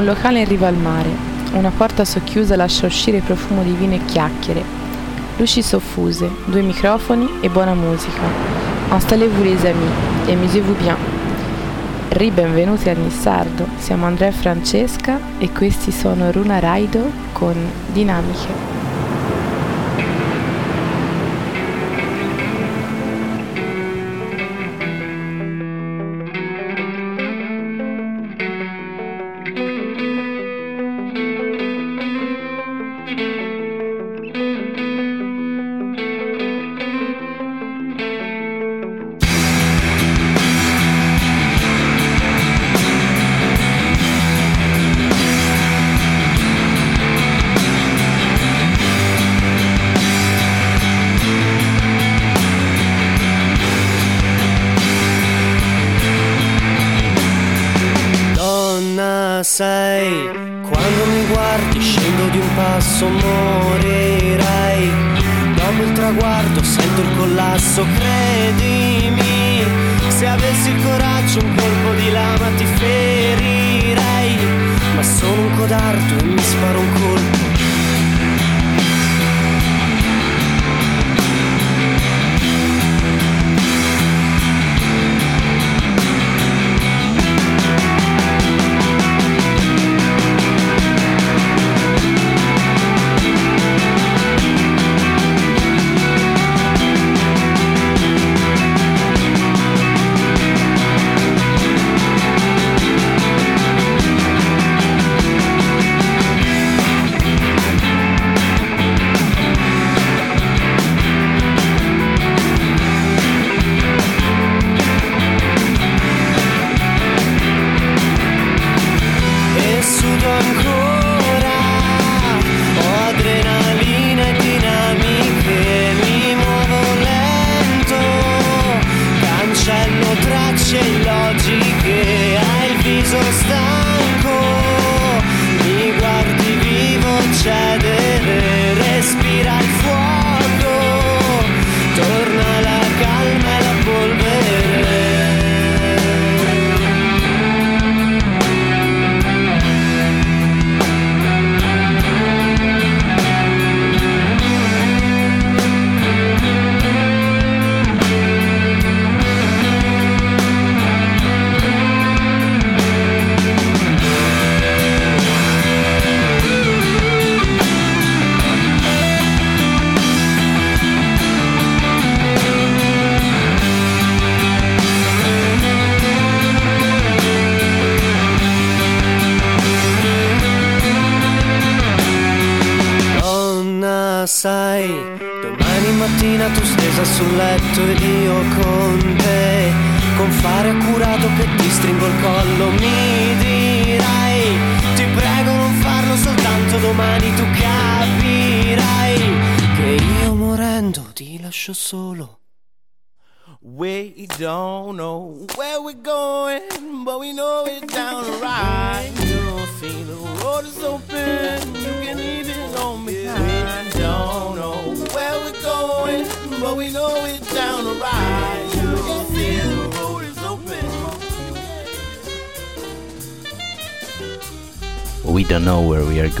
Un 0.00 0.06
locale 0.06 0.40
in 0.40 0.48
riva 0.48 0.66
al 0.66 0.76
mare. 0.76 1.10
Una 1.52 1.68
porta 1.68 2.06
socchiusa 2.06 2.56
lascia 2.56 2.86
uscire 2.86 3.20
profumo 3.20 3.62
di 3.62 3.72
vino 3.72 3.92
e 3.92 4.04
chiacchiere. 4.06 4.64
Luci 5.36 5.60
soffuse, 5.60 6.26
due 6.46 6.62
microfoni 6.62 7.28
e 7.42 7.50
buona 7.50 7.74
musica. 7.74 8.22
Installez-vous 8.92 9.42
les 9.44 9.62
amis 9.66 9.92
et 10.26 10.32
amusez-vous 10.32 10.78
bien. 10.78 10.96
Ribenvenuti 12.08 12.88
a 12.88 12.94
Nissardo, 12.94 13.66
siamo 13.76 14.06
Andrea 14.06 14.30
e 14.30 14.32
Francesca 14.32 15.20
e 15.36 15.50
questi 15.52 15.92
sono 15.92 16.32
Runa 16.32 16.60
Raido 16.60 17.02
con 17.32 17.54
Dinamiche. 17.92 18.79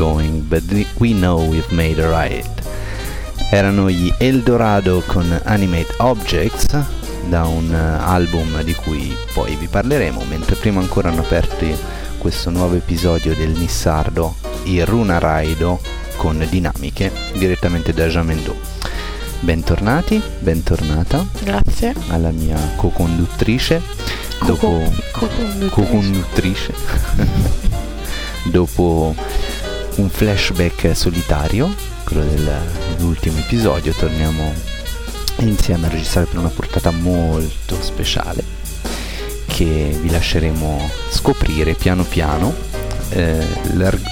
Going, 0.04 0.40
but 0.48 0.62
we- 0.98 1.12
know 1.12 1.46
we've 1.46 1.70
made 1.74 2.00
a 2.02 2.08
right. 2.08 2.48
Erano 3.50 3.90
gli 3.90 4.10
Eldorado 4.18 5.02
con 5.04 5.38
Animate 5.44 5.92
Objects 5.98 6.78
da 7.28 7.44
un 7.44 7.70
eh, 7.70 8.02
album 8.02 8.62
di 8.62 8.72
cui 8.74 9.14
poi 9.34 9.56
vi 9.56 9.66
parleremo, 9.66 10.22
mentre 10.26 10.54
prima 10.56 10.80
ancora 10.80 11.10
hanno 11.10 11.20
aperto 11.20 11.66
questo 12.16 12.48
nuovo 12.48 12.76
episodio 12.76 13.34
del 13.34 13.50
Nissardo, 13.50 14.36
il 14.64 14.86
Runa 14.86 15.18
Raido 15.18 15.80
con 16.16 16.46
dinamiche 16.48 17.12
direttamente 17.34 17.92
da 17.92 18.06
Jamendo. 18.06 18.56
Bentornati, 19.40 20.20
bentornata 20.38 21.26
Grazie. 21.42 21.94
alla 22.08 22.30
mia 22.30 22.56
co-conduttrice. 22.76 23.82
Dopo 24.46 24.82
Co-conduttrice. 25.12 25.68
co-conduttrice 25.70 26.74
dopo 28.50 29.14
un 30.00 30.08
flashback 30.08 30.96
solitario 30.96 31.74
quello 32.04 32.24
del- 32.24 32.50
dell'ultimo 32.96 33.38
episodio 33.38 33.92
torniamo 33.92 34.52
insieme 35.38 35.86
a 35.86 35.90
registrare 35.90 36.26
per 36.26 36.38
una 36.38 36.48
portata 36.48 36.90
molto 36.90 37.76
speciale 37.80 38.42
che 39.46 39.96
vi 40.00 40.10
lasceremo 40.10 40.90
scoprire 41.10 41.74
piano 41.74 42.04
piano 42.04 42.68
Eh, 43.12 43.44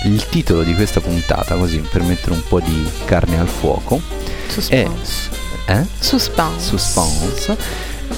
il 0.07 0.27
titolo 0.29 0.65
di 0.65 0.75
questa 0.75 0.99
puntata 1.01 1.55
così 1.55 1.79
per 1.79 2.03
mettere 2.03 2.33
un 2.33 2.43
po' 2.49 2.59
di 2.59 2.85
carne 3.05 3.39
al 3.39 3.47
fuoco 3.47 4.01
Suspense. 4.49 5.29
eh? 5.67 5.87
Suspense. 6.01 6.67
suspense 6.67 7.57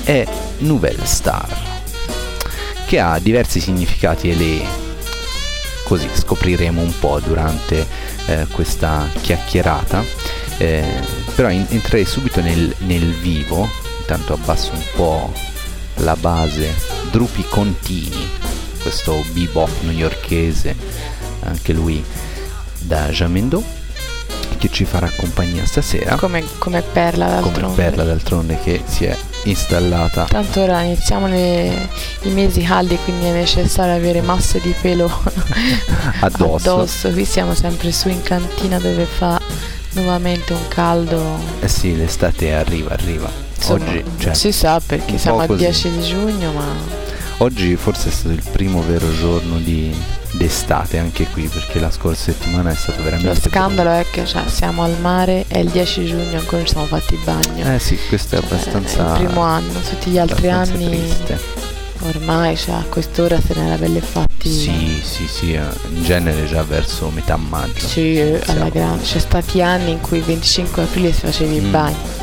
è 0.04 0.26
Nouvelle 0.60 1.04
Star 1.04 1.54
che 2.86 2.98
ha 2.98 3.18
diversi 3.18 3.60
significati 3.60 4.30
e 4.30 4.34
le 4.34 4.62
così 5.90 6.08
scopriremo 6.12 6.80
un 6.80 6.96
po' 7.00 7.18
durante 7.18 7.84
eh, 8.26 8.46
questa 8.52 9.08
chiacchierata 9.20 10.04
Eh, 10.58 10.84
però 11.34 11.50
in- 11.50 11.66
entrerei 11.70 12.04
subito 12.04 12.40
nel, 12.40 12.72
nel 12.86 13.12
vivo 13.14 13.68
intanto 13.98 14.34
abbasso 14.34 14.70
un 14.72 14.82
po' 14.94 15.32
la 15.96 16.14
base 16.14 16.72
Drupi 17.10 17.44
Contini 17.48 18.28
questo 18.80 19.20
bebop 19.32 19.70
newyorkese 19.82 20.76
anche 21.42 21.72
lui 21.72 22.04
da 22.78 23.08
Jamendo, 23.08 23.62
che 24.58 24.68
ci 24.70 24.84
farà 24.84 25.10
compagnia 25.16 25.64
stasera. 25.66 26.16
Come, 26.16 26.44
come 26.58 26.82
Perla 26.82 27.26
d'altronde. 27.28 27.60
Come 27.60 27.74
Perla 27.74 28.04
d'altronde 28.04 28.58
che 28.62 28.82
si 28.86 29.04
è 29.06 29.16
installata. 29.44 30.24
Tanto 30.24 30.62
ora 30.62 30.82
iniziamo 30.82 31.26
le, 31.26 31.88
i 32.22 32.30
mesi 32.30 32.62
caldi, 32.62 32.96
quindi 33.04 33.26
è 33.26 33.32
necessario 33.32 33.94
avere 33.94 34.20
masse 34.20 34.60
di 34.60 34.74
pelo 34.80 35.10
addosso. 36.20 36.70
addosso. 36.72 37.10
Qui 37.10 37.24
siamo 37.24 37.54
sempre 37.54 37.92
su 37.92 38.08
in 38.08 38.22
cantina 38.22 38.78
dove 38.78 39.04
fa 39.04 39.40
nuovamente 39.92 40.52
un 40.52 40.68
caldo. 40.68 41.38
Eh 41.60 41.68
sì, 41.68 41.96
l'estate 41.96 42.52
arriva, 42.52 42.92
arriva. 42.92 43.30
Insomma, 43.56 43.90
Oggi 43.90 44.04
cioè, 44.18 44.34
si 44.34 44.52
sa 44.52 44.80
perché 44.84 45.18
siamo 45.18 45.40
al 45.40 45.46
così. 45.46 45.64
10 45.64 45.90
di 45.90 46.02
giugno, 46.02 46.52
ma 46.52 47.08
Oggi 47.38 47.74
forse 47.76 48.08
è 48.08 48.12
stato 48.12 48.34
il 48.34 48.42
primo 48.52 48.82
vero 48.82 49.10
giorno 49.16 49.56
di 49.58 49.94
d'estate 50.32 50.98
anche 50.98 51.26
qui 51.28 51.48
perché 51.48 51.80
la 51.80 51.90
scorsa 51.90 52.30
settimana 52.32 52.70
è 52.70 52.74
stato 52.74 53.02
veramente 53.02 53.40
lo 53.40 53.48
scandalo 53.50 53.90
è 53.90 54.06
che 54.10 54.24
cioè, 54.26 54.42
siamo 54.46 54.84
al 54.84 54.96
mare 55.00 55.44
è 55.48 55.58
il 55.58 55.68
10 55.70 56.04
giugno 56.06 56.38
ancora 56.38 56.62
ci 56.62 56.68
siamo 56.70 56.86
fatti 56.86 57.14
il 57.14 57.20
bagno. 57.24 57.74
Eh 57.74 57.78
sì, 57.78 57.98
questo 58.08 58.36
è 58.36 58.38
abbastanza 58.38 59.14
È 59.16 59.18
il 59.20 59.24
primo 59.26 59.42
anno, 59.42 59.80
tutti 59.80 60.10
gli 60.10 60.18
altri 60.18 60.48
anni 60.50 60.86
triste. 60.88 61.38
ormai 62.02 62.56
cioè, 62.56 62.76
a 62.76 62.84
quest'ora 62.88 63.40
se 63.40 63.54
ne 63.58 63.66
era 63.66 63.76
belle 63.76 64.00
fatti. 64.00 64.28
Sì, 64.50 65.00
sì, 65.04 65.26
sì, 65.26 65.52
eh, 65.52 65.60
in 65.94 66.02
genere 66.02 66.46
già 66.46 66.62
verso 66.62 67.10
metà 67.10 67.36
maggio. 67.36 67.86
Sì, 67.86 68.18
eh, 68.18 68.40
alla 68.46 68.68
grande. 68.70 69.02
C'è 69.02 69.18
stati 69.18 69.60
anni 69.60 69.90
in 69.90 70.00
cui 70.00 70.18
il 70.18 70.24
25 70.24 70.82
aprile 70.84 71.12
si 71.12 71.20
facevi 71.20 71.56
il 71.56 71.64
Mm. 71.64 71.70
bagno. 71.70 72.18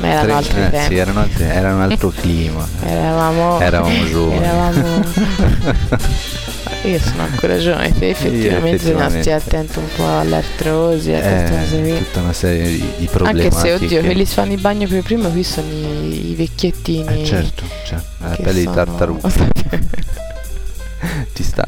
Ma 0.00 0.06
erano 0.08 0.36
altri 0.36 0.60
eh, 0.62 0.70
tempi. 0.70 0.86
Sì, 0.94 0.96
erano 0.98 1.20
altri- 1.20 1.44
era 1.44 1.74
un 1.74 1.80
altro 1.82 2.08
clima. 2.10 2.66
Eravamo, 2.82 3.60
Eravamo 3.60 4.04
giovani. 4.06 4.42
eravamo- 4.42 5.04
Io 6.84 6.98
sono 6.98 7.22
ancora 7.22 7.58
giovane, 7.58 7.92
te 7.98 8.10
effettivamente 8.10 8.76
bisogna 8.76 9.08
stare 9.08 9.32
attento 9.32 9.80
un 9.80 9.86
po' 9.96 10.06
all'artrosi, 10.18 11.12
a 11.12 11.20
queste 11.20 11.56
cose 11.58 11.78
Eh, 11.78 11.82
qui. 11.82 11.98
tutta 12.04 12.20
una 12.20 12.32
serie 12.34 12.66
di, 12.68 12.76
di 12.76 12.82
Anche 12.82 13.06
problematiche. 13.06 13.56
se, 13.56 13.72
oddio, 13.72 14.00
quelli 14.02 14.26
fanno 14.26 14.52
il 14.52 14.60
bagno 14.60 14.86
per 14.86 15.02
primo 15.02 15.30
qui 15.30 15.42
sono 15.44 15.66
i, 15.70 16.30
i 16.30 16.34
vecchiettini. 16.34 17.22
Eh, 17.22 17.24
certo, 17.24 17.62
certo, 17.86 18.04
la 18.18 18.36
pelle 18.36 18.52
di 18.58 18.62
sono- 18.64 18.74
tartaruga 18.74 19.28
ti 21.32 21.42
sta 21.42 21.64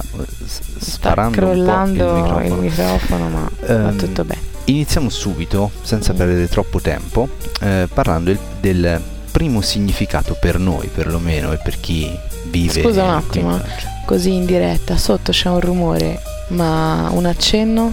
Sta 0.47 0.63
sparando 0.79 1.37
crollando 1.37 2.13
un 2.13 2.23
po' 2.29 2.39
il 2.41 2.47
il 2.47 2.53
microfono. 2.53 2.61
microfono, 2.61 3.29
ma 3.29 3.51
va 3.67 3.89
Ehm, 3.89 3.97
tutto 3.97 4.25
bene. 4.25 4.41
Iniziamo 4.65 5.09
subito, 5.09 5.71
senza 5.83 6.13
Mm. 6.13 6.17
perdere 6.17 6.49
troppo 6.49 6.81
tempo, 6.81 7.29
eh, 7.61 7.89
parlando 7.93 8.31
del, 8.33 8.39
del 8.61 9.01
primo 9.31 9.61
significato 9.63 10.37
per 10.39 10.59
noi, 10.59 10.89
perlomeno, 10.89 11.53
e 11.53 11.57
per 11.59 11.79
chi 11.81 12.15
vive 12.51 12.83
Scusa 12.83 13.05
un 13.05 13.11
attimo, 13.11 13.57
Francia. 13.57 13.95
Così 14.07 14.33
in 14.35 14.45
diretta, 14.47 14.97
sotto 14.97 15.33
c'è 15.33 15.49
un 15.49 15.59
rumore, 15.61 16.23
ma 16.49 17.09
un 17.11 17.27
accenno? 17.27 17.93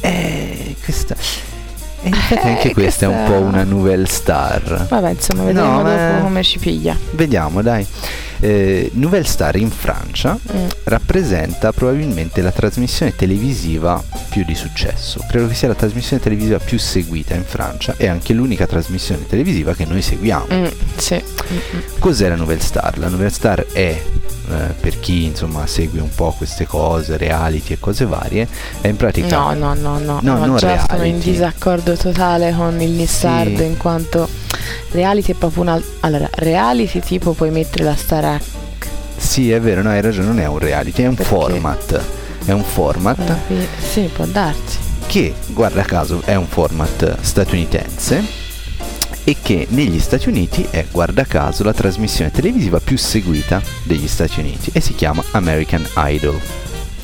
Eh, 0.00 0.76
questa... 0.82 1.14
e 2.02 2.08
in 2.08 2.14
effetti 2.14 2.46
anche 2.46 2.70
Eh, 2.70 2.72
questa 2.72 3.06
è 3.06 3.08
un 3.08 3.14
questa- 3.16 3.32
po' 3.32 3.40
una 3.44 3.64
nouvelle 3.64 4.06
star. 4.06 4.86
Vabbè, 4.88 5.10
insomma, 5.10 5.42
vedremo 5.44 5.82
No, 5.82 5.88
dopo 5.88 6.22
come 6.22 6.42
ci 6.44 6.58
piglia. 6.60 6.96
Vediamo, 7.10 7.62
dai. 7.62 7.84
Eh, 8.44 8.90
nouvelle 8.94 9.24
star 9.24 9.54
in 9.56 9.70
Francia 9.70 10.36
Mm. 10.52 10.66
rappresenta 10.84 11.72
probabilmente 11.72 12.40
la 12.42 12.50
trasmissione 12.50 13.14
televisiva 13.14 14.02
più 14.30 14.44
di 14.44 14.54
successo. 14.56 15.24
Credo 15.28 15.46
che 15.48 15.54
sia 15.54 15.68
la 15.68 15.74
trasmissione 15.74 16.20
televisiva 16.22 16.58
più 16.58 16.78
seguita 16.78 17.34
in 17.34 17.44
Francia 17.44 17.94
e 17.96 18.08
anche 18.08 18.32
l'unica 18.32 18.66
trasmissione 18.66 19.26
televisiva 19.26 19.74
che 19.74 19.84
noi 19.84 20.02
seguiamo. 20.02 20.46
Mm, 20.52 20.64
sì. 20.96 21.14
Mm, 21.14 21.56
mm. 21.56 21.80
Cos'è 22.00 22.28
la 22.28 22.34
Nouvelle 22.36 22.60
Star? 22.60 22.98
La 22.98 23.08
Nouvelle 23.08 23.30
Star 23.30 23.64
è, 23.72 24.02
eh, 24.50 24.74
per 24.80 24.98
chi 25.00 25.24
insomma 25.24 25.66
segue 25.66 26.00
un 26.00 26.10
po' 26.14 26.32
queste 26.36 26.66
cose, 26.66 27.16
reality 27.16 27.74
e 27.74 27.78
cose 27.78 28.04
varie, 28.06 28.46
è 28.80 28.88
in 28.88 28.96
pratica... 28.96 29.38
No, 29.38 29.52
no, 29.54 29.74
no, 29.74 29.98
no, 29.98 30.18
No, 30.22 30.38
no, 30.38 30.46
non 30.46 30.56
già 30.56 30.78
sono 30.86 30.96
in 30.96 31.10
reality. 31.10 31.30
disaccordo 31.30 31.96
totale 31.96 32.52
con 32.54 32.80
il 32.80 32.90
Nissardo 32.90 33.58
Sì. 33.58 33.64
in 33.64 33.76
quanto 33.76 34.28
reality 34.90 35.32
è 35.32 35.34
proprio 35.36 35.62
una... 35.62 35.80
Allora, 36.00 36.28
reality 36.34 37.00
tipo 37.00 37.32
puoi 37.32 37.50
mettere 37.50 37.84
la 37.84 37.94
Star 37.96 38.40
Sì, 39.16 39.50
è 39.50 39.60
vero, 39.60 39.82
no, 39.82 39.90
hai 39.90 40.00
ragione, 40.00 40.26
non 40.26 40.40
è 40.40 40.46
un 40.46 40.58
reality, 40.58 41.02
è 41.02 41.06
un 41.06 41.14
Perché? 41.14 41.30
format. 41.34 42.00
È 42.44 42.50
un 42.50 42.64
format 42.64 43.18
H. 43.20 43.66
Sì, 43.92 44.10
può 44.12 44.24
darsi. 44.24 44.78
che, 45.06 45.32
guarda 45.48 45.82
caso, 45.82 46.20
è 46.24 46.34
un 46.34 46.46
format 46.46 47.18
statunitense 47.20 48.41
e 49.24 49.36
che 49.40 49.66
negli 49.70 50.00
Stati 50.00 50.28
Uniti 50.28 50.66
è, 50.70 50.86
guarda 50.90 51.24
caso, 51.24 51.62
la 51.62 51.72
trasmissione 51.72 52.30
televisiva 52.30 52.80
più 52.80 52.96
seguita 52.96 53.62
degli 53.84 54.08
Stati 54.08 54.40
Uniti 54.40 54.70
e 54.72 54.80
si 54.80 54.94
chiama 54.94 55.22
American 55.32 55.86
Idol. 55.96 56.40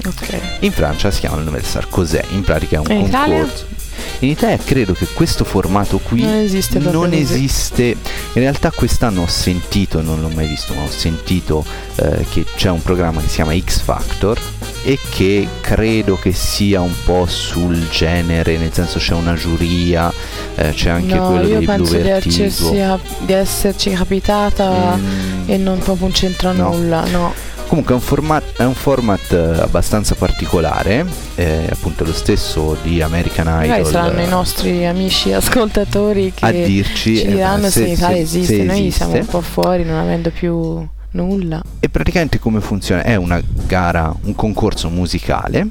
Ok. 0.07 0.41
In 0.61 0.73
Francia 0.73 1.11
si 1.11 1.21
chiama 1.21 1.37
la 1.37 1.43
Nouvelle 1.43 1.65
Star. 1.65 1.89
Cos'è? 1.89 2.25
In 2.31 2.43
pratica 2.43 2.77
è 2.77 2.79
un 2.79 2.91
in 2.91 3.11
concorso. 3.11 3.77
In 4.21 4.31
Italia 4.31 4.59
credo 4.59 4.93
che 4.95 5.07
questo 5.07 5.45
formato 5.45 5.99
qui 5.99 6.23
Non 6.23 6.35
esiste 6.35 6.79
non 6.79 7.13
esiste. 7.13 7.83
In 7.85 7.97
realtà 8.43 8.71
quest'anno 8.71 9.23
ho 9.23 9.27
sentito, 9.27 10.01
non 10.01 10.21
l'ho 10.21 10.29
mai 10.29 10.47
visto, 10.47 10.75
ma 10.75 10.83
ho 10.83 10.91
sentito 10.91 11.65
eh, 11.97 12.25
che 12.31 12.45
c'è 12.57 12.71
un 12.71 12.83
programma 12.83 13.21
che 13.21 13.29
si 13.29 13.35
chiama 13.37 13.57
X 13.59 13.81
Factor 13.81 14.41
e 14.89 14.99
che 15.11 15.47
credo 15.61 16.17
che 16.17 16.33
sia 16.33 16.81
un 16.81 16.95
po' 17.05 17.27
sul 17.27 17.91
genere, 17.91 18.57
nel 18.57 18.73
senso 18.73 18.99
c'è 18.99 19.13
una 19.13 19.35
giuria, 19.35 20.11
eh, 20.55 20.71
c'è 20.73 20.89
anche 20.89 21.15
no, 21.15 21.27
quello 21.29 21.47
io 21.47 21.59
di 21.59 21.67
penso 21.67 21.91
Blue 21.93 22.03
di, 22.03 22.09
esserci, 22.09 22.85
di 23.27 23.33
esserci 23.35 23.91
capitata 23.91 24.97
Mm, 24.97 25.43
e 25.51 25.57
non 25.59 25.79
proprio 25.81 26.07
un 26.07 26.15
centro 26.15 26.49
a 26.49 26.53
No. 26.53 26.71
nulla, 26.73 27.05
no. 27.05 27.35
Comunque 27.67 27.93
è 27.93 27.97
un 27.97 28.03
format, 28.03 28.43
è 28.57 28.65
un 28.65 28.73
format 28.73 29.31
eh, 29.31 29.61
abbastanza 29.61 30.15
particolare, 30.15 31.05
eh, 31.35 31.69
appunto 31.71 32.05
lo 32.05 32.15
stesso 32.15 32.75
di 32.83 33.03
American 33.03 33.45
Magari 33.45 33.81
Idol. 33.81 33.93
saranno 33.93 34.23
i 34.23 34.27
nostri 34.27 34.87
amici 34.87 35.35
ascoltatori 35.35 36.33
che 36.35 36.47
a 36.47 36.51
dirci 36.51 37.17
ci 37.19 37.23
eh, 37.25 37.29
diranno 37.33 37.69
se, 37.69 37.85
in 37.85 37.93
Italia 37.93 38.23
esiste. 38.23 38.57
se 38.57 38.63
Noi 38.63 38.79
esiste. 38.79 38.97
siamo 39.05 39.13
un 39.19 39.27
po' 39.27 39.43
fuori, 39.43 39.85
non 39.85 39.99
avendo 39.99 40.31
più 40.31 40.87
nulla. 41.13 41.63
E 41.81 41.89
praticamente 41.89 42.39
come 42.39 42.61
funziona? 42.61 43.03
È 43.03 43.17
una 43.17 43.41
gara, 43.67 44.15
un 44.23 44.35
concorso 44.35 44.89
musicale 44.89 45.67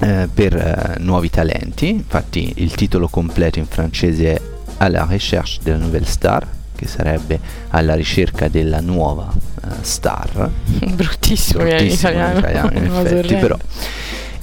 eh, 0.00 0.28
per 0.32 0.54
eh, 0.54 1.00
nuovi 1.00 1.30
talenti. 1.30 1.88
Infatti 1.88 2.52
il 2.56 2.74
titolo 2.74 3.08
completo 3.08 3.58
in 3.58 3.66
francese 3.66 4.34
è 4.34 4.40
À 4.80 4.88
la 4.88 5.04
recherche 5.04 5.58
de 5.64 5.72
la 5.72 5.78
nouvelle 5.78 6.06
star, 6.06 6.46
che 6.76 6.86
sarebbe 6.86 7.40
alla 7.70 7.96
ricerca 7.96 8.46
della 8.46 8.80
nuova 8.80 9.28
eh, 9.28 9.66
star. 9.80 10.50
Bruttissimo, 10.94 11.64
viene 11.64 11.82
in 11.82 11.86
Bruttissimo 11.88 12.10
italiano. 12.10 12.32
in 12.32 12.38
italiano, 12.38 12.78
in 12.78 12.84
effetti, 12.84 13.34
però. 13.34 13.58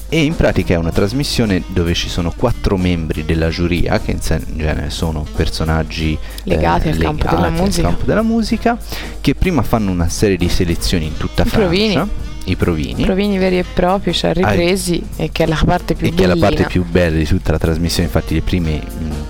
E 0.08 0.24
in 0.24 0.36
pratica 0.36 0.76
è 0.76 0.78
una 0.78 0.92
trasmissione 0.92 1.64
dove 1.68 1.94
ci 1.96 2.10
sono 2.10 2.32
quattro 2.36 2.78
membri 2.78 3.26
della 3.26 3.50
giuria, 3.50 4.00
che 4.00 4.12
in, 4.12 4.22
sen- 4.22 4.46
in 4.50 4.58
genere 4.60 4.90
sono 4.92 5.26
personaggi 5.36 6.18
Legati 6.44 6.90
al 6.90 6.98
campo 6.98 7.26
della 7.26 7.38
legati 7.42 7.58
al 7.60 7.66
musica. 7.66 7.88
campo 7.88 8.06
della 8.06 8.22
musica, 8.22 8.78
che 9.20 9.34
prima 9.36 9.64
fanno 9.64 9.92
una 9.92 10.08
serie 10.08 10.38
di 10.38 10.48
selezioni 10.48 11.06
in 11.08 11.18
tutta 11.18 11.42
I 11.44 11.48
Francia. 11.48 11.58
provini. 11.68 12.10
I 12.48 12.56
provini. 12.56 13.04
Provini 13.04 13.38
veri 13.40 13.58
e 13.58 13.64
propri, 13.74 14.14
cioè 14.14 14.32
ripresi, 14.34 15.04
e 15.16 15.32
che 15.32 15.46
è 15.46 15.48
la 15.48 15.60
parte 15.66 15.96
più 15.96 16.06
e 16.08 16.14
che 16.14 16.24
è 16.26 16.28
la 16.28 16.34
bellina. 16.36 16.48
parte 16.56 16.66
più 16.72 16.86
bella 16.86 17.18
di 17.18 17.26
tutta 17.26 17.52
la 17.52 17.58
trasmissione, 17.58 18.06
infatti 18.08 18.36
i 18.36 18.42
primi 18.42 18.80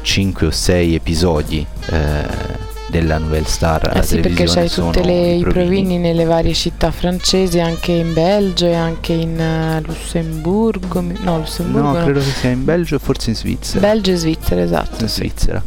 5 0.01 0.47
o 0.47 0.51
6 0.51 0.95
episodi 0.95 1.65
eh, 1.87 2.73
della 2.87 3.17
Nouvelle 3.17 3.47
Star 3.47 3.91
Eh 3.97 4.03
sì, 4.03 4.19
perché 4.19 4.45
c'hai 4.45 4.69
le, 5.03 5.33
i 5.35 5.43
provini 5.43 5.97
nelle 5.97 6.23
varie 6.25 6.53
città 6.53 6.91
francesi, 6.91 7.59
anche 7.59 7.91
in 7.91 8.13
Belgio 8.13 8.67
e 8.67 8.73
anche 8.75 9.13
in 9.13 9.39
eh, 9.39 9.81
Lussemburgo. 9.85 11.01
No, 11.01 11.39
Lussemburgo 11.39 11.87
No, 11.87 11.97
no. 11.97 12.03
credo 12.03 12.19
che 12.19 12.31
sia 12.31 12.49
in 12.51 12.63
Belgio 12.63 12.95
e 12.95 12.99
forse 12.99 13.31
in 13.31 13.35
Svizzera. 13.35 13.79
Belgio 13.79 14.11
e 14.11 14.15
Svizzera, 14.15 14.61
esatto. 14.61 15.01
in 15.03 15.09
Svizzera. 15.09 15.63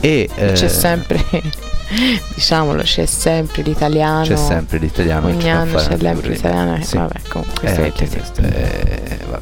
E 0.00 0.28
eh, 0.34 0.52
C'è 0.52 0.68
sempre, 0.68 1.22
diciamolo, 2.34 2.82
c'è 2.82 3.06
sempre 3.06 3.62
l'italiano. 3.62 4.24
c'è 4.24 4.36
sempre 4.36 4.78
l'italiano. 4.78 5.26
Ogni 5.28 5.50
anno 5.50 5.76
c'è 5.76 5.96
sempre 5.98 6.28
l'italiano. 6.28 6.82
Sì. 6.82 6.96
Vabbè, 6.96 7.20
comunque 7.28 7.74
Eh, 7.74 7.92
questo 7.92 8.40
è, 8.40 9.18
va- 9.28 9.40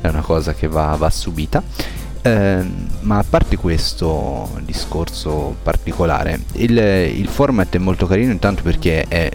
è 0.00 0.08
una 0.08 0.20
cosa 0.22 0.54
che 0.54 0.68
va, 0.68 0.94
va 0.98 1.10
subita. 1.10 1.62
Ehm, 2.26 2.88
ma 3.00 3.18
a 3.18 3.24
parte 3.28 3.56
questo 3.56 4.48
discorso 4.64 5.56
particolare, 5.62 6.40
il, 6.52 6.78
il 6.78 7.28
format 7.28 7.74
è 7.74 7.78
molto 7.78 8.06
carino 8.06 8.32
intanto 8.32 8.62
perché 8.62 9.04
è 9.06 9.30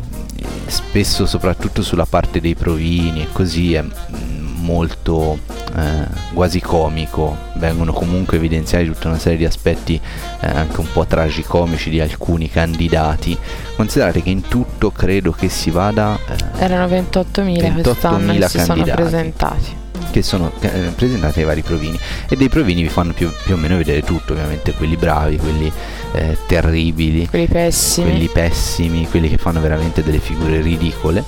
spesso, 0.66 1.28
soprattutto 1.28 1.84
sulla 1.84 2.06
parte 2.06 2.42
dei 2.42 2.56
provini 2.56 3.22
e 3.22 3.28
così, 3.32 3.76
è 3.76 3.84
mm, 3.84 4.64
molto 4.64 5.38
eh, 5.76 6.08
quasi 6.34 6.60
comico. 6.62 7.38
Vengono 7.58 7.94
comunque 7.94 8.38
evidenziati 8.38 8.86
tutta 8.86 9.10
una 9.10 9.20
serie 9.20 9.38
di 9.38 9.46
aspetti 9.46 10.02
eh, 10.40 10.48
anche 10.48 10.80
un 10.80 10.88
po' 10.92 11.06
tragicomici 11.06 11.92
di 11.92 12.02
alcuni 12.02 12.50
candidati. 12.50 13.38
Considerate 13.76 14.24
che 14.24 14.32
in 14.32 14.42
tutto 14.42 14.90
credo 14.90 15.32
che 15.32 15.48
si 15.48 15.70
vada 15.70 16.18
eh, 16.28 16.64
Erano 16.64 16.88
28.000 16.88 17.82
quest'anno 17.84 18.34
28.000 18.34 18.40
che 18.40 18.48
si 18.48 18.60
sono 18.60 18.84
presentati. 18.84 19.79
Che 20.12 20.22
sono 20.22 20.52
eh, 20.62 20.92
presentati 20.96 21.40
ai 21.40 21.46
vari 21.46 21.62
provini 21.62 22.00
e 22.28 22.36
dei 22.36 22.50
provini 22.50 22.82
vi 22.82 22.90
fanno 22.90 23.14
più, 23.14 23.32
più 23.44 23.54
o 23.56 23.58
meno 23.58 23.78
vedere 23.78 24.02
tutto 24.02 24.34
ovviamente 24.34 24.74
quelli 24.74 24.96
bravi 24.96 25.38
quelli 25.38 25.72
eh, 26.14 26.38
terribili 26.48 27.28
Quelli 27.28 27.48
pessimi. 27.48 28.10
quelli 28.10 28.28
pessimi 28.28 29.08
quelli 29.10 29.30
che 29.30 29.38
fanno 29.38 29.60
veramente 29.62 30.04
delle 30.04 30.20
figure 30.20 30.62
ridicole 30.62 31.24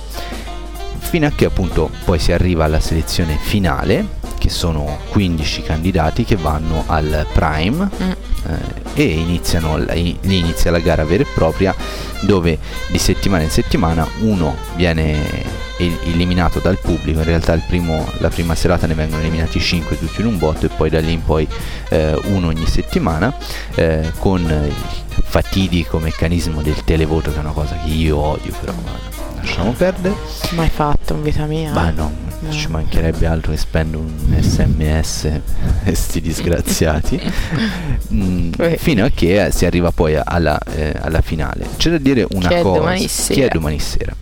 fino 0.98 1.26
a 1.26 1.30
che 1.34 1.44
appunto 1.44 1.90
poi 2.04 2.18
si 2.18 2.32
arriva 2.32 2.64
alla 2.64 2.80
selezione 2.80 3.36
finale, 3.38 4.06
che 4.38 4.48
sono 4.48 4.98
15 5.10 5.60
candidati 5.62 6.24
che 6.24 6.36
vanno 6.36 6.84
al 6.86 7.26
Prime 7.34 7.90
Mm. 8.02 8.10
eh, 8.48 8.80
e 8.94 9.02
iniziano, 9.04 9.76
lì 9.76 10.16
inizia 10.22 10.70
la 10.70 10.78
gara 10.78 11.04
vera 11.04 11.22
e 11.22 11.26
propria 11.34 11.74
dove 12.22 12.58
di 12.88 12.98
settimana 12.98 13.42
in 13.42 13.50
settimana 13.50 14.06
uno 14.20 14.56
viene 14.74 15.60
eliminato 16.04 16.58
dal 16.60 16.78
pubblico, 16.78 17.18
in 17.20 17.24
realtà 17.24 17.52
il 17.52 17.62
primo- 17.66 18.06
la 18.18 18.28
prima 18.28 18.54
serata 18.54 18.86
ne 18.86 18.94
vengono 18.94 19.20
eliminati 19.22 19.60
5 19.60 19.98
tutti 19.98 20.20
in 20.20 20.26
un 20.26 20.38
botto 20.38 20.66
e 20.66 20.68
poi 20.68 20.90
da 20.90 21.00
lì 21.00 21.12
in 21.12 21.24
poi 21.24 21.46
eh, 21.90 22.18
uno 22.24 22.48
ogni 22.48 22.66
settimana 22.66 23.34
eh, 23.74 24.10
con 24.18 24.40
il 24.40 25.22
fatidico 25.24 25.98
meccanismo 25.98 26.62
del 26.62 26.82
televoto 26.84 27.30
che 27.30 27.36
è 27.36 27.40
una 27.40 27.52
cosa 27.52 27.76
che 27.82 27.90
io 27.90 28.16
odio 28.18 28.52
però 28.60 28.72
lasciamo 29.36 29.72
perdere. 29.72 30.14
Mai 30.50 30.68
fatto 30.68 31.14
in 31.14 31.22
vita 31.22 31.44
mia. 31.46 31.72
ma 31.72 31.90
no, 31.90 32.30
No. 32.42 32.50
ci 32.50 32.66
mancherebbe 32.68 33.24
altro 33.26 33.52
che 33.52 33.56
spendo 33.56 33.98
un 34.00 34.36
sms 34.36 35.24
e 35.84 35.94
sti 35.94 36.20
disgraziati. 36.20 37.20
Mm, 38.12 38.52
fino 38.76 39.06
a 39.06 39.08
che 39.08 39.46
eh, 39.46 39.50
si 39.50 39.64
arriva 39.64 39.90
poi 39.90 40.14
alla, 40.22 40.58
eh, 40.74 40.92
alla 41.00 41.22
finale. 41.22 41.66
C'è 41.78 41.88
da 41.88 41.96
dire 41.96 42.26
una 42.32 42.48
Che 42.48 42.58
è 42.58 42.62
cosa. 42.62 42.78
domani 42.78 43.06
che 43.08 43.46
è 43.46 43.48
domani 43.48 43.78
sera 43.78 44.14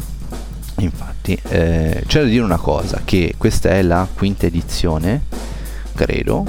infatti 0.85 1.39
eh, 1.49 2.03
c'è 2.07 2.21
da 2.21 2.27
dire 2.27 2.43
una 2.43 2.59
cosa 2.59 3.01
che 3.05 3.35
questa 3.37 3.71
è 3.71 3.83
la 3.83 4.07
quinta 4.13 4.47
edizione 4.47 5.23
credo 5.95 6.45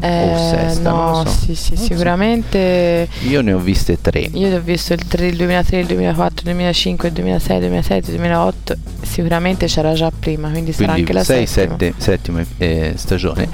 Eh, 0.00 0.32
sesta, 0.36 0.90
non 0.90 0.98
no, 0.98 1.22
lo 1.22 1.30
so. 1.30 1.36
sì, 1.46 1.54
sì, 1.54 1.72
Non 1.74 1.82
so. 1.82 1.86
sicuramente. 1.92 3.08
io 3.26 3.40
ne 3.40 3.52
ho 3.54 3.58
viste 3.58 3.98
tre 4.00 4.20
Io 4.34 4.54
ho 4.54 4.60
visto 4.60 4.92
il, 4.92 5.06
3, 5.06 5.26
il 5.28 5.36
2003, 5.36 5.78
il 5.80 5.86
2004, 5.86 6.34
il 6.40 6.42
2005, 6.44 7.08
il 7.08 7.14
2006, 7.14 7.54
il 7.56 7.62
2007, 7.62 8.10
il 8.10 8.16
2008. 8.16 8.76
Sicuramente 9.02 9.66
c'era 9.66 9.92
già 9.94 10.10
prima, 10.16 10.50
quindi, 10.50 10.72
sarà 10.72 10.92
quindi 10.92 11.00
anche 11.02 11.12
la 11.14 11.24
6 11.24 11.46
settima. 11.46 11.76
7 11.78 11.94
settima 11.96 12.44
eh, 12.58 12.92
stagione 12.96 13.48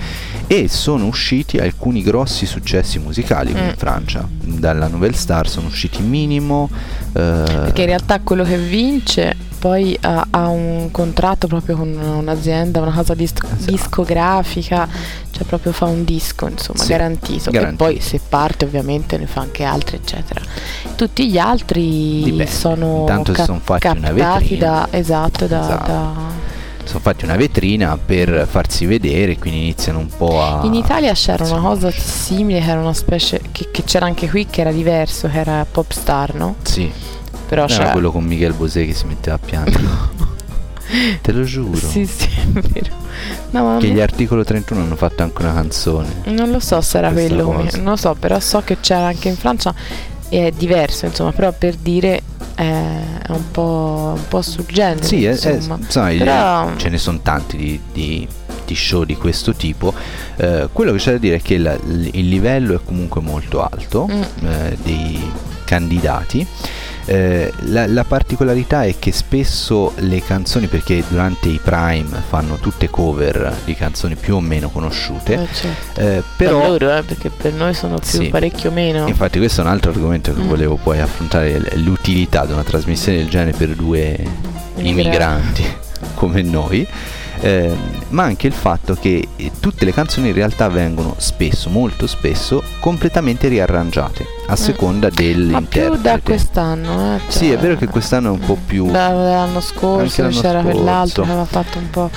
e 0.49 0.67
sono 0.69 1.07
usciti 1.07 1.59
alcuni 1.59 2.03
grossi 2.03 2.47
successi 2.47 2.99
musicali 2.99 3.53
Mm. 3.53 3.57
in 3.57 3.75
Francia 3.77 4.27
dalla 4.29 4.89
Nouvelle 4.89 5.15
Star 5.15 5.49
sono 5.49 5.69
usciti 5.69 6.03
minimo 6.03 6.69
eh, 6.73 7.13
Perché 7.13 7.83
in 7.83 7.87
realtà 7.87 8.19
quello 8.21 8.43
che 8.43 8.59
vince 8.59 9.37
poi 9.61 9.97
ha, 10.01 10.27
ha 10.31 10.49
un 10.49 10.89
contratto 10.91 11.47
proprio 11.47 11.77
con 11.77 11.95
un'azienda, 11.95 12.81
una 12.81 12.93
casa 12.93 13.15
dis- 13.15 13.33
Esatto. 13.43 13.71
discografica, 13.71 14.89
cioè 15.31 15.45
proprio 15.45 15.73
fa 15.73 15.85
un 15.85 16.05
disco, 16.05 16.49
insomma, 16.49 16.81
Sì, 16.83 16.89
garantito. 16.89 17.51
garantito. 17.51 17.85
E 17.85 17.93
poi 17.93 18.01
se 18.01 18.21
parte 18.27 18.65
ovviamente 18.65 19.17
ne 19.19 19.27
fa 19.27 19.41
anche 19.43 19.63
altri, 19.65 19.97
eccetera. 19.97 20.41
Tutti 20.97 21.31
gli 21.31 21.39
altri 21.39 22.23
Dipende. 22.25 22.47
sono 22.47 23.01
Intanto 23.01 23.33
si 23.33 23.37
cap- 23.37 23.47
son 23.47 23.61
fatti 23.61 23.87
una 23.87 24.09
captati 24.09 24.43
vetrina. 24.49 24.67
da 24.67 24.89
esatto, 24.91 25.47
da, 25.47 25.61
Esatto. 25.61 25.91
da- 25.93 26.49
sono 26.83 27.01
fatti 27.01 27.25
una 27.25 27.37
vetrina 27.37 27.97
per 28.05 28.49
farsi 28.51 28.85
vedere 28.87 29.39
quindi 29.39 29.61
iniziano 29.61 29.99
un 30.01 30.09
po' 30.09 30.43
a 30.43 30.61
In 30.65 30.75
Italia 30.75 31.13
c'era 31.13 31.45
una 31.45 31.61
cosa 31.61 31.91
simile, 31.93 32.59
che 32.61 32.69
era 32.71 32.81
una 32.81 32.95
specie 32.95 33.41
che, 33.53 33.69
che 33.71 33.85
c'era 33.85 34.07
anche 34.07 34.29
qui, 34.29 34.47
che 34.47 34.63
era 34.63 34.73
diverso, 34.73 35.29
che 35.29 35.39
era 35.39 35.65
Popstar, 35.71 36.35
no? 36.35 36.57
sì 36.63 36.91
Però 37.51 37.65
era 37.65 37.75
c'era 37.75 37.91
quello 37.91 38.13
con 38.13 38.23
Michel 38.25 38.53
Bosé 38.53 38.87
che 38.87 38.95
si 38.95 39.07
metteva 39.07 39.35
a 39.37 39.39
piangere 39.45 39.85
te 41.21 41.33
lo 41.33 41.43
giuro 41.43 41.77
Sì, 41.77 42.07
sì, 42.07 42.29
è 42.55 42.61
vero. 42.61 42.95
No, 43.51 43.79
che 43.79 43.87
non- 43.89 43.97
gli 43.97 44.01
articolo 44.01 44.45
31 44.45 44.83
hanno 44.83 44.97
fatto 44.97 45.23
anche 45.25 45.43
una 45.43 45.53
canzone 45.53 46.09
Non 46.27 46.51
lo 46.51 46.61
so 46.61 46.81
se 46.81 46.99
era 46.99 47.11
quello, 47.11 47.45
cosa. 47.45 47.77
non 47.79 47.91
lo 47.91 47.97
so, 47.97 48.15
però 48.19 48.39
so 48.41 48.63
che 48.65 48.79
c'era 48.81 49.07
anche 49.07 49.29
in 49.29 49.37
Francia 49.37 49.75
e 50.29 50.47
è 50.47 50.51
diverso, 50.53 51.07
insomma, 51.07 51.33
però 51.33 51.53
per 51.53 51.75
dire 51.75 52.23
eh, 52.55 52.63
è 53.27 53.31
un 53.31 53.51
po', 53.51 54.13
un 54.17 54.29
po' 54.29 54.43
sul 54.43 54.65
genere, 54.67 55.03
Sì, 55.05 55.25
è- 55.25 55.37
è- 55.37 55.55
insomma. 55.55 55.79
sai, 55.89 56.19
Però- 56.19 56.77
ce 56.77 56.89
ne 56.89 56.99
sono 56.99 57.19
tanti 57.21 57.57
di, 57.57 57.81
di- 57.93 58.29
di 58.65 58.75
show 58.77 59.03
di 59.05 59.17
questo 59.17 59.55
tipo. 59.55 59.93
Eh, 60.37 60.69
quello 60.73 60.93
che 60.93 60.99
c'è 60.99 61.13
da 61.13 61.19
dire 61.19 61.37
è 61.37 61.43
che 61.43 61.59
la- 61.59 61.77
il 61.85 62.29
livello 62.29 62.75
è 62.77 62.81
comunque 62.85 63.21
molto 63.21 63.65
alto 63.65 64.07
Mm. 64.09 64.23
eh, 64.47 64.79
dei 64.83 65.31
candidati. 65.65 66.47
Eh, 67.07 67.53
la, 67.65 67.87
la 67.87 68.05
particolarità 68.05 68.85
è 68.85 68.95
che 68.99 69.11
spesso 69.13 69.93
le 69.97 70.23
canzoni, 70.23 70.67
perché 70.69 71.03
durante 71.09 71.49
i 71.49 71.59
prime 71.63 72.23
fanno 72.29 72.57
tutte 72.57 72.89
cover 72.89 73.57
di 73.65 73.75
canzoni 73.75 74.15
più 74.15 74.37
o 74.37 74.41
meno 74.41 74.69
conosciute, 74.71 75.35
Eh, 75.35 75.49
certo. 75.53 76.01
eh, 76.01 76.05
Per 76.05 76.23
però 76.37 76.67
loro, 76.69 76.97
eh, 76.97 77.03
perché 77.03 77.31
per 77.31 77.53
noi 77.55 77.75
sono 77.75 77.99
più 77.99 78.07
Sì. 78.23 78.29
parecchio 78.29 78.71
meno. 78.71 79.07
Infatti 79.09 79.39
questo 79.39 79.61
è 79.61 79.65
un 79.65 79.71
altro 79.71 79.91
argomento 79.91 80.33
che 80.33 80.41
Mm. 80.41 80.47
volevo 80.49 80.77
poi 80.77 81.01
affrontare, 81.01 81.59
l'utilità 81.77 82.45
di 82.47 82.53
una 82.53 82.63
trasmissione 82.65 83.19
del 83.19 83.29
genere 83.29 83.53
per 83.57 83.71
due 83.75 84.17
Immigrati. 84.77 84.89
immigranti 84.89 85.65
come 86.15 86.43
noi, 86.43 86.87
ehm, 87.41 87.77
ma 88.11 88.23
anche 88.25 88.47
il 88.47 88.53
fatto 88.53 88.95
che 88.95 89.27
eh, 89.37 89.51
tutte 89.59 89.85
le 89.85 89.93
canzoni 89.93 90.29
in 90.29 90.35
realtà 90.35 90.69
vengono 90.69 91.15
spesso, 91.19 91.71
molto 91.71 92.07
spesso, 92.07 92.63
completamente 92.79 93.49
riarrangiate 93.49 94.27
a 94.53 94.57
seconda. 94.57 95.09
Ma 95.09 95.15
dell'interprete. 95.15 95.91
più 95.91 96.01
da 96.01 96.21
quest'anno, 96.23 97.17
eh, 97.17 97.21
Sì, 97.29 97.47
cioè, 97.47 97.55
è 97.57 97.59
vero 97.59 97.77
che 97.77 97.87
quest'anno 97.87 98.29
è 98.29 98.31
un 98.33 98.39
po' 98.41 98.57
più... 98.67 98.87
da- 98.91 99.09
dall'anno 99.09 99.61
scorso 99.61 100.23
l'anno 100.23 100.41
c'era 100.41 100.61
quell'altro 100.63 101.07
scorso. 101.07 101.23
che 101.23 101.29
aveva 101.31 101.45
fatto 101.45 101.79
un 101.79 101.91
po'. 101.91 102.11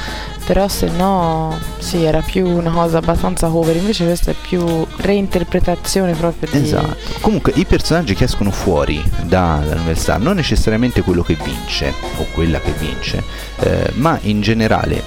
Però 0.45 0.67
se 0.67 0.89
no, 0.89 1.57
sì, 1.79 2.03
era 2.03 2.19
più 2.19 2.45
una 2.45 2.69
cosa 2.69 2.97
abbastanza 2.97 3.47
cover. 3.47 3.77
Invece 3.77 4.03
questa 4.05 4.31
è 4.31 4.35
più 4.39 4.85
reinterpretazione 4.97 6.13
proprio 6.13 6.49
di. 6.51 6.65
Esatto. 6.65 6.97
Comunque 7.21 7.53
i 7.55 7.65
personaggi 7.65 8.13
che 8.13 8.25
escono 8.25 8.51
fuori 8.51 9.01
da- 9.21 9.61
dall'università 9.65 10.17
non 10.17 10.35
necessariamente 10.35 11.01
quello 11.01 11.23
che 11.23 11.37
vince 11.41 11.93
o 12.17 12.25
quella 12.33 12.59
che 12.59 12.73
vince, 12.77 13.23
eh, 13.59 13.91
ma 13.93 14.19
in 14.23 14.41
generale 14.41 15.01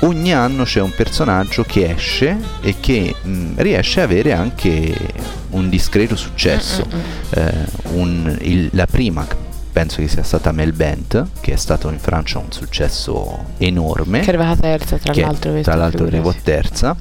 ogni 0.00 0.32
anno 0.32 0.64
c'è 0.64 0.80
un 0.80 0.92
personaggio 0.94 1.64
che 1.64 1.90
esce 1.90 2.36
e 2.60 2.76
che 2.80 3.14
mh, 3.20 3.52
riesce 3.56 4.00
a 4.00 4.04
avere 4.04 4.32
anche 4.32 4.94
un 5.50 5.68
discreto 5.68 6.14
successo. 6.16 6.86
Mm, 6.86 6.96
mm, 6.96 7.00
mm. 7.00 7.46
Eh, 7.48 7.64
un- 7.94 8.38
il- 8.42 8.68
la 8.72 8.86
prima 8.86 9.26
penso 9.70 10.00
che 10.00 10.08
sia 10.08 10.22
stata 10.24 10.50
Mel 10.50 10.72
Bent, 10.72 11.24
che 11.40 11.52
è 11.52 11.56
stato 11.56 11.88
in 11.88 11.98
Francia 12.00 12.38
un 12.38 12.50
successo 12.50 13.44
enorme 13.58 14.20
Che 14.20 14.26
è 14.26 14.28
arrivata 14.34 14.60
terza, 14.60 14.96
tra 14.98 15.12
che 15.12 15.20
l'altro. 15.20 15.60
tra 15.60 15.74
l'altro 15.76 16.04
arrivò 16.06 16.34
terza, 16.42 16.96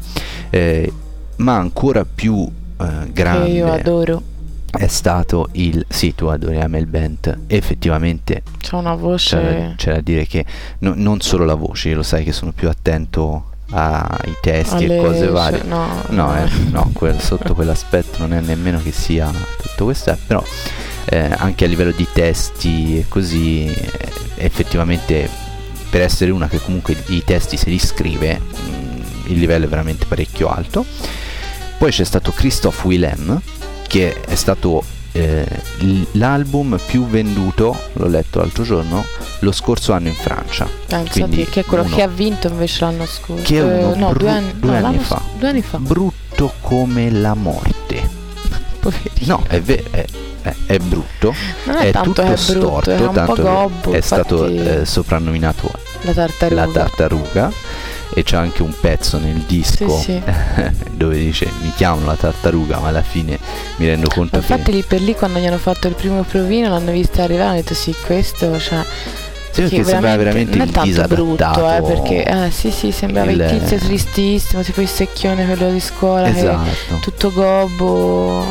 eh, 0.51 0.91
ma 1.37 1.55
ancora 1.55 2.05
più 2.05 2.43
eh, 2.79 2.85
Che 3.05 3.11
grande 3.13 3.49
io 3.49 3.71
adoro. 3.73 4.21
È 4.71 4.87
stato 4.87 5.49
il 5.53 5.85
sì 5.87 6.13
tu 6.15 6.25
adori 6.25 6.59
Amel 6.59 6.85
Bent. 6.87 7.37
Effettivamente 7.47 8.43
C'ha 8.59 8.77
una 8.77 8.93
c'è, 8.95 8.99
voce. 8.99 9.35
da- 9.35 9.73
c'è 9.75 9.93
da 9.93 10.01
dire 10.01 10.25
che 10.27 10.45
no- 10.79 10.93
non 10.95 11.21
solo 11.21 11.45
la 11.45 11.55
voce 11.55 11.93
lo 11.93 12.03
sai 12.03 12.23
che 12.23 12.31
sono 12.31 12.51
più 12.51 12.67
attento 12.69 13.51
ai 13.71 14.35
testi 14.41 14.85
alle- 14.85 14.97
e 14.97 15.01
cose 15.01 15.19
cioè, 15.25 15.29
varie. 15.29 15.63
no, 15.63 15.87
no, 16.09 16.35
eh, 16.37 16.49
no, 16.69 16.89
quel- 16.93 17.19
sotto 17.19 17.53
quell'aspetto 17.53 18.19
non 18.19 18.33
è 18.33 18.39
nemmeno 18.39 18.81
che 18.81 18.91
sia 18.91 19.29
tutto 19.61 19.85
questo 19.85 20.11
eh, 20.11 20.17
però 20.25 20.41
eh, 21.09 21.29
anche 21.37 21.65
a 21.65 21.67
livello 21.67 21.91
di 21.91 22.07
testi 22.11 22.97
e 22.99 23.05
così 23.09 23.65
eh, 23.65 23.89
effettivamente 24.37 25.29
per 25.89 26.01
essere 26.01 26.31
una 26.31 26.47
che 26.47 26.59
comunque 26.61 26.95
i 27.07 27.23
testi 27.25 27.57
se 27.57 27.69
li 27.69 27.79
scrive 27.79 28.39
mm, 28.39 29.01
il 29.27 29.39
livello 29.39 29.65
è 29.65 29.67
veramente 29.69 30.05
parecchio 30.05 30.49
alto. 30.49 30.85
Poi 31.77 31.91
c'è 31.91 32.03
stato 32.03 32.31
Christophe 32.31 32.87
Willem 32.87 33.39
che 33.87 34.19
è 34.21 34.35
stato 34.35 34.83
eh, 35.13 35.45
l'album 36.13 36.79
più 36.85 37.07
venduto 37.07 37.75
l'ho 37.93 38.07
letto 38.07 38.39
l'altro 38.39 38.63
giorno 38.63 39.03
lo 39.39 39.51
scorso 39.51 39.93
anno 39.93 40.09
in 40.09 40.13
Francia 40.13 40.67
quindi 41.09 41.45
che 41.45 41.61
è 41.61 41.65
quello 41.65 41.83
uno- 41.83 41.95
che 41.95 42.01
ha 42.03 42.07
vinto 42.07 42.47
invece 42.47 42.85
l'anno 42.85 43.05
scorso. 43.05 43.43
Che 43.43 43.57
è 43.57 43.61
uno 43.63 43.93
Eh, 43.93 43.97
no, 43.97 44.07
bru- 44.09 44.19
due 44.19 44.29
anni, 44.29 44.53
due 44.59 44.79
no, 44.79 44.85
anni 44.87 44.97
fa. 44.99 45.21
Due 45.39 45.49
anni 45.49 45.61
fa. 45.61 45.77
brutto 45.79 46.53
come 46.61 47.09
la 47.09 47.33
morte 47.33 48.07
Poverino. 48.79 49.09
no 49.25 49.43
è 49.47 49.59
vero 49.61 49.83
è, 49.91 50.05
è- 50.43 50.55
è 50.67 50.77
brutto 50.77 51.33
non 51.65 51.75
è, 51.77 51.87
è 51.87 51.91
tanto 51.91 52.09
tutto 52.09 52.21
è 52.21 52.25
brutto, 52.25 52.37
storto 52.41 52.91
è 52.91 53.11
tanto 53.11 53.41
gobbo. 53.41 53.91
è 53.91 54.01
stato 54.01 54.45
eh, 54.45 54.85
soprannominato 54.85 55.71
la 56.01 56.13
tartaruga. 56.13 56.65
la 56.65 56.71
tartaruga 56.71 57.51
e 58.13 58.23
c'è 58.23 58.37
anche 58.37 58.61
un 58.63 58.73
pezzo 58.79 59.17
nel 59.17 59.39
disco 59.47 59.87
Sì, 59.99 60.03
sì. 60.03 60.21
dove 60.91 61.17
dice 61.17 61.49
mi 61.61 61.71
chiamano 61.75 62.05
la 62.07 62.15
tartaruga 62.15 62.79
ma 62.79 62.87
alla 62.87 63.01
fine 63.01 63.37
mi 63.77 63.85
rendo 63.85 64.07
conto 64.09 64.37
infatti 64.37 64.63
che 64.63 64.71
lì 64.71 64.83
per 64.83 65.01
lì 65.01 65.13
quando 65.13 65.39
gli 65.39 65.45
hanno 65.45 65.57
fatto 65.57 65.87
il 65.87 65.93
primo 65.93 66.23
provino 66.23 66.69
l'hanno 66.69 66.91
vista 66.91 67.23
arrivare 67.23 67.47
hanno 67.49 67.55
detto 67.57 67.73
sì 67.73 67.93
questo 68.05 68.57
cioè 68.59 68.83
Sì, 69.51 69.61
perché 69.63 69.83
sembrava 69.83 70.15
veramente 70.17 70.57
non 70.57 70.67
è 70.67 70.71
tanto 70.71 71.03
brutto 71.07 71.69
eh, 71.71 71.81
perché 71.81 72.23
eh, 72.23 72.51
sì 72.51 72.71
sì 72.71 72.91
sembrava 72.91 73.29
il, 73.31 73.39
il- 73.39 73.59
tizio 73.59 73.77
tristissimo 73.77 74.61
tipo 74.61 74.81
il 74.81 74.87
secchione 74.87 75.45
quello 75.45 75.71
di 75.71 75.79
scuola 75.79 76.31
che 76.31 76.39
esatto, 76.39 76.97
tutto 77.01 77.31
gobbo 77.31 78.45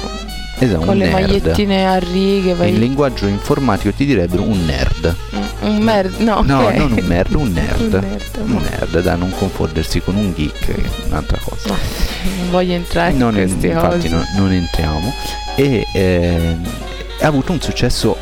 esatto 0.59 0.85
con 0.85 0.97
le 0.97 1.07
nerd. 1.09 1.13
magliettine 1.21 1.87
a 1.87 1.99
righe 1.99 2.55
vai- 2.55 2.71
in 2.71 2.79
linguaggio 2.79 3.27
informatico 3.27 3.93
ti 3.95 4.05
direbbero 4.05 4.43
un 4.43 4.65
nerd. 4.65 5.15
Un, 5.33 5.49
un 5.69 5.79
mer- 5.79 6.19
no, 6.19 6.43
no 6.45 6.65
ok. 6.65 6.75
non 6.75 6.93
un 6.93 7.05
nerd 7.07 7.35
un 7.35 7.53
nerd. 7.53 7.81
Un 7.93 8.01
nerd 8.01 8.23
un 8.43 8.53
no. 8.53 8.61
nerd 8.61 9.01
da 9.03 9.15
non 9.17 9.33
confondersi 9.37 10.01
con 10.01 10.17
un 10.17 10.33
geek 10.35 10.59
che 10.59 10.75
è 10.75 11.07
un'altra 11.09 11.39
cosa. 11.43 11.69
No, 11.69 11.77
non 12.39 12.51
voglio 12.51 12.73
entrare 12.75 13.13
in 13.13 13.19
non, 13.19 13.35
queste 13.35 13.67
infatti 13.69 14.09
cose. 14.09 14.27
non, 14.37 14.53
entriamo. 14.53 15.13
E 15.57 15.87
ehm, 15.93 16.65
ha 17.21 17.27
avuto 17.27 17.53
un 17.53 17.61
successo 17.61 18.17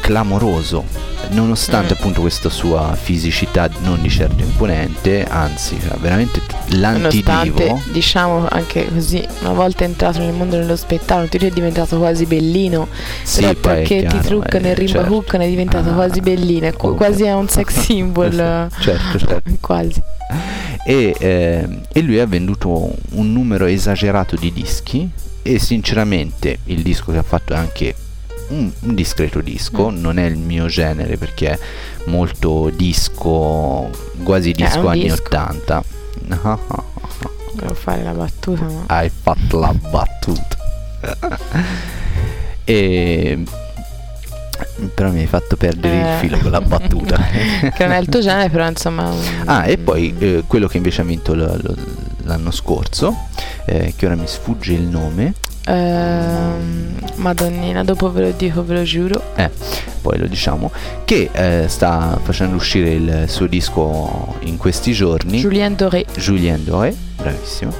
clamoroso 0.00 0.84
nonostante 1.30 1.94
Mm. 1.94 1.96
appunto 1.98 2.20
questa 2.20 2.48
sua 2.48 2.96
fisicità 3.00 3.68
non 3.82 4.00
di 4.00 4.08
certo 4.08 4.42
imponente, 4.42 5.24
anzi, 5.24 5.78
cioè, 5.80 5.96
veramente 5.98 6.40
t- 6.46 6.72
Nonostante, 6.74 7.26
l'antidivo. 7.30 7.82
diciamo 7.92 8.46
anche 8.48 8.86
così, 8.92 9.26
una 9.40 9.52
volta 9.52 9.84
entrato 9.84 10.18
nel 10.18 10.32
mondo 10.32 10.56
dello 10.56 10.76
spettacolo, 10.76 11.26
tu 11.28 11.36
è 11.38 11.50
diventato 11.50 11.98
quasi 11.98 12.26
bellino. 12.26 12.88
Sì, 13.22 13.40
però 13.40 13.54
perché 13.60 14.00
ti 14.00 14.06
chiaro, 14.06 14.22
truccano 14.26 14.66
eh, 14.66 14.70
e 14.70 14.74
rimbacuccano 14.74 15.42
è 15.44 15.48
diventato 15.48 15.90
Ah, 15.90 15.94
quasi 15.94 16.20
bellino. 16.20 16.66
è 16.66 16.74
oh. 16.76 16.94
quasi 16.94 17.24
è 17.24 17.32
un 17.32 17.48
sex 17.48 17.80
symbol. 17.84 18.68
certo, 18.80 19.18
certo. 19.18 19.42
quasi. 19.60 20.02
E, 20.86 21.14
eh, 21.18 21.68
e 21.92 22.00
lui 22.00 22.18
ha 22.18 22.26
venduto 22.26 22.94
un 23.12 23.32
numero 23.32 23.66
esagerato 23.66 24.36
di 24.36 24.52
dischi 24.52 25.08
e 25.42 25.58
sinceramente 25.58 26.58
il 26.66 26.82
disco 26.82 27.12
che 27.12 27.18
ha 27.18 27.22
fatto 27.22 27.52
è 27.52 27.56
anche 27.56 27.94
un, 28.48 28.70
un 28.80 28.94
discreto 28.94 29.40
disco, 29.40 29.90
Mm. 29.90 30.00
non 30.00 30.18
è 30.18 30.24
il 30.24 30.36
mio 30.36 30.66
genere 30.66 31.16
perché 31.16 31.52
è 31.52 31.58
molto 32.06 32.70
disco, 32.74 33.88
quasi 34.22 34.52
disco 34.52 34.88
anni 34.88 35.04
disco. 35.04 35.22
80. 35.24 35.82
Devo 37.54 37.74
fare 37.74 38.02
la 38.02 38.12
battuta, 38.12 38.62
ma. 38.64 38.82
Hai 38.86 39.10
fatto 39.10 39.58
la 39.60 39.72
battuta. 39.72 40.56
e 42.64 43.42
però 44.94 45.10
mi 45.10 45.20
hai 45.20 45.26
fatto 45.26 45.56
perdere 45.56 45.94
il 45.96 46.06
Eh. 46.06 46.18
filo 46.20 46.38
con 46.38 46.50
la 46.50 46.60
battuta. 46.60 47.16
che 47.74 47.84
non 47.84 47.92
è 47.92 47.98
il 47.98 48.08
tuo 48.08 48.20
genere, 48.20 48.50
però 48.50 48.66
insomma. 48.68 49.12
Ah, 49.44 49.66
e 49.66 49.78
poi 49.78 50.14
eh, 50.18 50.44
quello 50.46 50.66
che 50.68 50.76
invece 50.78 51.00
ha 51.00 51.04
vinto 51.04 51.34
l- 51.34 51.40
l- 51.42 51.76
l'anno 52.24 52.50
scorso, 52.50 53.14
eh, 53.66 53.92
che 53.96 54.06
ora 54.06 54.14
mi 54.14 54.26
sfugge 54.26 54.72
il 54.72 54.82
nome, 54.82 55.34
Ehm, 55.66 56.94
Madonnina, 57.16 57.84
dopo 57.84 58.10
ve 58.12 58.20
lo 58.22 58.30
dico, 58.36 58.64
ve 58.64 58.74
lo 58.74 58.82
giuro. 58.82 59.22
poi 60.02 60.18
lo 60.18 60.26
diciamo, 60.26 60.70
che 61.04 61.30
eh, 61.32 61.64
sta 61.68 62.18
facendo 62.22 62.56
uscire 62.56 62.90
il 62.92 63.24
suo 63.28 63.46
disco 63.46 64.36
in 64.40 64.56
questi 64.58 64.92
giorni, 64.92 65.38
Julien 65.40 65.74
Doré. 65.74 66.04
Julien 66.16 66.62
Doré, 66.64 66.94
bravissimo, 67.16 67.72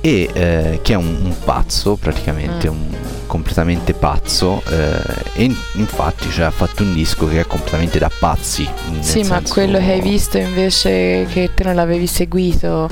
e 0.00 0.28
eh, 0.32 0.78
che 0.82 0.92
è 0.92 0.96
un, 0.96 1.16
un 1.24 1.34
pazzo, 1.44 1.96
praticamente 1.96 2.70
Mm. 2.70 2.72
un 2.74 2.82
completamente 3.26 3.94
pazzo, 3.94 4.62
eh, 4.68 5.00
e 5.34 5.44
in- 5.44 5.56
infatti 5.74 6.30
cioè, 6.30 6.44
ha 6.44 6.50
fatto 6.52 6.84
un 6.84 6.94
disco 6.94 7.26
che 7.26 7.40
è 7.40 7.46
completamente 7.46 7.98
da 7.98 8.10
pazzi. 8.16 8.68
Sì, 9.00 9.22
ma 9.24 9.42
quello 9.48 9.78
che 9.78 9.92
hai 9.92 10.00
visto 10.00 10.38
invece 10.38 11.26
che 11.28 11.50
te 11.52 11.64
non 11.64 11.74
l'avevi 11.74 12.06
seguito, 12.06 12.88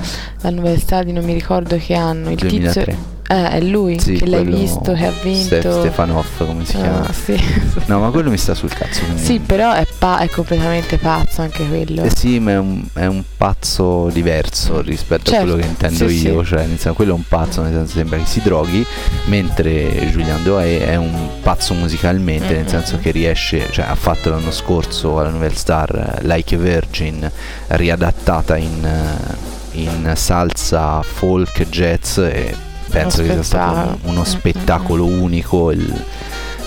Star 0.78 1.04
di 1.04 1.12
non 1.12 1.24
mi 1.24 1.34
ricordo 1.34 1.76
che 1.76 1.94
anno. 1.94 2.30
Il 2.30 2.36
2003. 2.36 2.84
tizio. 2.84 3.11
Eh, 3.28 3.48
è 3.50 3.60
lui 3.62 3.98
Sì, 3.98 4.14
che 4.14 4.26
l'hai 4.26 4.44
visto, 4.44 4.92
che 4.92 5.06
ha 5.06 5.12
vinto. 5.22 5.44
Stef- 5.60 5.78
Stefanov, 5.78 6.26
come 6.36 6.64
si 6.66 6.72
chiama? 6.76 7.06
Ah, 7.06 7.12
sì. 7.12 7.40
No, 7.86 8.00
ma 8.00 8.10
quello 8.10 8.28
mi 8.30 8.36
sta 8.36 8.52
sul 8.54 8.68
cazzo. 8.74 9.02
Sì, 9.14 9.38
però 9.38 9.72
è, 9.72 9.86
pa- 9.98 10.18
è 10.18 10.28
completamente 10.28 10.98
pazzo 10.98 11.40
anche 11.40 11.66
quello. 11.66 12.02
Eh 12.02 12.10
sì, 12.14 12.38
ma 12.40 12.50
è 12.52 12.58
un, 12.58 12.84
è 12.92 13.06
un 13.06 13.22
pazzo 13.36 14.08
diverso 14.12 14.80
rispetto 14.82 15.30
a 15.30 15.32
Certo, 15.34 15.46
quello 15.46 15.62
che 15.62 15.66
intendo 15.68 16.08
sì, 16.08 16.26
io. 16.26 16.42
sì. 16.42 16.48
Cioè, 16.50 16.58
nel 16.60 16.68
senso, 16.78 16.92
quello 16.92 17.12
è 17.12 17.14
un 17.14 17.24
pazzo, 17.26 17.62
nel 17.62 17.72
senso 17.72 17.94
sembra 17.94 18.18
che 18.18 18.26
si 18.26 18.40
droghi, 18.42 18.84
mentre 19.26 20.10
Giuliano 20.10 20.42
Doe 20.42 20.84
è 20.86 20.96
un 20.96 21.28
pazzo 21.42 21.72
musicalmente, 21.74 22.52
nel 22.54 22.64
Mm, 22.64 22.68
senso 22.68 22.98
che 22.98 23.12
riesce, 23.12 23.68
cioè 23.70 23.86
ha 23.86 23.94
fatto 23.94 24.28
l'anno 24.28 24.50
scorso 24.50 25.18
alla 25.18 25.30
Nouvelle 25.30 25.54
Star 25.56 26.18
eh, 26.20 26.26
Like 26.26 26.54
a 26.54 26.58
Virgin, 26.58 27.30
riadattata 27.68 28.56
in, 28.56 28.84
eh, 28.84 29.78
in 29.80 30.12
salsa, 30.16 31.00
folk, 31.02 31.66
jazz 31.68 32.18
e 32.18 32.54
penso 32.92 33.22
che 33.22 33.32
sia 33.32 33.42
stato 33.42 33.98
uno 34.02 34.24
spettacolo 34.24 35.04
unico. 35.06 35.70
il- 35.72 36.04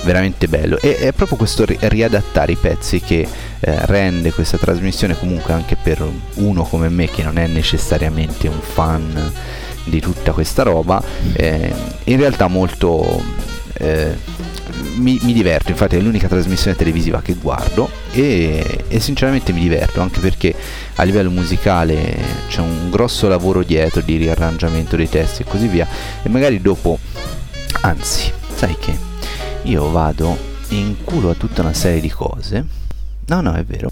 veramente 0.03 0.47
bello 0.47 0.77
e 0.81 0.97
è 0.97 1.13
proprio 1.13 1.35
questo 1.35 1.65
ri- 1.65 1.79
riadattare 1.81 2.51
i 2.51 2.55
pezzi 2.57 2.99
che 3.01 3.27
eh, 3.59 3.85
rende 3.87 4.31
questa 4.33 4.55
trasmissione 4.55 5.17
comunque 5.17 5.51
anche 5.51 5.75
per 5.81 6.07
uno 6.35 6.61
come 6.61 6.89
me 6.89 7.09
che 7.09 7.23
non 7.23 7.39
è 7.39 7.47
necessariamente 7.47 8.47
un 8.47 8.59
fan 8.61 9.31
di 9.85 9.99
tutta 10.01 10.31
questa 10.31 10.61
roba 10.61 11.01
eh, 11.33 11.73
in 12.03 12.17
realtà 12.19 12.45
molto 12.45 13.19
eh, 13.73 14.15
mi, 14.95 15.19
mi 15.21 15.33
diverto 15.33 15.71
infatti 15.71 15.95
è 15.95 15.99
l'unica 15.99 16.27
trasmissione 16.27 16.75
televisiva 16.75 17.21
che 17.21 17.33
guardo 17.35 17.89
e, 18.11 18.85
e 18.87 18.99
sinceramente 18.99 19.51
mi 19.53 19.61
diverto 19.61 20.01
anche 20.01 20.19
perché 20.19 20.53
a 20.95 21.03
livello 21.03 21.29
musicale 21.29 22.17
c'è 22.47 22.61
un 22.61 22.89
grosso 22.89 23.27
lavoro 23.27 23.63
dietro 23.63 24.01
di 24.01 24.17
riarrangiamento 24.17 24.95
dei 24.95 25.09
testi 25.09 25.41
e 25.41 25.45
così 25.45 25.67
via 25.67 25.87
e 26.23 26.29
magari 26.29 26.61
dopo 26.61 26.99
anzi 27.81 28.31
sai 28.53 28.75
che 28.79 28.97
io 29.63 29.89
vado 29.91 30.37
in 30.69 30.95
culo 31.03 31.31
a 31.31 31.33
tutta 31.33 31.61
una 31.61 31.73
serie 31.73 31.99
di 32.01 32.09
cose. 32.09 32.65
No, 33.27 33.41
no, 33.41 33.53
è 33.53 33.63
vero. 33.63 33.91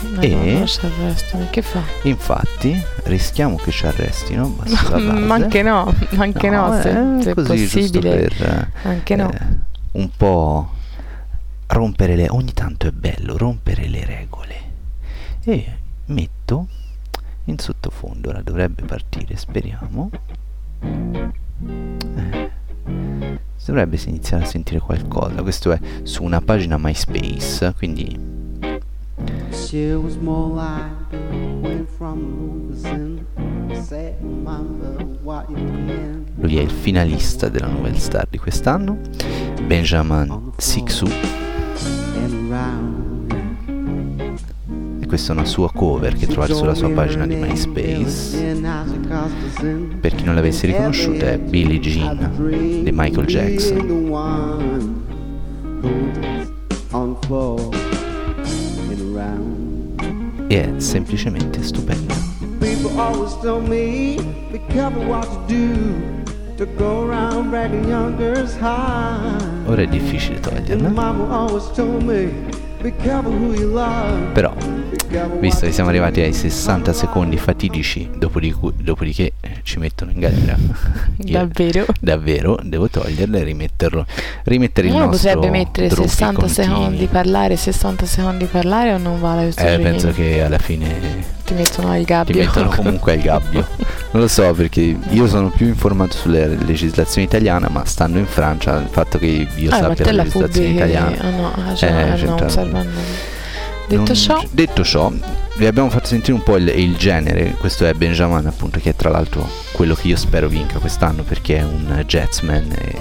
No, 0.00 0.20
E- 0.20 0.28
no, 0.28 0.44
non 0.58 0.66
ci 0.66 0.80
arrestano. 0.84 1.46
Che 1.50 1.62
fa? 1.62 1.82
Infatti, 2.02 2.80
rischiamo 3.04 3.56
che 3.56 3.70
ci 3.70 3.86
arrestino. 3.86 4.48
ma 4.58 4.66
base. 4.66 5.32
anche 5.32 5.62
no, 5.62 5.94
anche 6.16 6.50
no, 6.50 6.80
se, 6.80 6.88
eh, 6.90 7.22
se 7.22 7.30
è 7.30 7.34
possibile. 7.34 8.16
per 8.16 8.68
Anche 8.82 9.16
no. 9.16 9.30
Un 9.92 10.10
po' 10.16 10.70
rompere 11.66 12.16
le 12.16 12.28
ogni 12.28 12.52
tanto 12.52 12.86
è 12.86 12.90
bello 12.90 13.36
rompere 13.36 13.88
le 13.88 14.04
regole. 14.04 14.56
E 15.44 15.78
metto 16.06 16.68
in 17.44 17.58
sottofondo, 17.58 18.28
ora 18.28 18.42
dovrebbe 18.42 18.82
partire, 18.82 19.36
speriamo. 19.36 20.10
Eh, 20.80 22.50
dovrebbe 23.64 23.98
iniziare 24.06 24.44
a 24.44 24.46
sentire 24.46 24.80
qualcosa. 24.80 25.42
Questo 25.42 25.72
è 25.72 25.80
su 26.02 26.22
una 26.22 26.40
pagina 26.40 26.76
MySpace, 26.78 27.72
quindi 27.74 28.40
She 29.50 29.94
was 29.94 30.16
more 30.16 30.48
like 30.48 31.86
from 31.96 32.68
losing. 32.68 33.24
Said, 33.84 34.16
remember 34.20 35.04
what 35.22 35.48
you 35.50 35.56
can. 35.56 36.21
Lui 36.36 36.56
è 36.58 36.62
il 36.62 36.70
finalista 36.70 37.48
della 37.48 37.66
Nouvelle 37.66 37.98
Star 37.98 38.26
di 38.28 38.38
quest'anno, 38.38 38.98
Benjamin 39.66 40.52
round. 42.48 42.92
e 45.00 45.06
questa 45.06 45.32
è 45.32 45.36
una 45.36 45.44
sua 45.44 45.70
cover 45.72 46.14
che 46.14 46.26
trovate 46.26 46.54
sulla 46.54 46.74
sua 46.74 46.90
pagina 46.90 47.26
di 47.26 47.36
MySpace. 47.36 48.56
Per 50.00 50.14
chi 50.14 50.24
non 50.24 50.34
l'avesse 50.34 50.66
riconosciuta 50.66 51.30
è 51.30 51.38
Billie 51.38 51.80
Jean 51.80 52.82
di 52.82 52.90
Michael 52.92 53.26
Jackson. 53.26 54.10
E 60.48 60.60
è 60.60 60.80
semplicemente 60.80 61.62
stupenda. 61.62 62.14
People 62.58 63.00
always 63.00 63.34
tell 63.40 63.60
me, 63.60 64.16
be 64.50 64.60
careful 64.68 65.04
what 65.06 65.26
you 65.48 65.66
do. 65.76 66.21
To 66.56 66.66
go 66.76 67.08
around 67.08 67.48
bragging 67.50 67.88
young 67.88 68.16
girls 68.16 68.56
high. 68.60 69.66
Ora 69.66 69.82
è 69.82 69.86
difficile 69.86 70.38
toglierla, 70.38 70.88
però 74.32 74.52
visto 75.40 75.66
che 75.66 75.72
siamo 75.72 75.88
arrivati 75.88 76.20
ai 76.20 76.30
do. 76.30 76.36
60 76.36 76.92
secondi 76.92 77.36
fatidici, 77.38 78.10
dopodiché, 78.16 78.58
dopodiché 78.76 79.32
eh, 79.40 79.60
ci 79.62 79.78
mettono 79.78 80.10
in 80.10 80.18
galera. 80.20 80.56
Io 81.24 81.32
Davvero? 81.38 81.86
davvero 82.00 82.58
devo 82.62 82.88
toglierla 82.88 83.38
e 83.38 83.42
rimetterlo. 83.44 84.04
Rimettere 84.44 84.88
il 84.88 84.94
Uno 84.94 85.06
nostro 85.06 85.32
potrebbe 85.32 85.56
mettere 85.58 85.88
Drupi 85.88 86.08
60 86.08 86.40
continui. 86.40 86.66
secondi 86.66 87.06
parlare, 87.06 87.56
60 87.56 88.06
secondi 88.06 88.44
parlare 88.44 88.92
o 88.92 88.98
non 88.98 89.20
vale 89.20 89.42
questo 89.44 89.62
Eh, 89.62 89.78
penso 89.78 90.10
che 90.10 90.42
alla 90.42 90.58
fine 90.58 91.40
ti 91.44 91.54
mettono 91.54 91.90
al 91.90 92.02
gabbio. 92.02 92.32
ti 92.34 92.38
mettono 92.40 92.68
comunque 92.74 93.12
al 93.12 93.18
gabbio. 93.20 93.66
Non 94.12 94.22
lo 94.22 94.28
so 94.28 94.52
perché 94.52 94.96
io 95.08 95.26
sono 95.26 95.48
più 95.50 95.66
informato 95.66 96.16
sulle 96.16 96.46
legislazioni 96.48 97.26
italiane, 97.26 97.68
ma 97.70 97.84
stando 97.84 98.18
in 98.18 98.26
Francia, 98.26 98.78
il 98.78 98.88
fatto 98.90 99.18
che 99.18 99.46
io 99.54 99.70
Ah, 99.70 99.78
sappia 99.78 100.04
la 100.06 100.12
la 100.12 100.22
legislazione 100.22 100.46
pubblichi 100.46 100.74
italiana. 100.74 101.16
Ah 101.20 101.30
no, 101.30 101.52
ah, 101.54 101.74
cioè, 101.74 101.90
Eh, 101.90 102.12
eh, 102.12 102.14
c'entra- 102.16 102.36
non 102.36 102.50
serve 102.50 102.78
a 102.78 102.82
nulla. 102.82 103.30
Detto 103.88 104.14
ciò, 104.14 104.42
detto 104.50 104.84
ciò, 104.84 105.12
vi 105.56 105.66
abbiamo 105.66 105.90
fatto 105.90 106.06
sentire 106.06 106.32
un 106.32 106.42
po' 106.42 106.56
il, 106.56 106.68
il 106.68 106.96
genere. 106.96 107.56
Questo 107.58 107.84
è 107.84 107.92
Benjamin, 107.92 108.46
appunto, 108.46 108.78
che 108.80 108.90
è 108.90 108.94
tra 108.96 109.10
l'altro 109.10 109.46
quello 109.72 109.94
che 109.94 110.08
io 110.08 110.16
spero 110.16 110.48
vinca 110.48 110.78
quest'anno 110.78 111.22
perché 111.24 111.58
è 111.58 111.62
un 111.62 112.02
jazzman. 112.06 112.72
E 112.72 112.94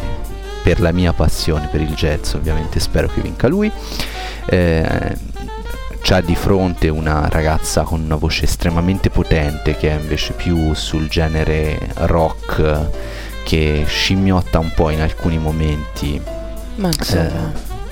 per 0.63 0.79
la 0.81 0.91
mia 0.91 1.13
passione 1.13 1.67
per 1.71 1.81
il 1.81 1.93
jazz, 1.93 2.33
ovviamente, 2.33 2.79
spero 2.79 3.07
che 3.07 3.21
vinca 3.21 3.47
lui. 3.47 3.71
Eh, 4.45 5.15
c'ha 6.01 6.19
di 6.21 6.35
fronte 6.35 6.89
una 6.89 7.27
ragazza 7.29 7.83
con 7.83 8.01
una 8.01 8.15
voce 8.15 8.45
estremamente 8.45 9.09
potente 9.09 9.75
che 9.77 9.89
è 9.89 9.99
invece 9.99 10.33
più 10.33 10.73
sul 10.73 11.07
genere 11.07 11.77
rock 11.95 12.89
che 13.43 13.83
scimmiotta 13.87 14.59
un 14.59 14.71
po' 14.73 14.89
in 14.89 15.01
alcuni 15.01 15.37
momenti 15.37 16.19
ma 16.75 16.89
eh, 16.89 17.29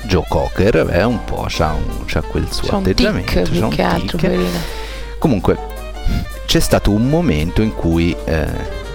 Joe 0.04 0.26
Cocker 0.28 0.88
è 0.88 1.04
un 1.04 1.24
po' 1.24 1.46
c'ha, 1.48 1.74
un- 1.74 2.06
c'ha 2.06 2.22
quel 2.22 2.52
suo 2.52 2.70
un 2.78 2.82
atteggiamento 2.84 3.42
tic 3.44 3.60
c'ha 3.60 3.66
un 3.66 3.72
che 3.72 3.82
altro, 3.82 4.18
tic. 4.18 4.30
poverina. 4.30 4.60
comunque 5.20 5.58
c'è 6.46 6.60
stato 6.60 6.92
un 6.92 7.08
momento 7.08 7.62
in 7.62 7.74
cui 7.76 8.16
eh, 8.26 8.48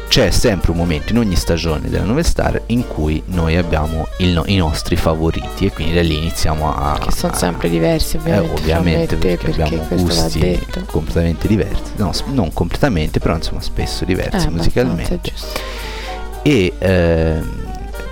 c'è 0.09 0.31
sempre 0.31 0.71
un 0.71 0.77
momento 0.77 1.13
in 1.13 1.19
ogni 1.19 1.35
stagione 1.35 1.89
della 1.89 2.05
Novel 2.05 2.25
Star 2.25 2.63
in 2.67 2.87
cui 2.87 3.23
noi 3.27 3.57
abbiamo 3.57 4.07
no- 4.19 4.45
i 4.47 4.57
nostri 4.57 4.95
favoriti 4.97 5.67
e 5.67 5.73
quindi 5.73 5.95
da 5.95 6.03
lì 6.03 6.17
iniziamo 6.19 6.73
a... 6.73 6.99
Che 6.99 7.11
sono 7.11 7.33
a- 7.33 7.37
sempre 7.37 7.69
diversi, 7.69 8.17
eh, 8.17 8.19
ovviamente. 8.21 8.55
ovviamente 8.61 9.17
Frammette, 9.17 9.37
perché, 9.47 9.63
abbiamo 9.63 9.87
gusti 9.89 10.67
completamente 10.87 11.49
diversi, 11.49 11.93
no, 11.97 12.13
non 12.27 12.53
completamente, 12.53 13.19
però 13.19 13.35
insomma 13.35 13.61
spesso 13.61 14.05
diversi 14.05 14.47
Eh, 14.47 14.51
musicalmente. 14.51 15.21
E, 16.43 16.75
ehm, 16.79 17.63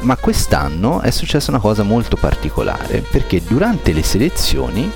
ma 0.01 0.17
quest'anno 0.17 1.01
è 1.03 1.11
successa 1.11 1.51
una 1.51 1.61
cosa 1.61 1.83
molto 1.85 2.17
particolare 2.17 3.05
perché 3.09 3.41
durante 3.47 3.93
le 3.93 4.03
selezioni 4.03 4.91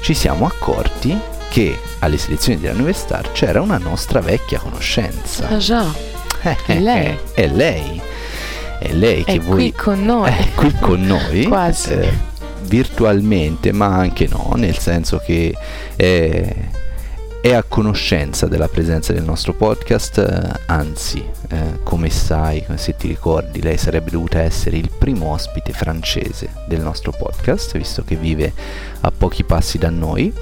ci 0.00 0.14
siamo 0.14 0.46
accorti 0.46 1.16
che 1.48 1.78
alle 2.00 2.16
selezioni 2.16 2.58
della 2.58 2.74
Nuova 2.74 2.92
Star 2.92 3.30
c'era 3.32 3.60
una 3.60 3.78
nostra 3.78 4.20
vecchia 4.20 4.58
conoscenza. 4.58 5.46
Ah 5.48 5.58
già, 5.58 5.84
lei. 6.66 7.18
È 7.34 7.46
lei. 7.46 8.00
È 8.78 8.92
lei 8.92 9.22
che 9.24 9.32
è 9.34 9.38
voi 9.40 9.54
qui 9.54 9.72
con 9.72 10.04
noi. 10.04 10.28
è 10.30 10.48
qui 10.54 10.72
con 10.80 11.00
noi 11.06 11.44
Quasi. 11.44 11.92
eh, 11.92 12.12
virtualmente 12.62 13.70
ma 13.72 13.86
anche 13.86 14.26
no 14.28 14.52
nel 14.56 14.76
senso 14.78 15.18
che 15.24 15.54
è, 15.94 16.54
è 17.40 17.52
a 17.52 17.62
conoscenza 17.62 18.46
della 18.48 18.66
presenza 18.68 19.12
del 19.12 19.22
nostro 19.22 19.52
podcast 19.52 20.18
eh, 20.18 20.60
anzi 20.66 21.24
eh, 21.48 21.78
come 21.84 22.10
sai 22.10 22.64
se 22.74 22.96
ti 22.96 23.06
ricordi 23.06 23.62
lei 23.62 23.78
sarebbe 23.78 24.10
dovuta 24.10 24.40
essere 24.40 24.78
il 24.78 24.90
primo 24.96 25.26
ospite 25.32 25.72
francese 25.72 26.48
del 26.66 26.80
nostro 26.80 27.12
podcast 27.12 27.76
visto 27.76 28.02
che 28.02 28.16
vive 28.16 28.52
a 29.00 29.12
pochi 29.16 29.44
passi 29.44 29.78
da 29.78 29.90
noi 29.90 30.32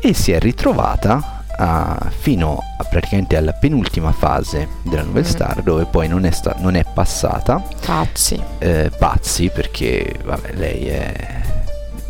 e 0.00 0.14
si 0.14 0.32
è 0.32 0.38
ritrovata 0.38 1.43
a- 1.56 2.10
fino 2.16 2.58
a 2.78 2.84
praticamente 2.84 3.36
alla 3.36 3.52
penultima 3.52 4.12
fase 4.12 4.68
della 4.82 5.02
Nouvelle 5.02 5.26
Mm. 5.26 5.30
Star 5.30 5.62
dove 5.62 5.84
poi 5.86 6.08
non 6.08 6.24
è, 6.24 6.30
sta- 6.30 6.56
non 6.58 6.74
è 6.76 6.84
passata 6.92 7.62
Pazzi. 7.84 8.40
eh, 8.58 8.90
pazzi 8.96 9.50
perché 9.50 10.14
vabbè, 10.24 10.52
lei 10.54 10.86
è 10.88 11.42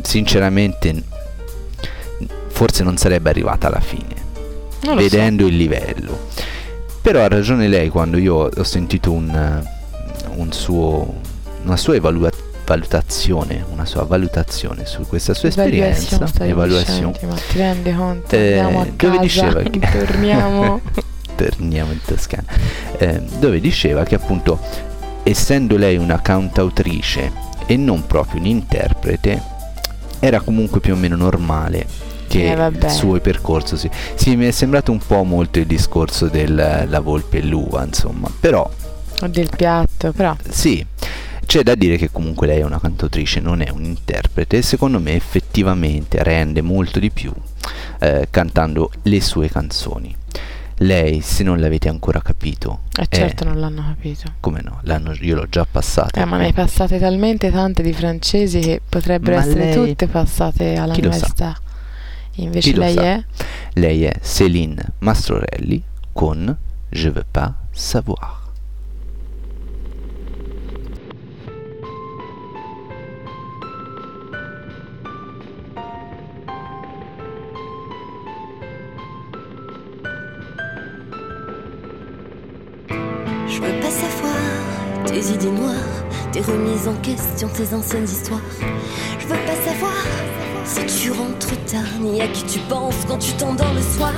sinceramente 0.03 1.03
forse 2.49 2.83
non 2.85 2.97
sarebbe 2.97 3.31
arrivata 3.31 3.67
alla 3.67 3.81
fine 3.81 4.15
lo 4.83 4.91
so. 4.91 4.95
vedendo 4.97 5.47
il 5.47 5.57
livello 5.57 6.29
però 7.01 7.23
ha 7.23 7.29
ragione 7.29 7.69
lei 7.69 7.89
quando 7.89 8.17
io 8.17 8.35
ho 8.55 8.63
sentito 8.63 9.11
un, 9.13 9.63
un 10.37 10.53
suo 10.53 11.15
una 11.65 11.77
sua 11.77 11.95
evalua- 11.97 12.31
valutazione 12.65 13.65
una 13.71 13.85
sua 13.85 14.05
valutazione 14.05 14.87
su 14.87 15.07
questa 15.07 15.35
sua 15.35 15.49
esperienza 15.49 16.17
dicendo, 16.19 17.19
ma 17.27 17.35
ti 17.35 17.59
rendi 17.59 17.93
conto? 17.95 18.35
Eh, 18.37 18.59
Andiamo 18.59 18.81
a 18.81 18.85
dove 18.85 18.97
casa, 18.97 19.21
diceva 19.21 19.61
che- 19.63 19.79
torniamo. 19.99 20.81
torniamo 21.37 21.93
in 21.93 22.01
Toscana, 22.05 22.45
eh, 22.99 23.21
dove 23.39 23.61
diceva 23.61 24.05
che 24.05 24.15
appunto 24.15 24.59
essendo 25.25 25.77
lei 25.77 25.97
una 25.97 26.21
cantautrice 26.21 27.33
e 27.67 27.77
non 27.77 28.07
proprio 28.07 28.41
un 28.41 28.47
interprete, 28.47 29.43
era 30.21 30.41
comunque 30.41 30.81
più 30.81 30.93
o 30.95 30.97
meno 30.97 31.17
normale 31.17 31.87
che 32.29 32.53
Eh, 32.53 32.67
il 32.69 32.91
suo 32.91 33.19
percorso 33.21 33.77
si... 33.77 33.89
Sì, 34.15 34.35
mi 34.37 34.47
è 34.47 34.51
sembrato 34.51 34.91
un 34.93 34.99
po' 34.99 35.23
molto 35.25 35.59
il 35.59 35.67
discorso 35.67 36.29
della 36.29 37.01
volpe 37.01 37.39
e 37.39 37.43
l'uva, 37.43 37.85
insomma, 37.85 38.29
però 38.41 38.69
O 39.21 39.27
del 39.29 39.51
piatto, 39.55 40.13
però. 40.13 40.35
sì, 40.49 40.85
c'è 41.45 41.63
da 41.63 41.75
dire 41.75 41.97
che 41.97 42.11
comunque 42.11 42.47
lei 42.47 42.61
è 42.61 42.65
una 42.65 42.81
cantautrice, 42.81 43.41
non 43.41 43.61
è 43.61 43.71
un 43.71 43.85
interprete 43.85 44.59
e 44.59 44.63
secondo 44.63 44.99
me 45.01 45.15
effettivamente 45.15 46.23
rende 46.23 46.61
molto 46.63 46.99
di 46.99 47.11
più 47.11 47.33
eh, 48.01 48.29
cantando 48.31 48.91
le 49.03 49.21
sue 49.21 49.49
canzoni. 49.49 50.15
Lei, 50.79 51.21
se 51.21 51.45
non 51.45 51.61
l'avete 51.61 51.89
ancora 51.89 52.21
capito, 52.21 52.81
Eh 52.99 53.07
certo 53.09 53.45
non 53.45 53.61
l'hanno 53.61 53.85
capito. 53.87 54.33
come 54.41 54.61
no, 54.61 54.81
l'hanno- 54.83 55.13
io 55.21 55.37
l'ho 55.37 55.49
già 55.49 55.65
passata. 55.71 56.21
Eh, 56.21 56.25
ma 56.25 56.37
ne 56.37 56.47
hai 56.47 56.53
passate 56.53 56.99
talmente 56.99 57.51
tante 57.53 57.83
di 57.83 57.93
francesi 57.93 58.59
che 58.59 58.81
potrebbero 58.87 59.37
Ma 59.37 59.43
essere 59.43 59.65
lei- 59.67 59.75
tutte 59.75 60.09
passate 60.09 60.75
alla 60.75 60.93
Chi 60.93 61.01
università. 61.01 61.57
Invece 62.39 62.73
Chi 62.73 62.77
lei 62.79 62.97
è 62.97 63.25
Lei 63.75 64.05
è 64.05 64.19
Céline 64.21 64.85
Mastrorelli 64.99 65.81
con 66.13 66.57
Je 66.91 67.11
veux 67.11 67.25
pas 67.31 67.53
savoir. 67.71 68.43
Tes 85.15 85.33
idées 85.33 85.51
noires, 85.51 85.75
tes 86.33 86.41
remises 86.41 86.89
en 86.89 86.95
question, 86.95 87.49
tes 87.49 87.73
anciennes 87.73 88.05
histoires. 88.05 88.41
Je 89.21 89.27
veux 89.27 89.41
pas 89.47 89.71
savoir 89.71 89.93
si 90.65 90.85
tu 90.87 91.13
rentres 91.13 91.57
tard, 91.67 92.01
ni 92.01 92.21
à 92.21 92.27
qui 92.27 92.43
tu 92.45 92.59
penses 92.69 93.05
quand 93.07 93.19
tu 93.19 93.33
t'endors 93.35 93.73
le 93.75 93.83
soir. 93.83 94.13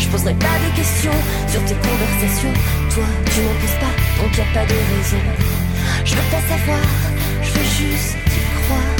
Je 0.00 0.08
poserai 0.08 0.34
pas 0.34 0.58
de 0.66 0.76
questions 0.76 1.18
sur 1.46 1.64
tes 1.66 1.74
conversations. 1.74 2.52
Toi, 2.92 3.04
tu 3.32 3.40
n'en 3.42 3.54
poses 3.60 3.78
pas, 3.78 4.22
donc 4.22 4.36
y 4.36 4.40
a 4.40 4.52
pas 4.52 4.66
de 4.66 4.74
raison. 4.74 5.22
Je 6.04 6.14
veux 6.16 6.30
pas 6.32 6.42
savoir, 6.48 6.80
je 7.42 7.50
veux 7.52 7.64
juste 7.64 8.16
y 8.26 8.64
croire. 8.64 8.99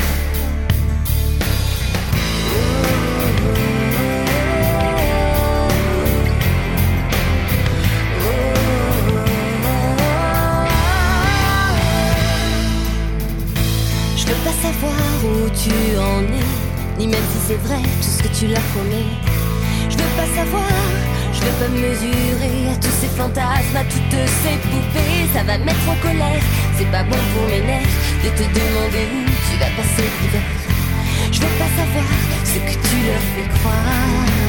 Je 14.31 14.35
veux 14.37 14.45
pas 14.45 14.62
savoir 14.62 14.95
où 15.25 15.51
tu 15.51 15.99
en 15.99 16.23
es, 16.23 16.99
ni 17.01 17.09
même 17.09 17.27
si 17.33 17.38
c'est 17.49 17.61
vrai 17.66 17.83
tout 17.83 18.12
ce 18.16 18.23
que 18.23 18.29
tu 18.29 18.47
l'as 18.47 18.62
promis. 18.75 19.11
Je 19.90 19.97
veux 19.97 20.14
pas 20.16 20.29
savoir, 20.37 20.71
je 21.33 21.40
veux 21.40 21.57
pas 21.59 21.66
me 21.66 21.81
mesurer 21.81 22.71
à 22.71 22.77
tous 22.77 22.95
ces 23.01 23.09
fantasmes, 23.09 23.77
à 23.77 23.83
toutes 23.83 24.23
ces 24.45 24.57
poupées. 24.71 25.27
Ça 25.35 25.43
va 25.43 25.59
me 25.59 25.64
mettre 25.64 25.83
en 25.90 25.97
colère, 25.97 26.43
c'est 26.79 26.90
pas 26.93 27.03
bon 27.03 27.19
pour 27.35 27.49
mes 27.49 27.61
nerfs 27.61 27.97
de 28.23 28.29
te 28.29 28.45
demander 28.55 29.09
où 29.11 29.27
tu 29.27 29.59
vas 29.59 29.73
passer 29.75 30.07
l'hiver. 30.23 30.47
Je 31.33 31.40
veux 31.40 31.59
pas 31.59 31.71
savoir 31.75 32.05
ce 32.45 32.55
que 32.55 32.88
tu 32.88 32.97
leur 33.09 33.25
fais 33.35 33.59
croire. 33.59 34.39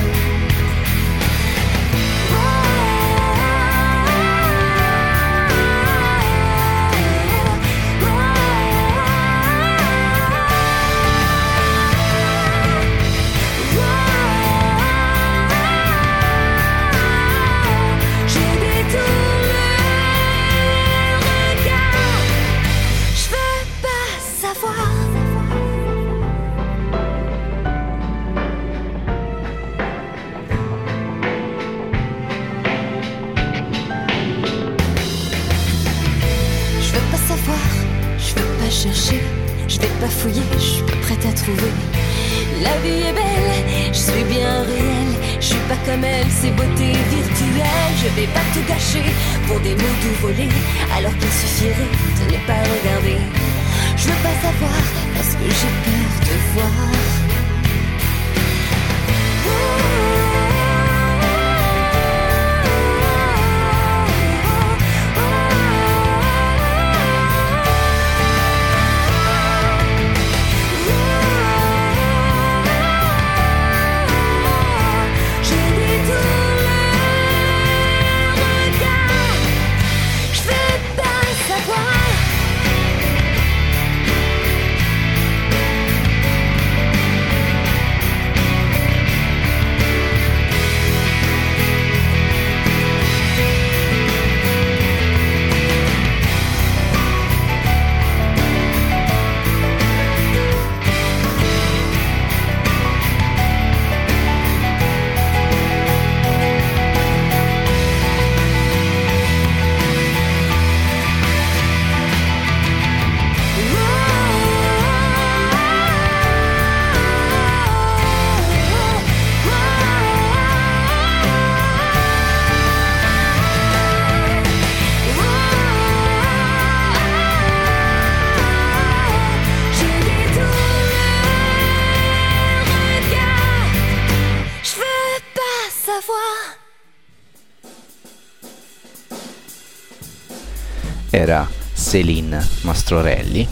Era 141.11 141.47
Céline 141.73 142.43
Mastrorelli. 142.61 143.47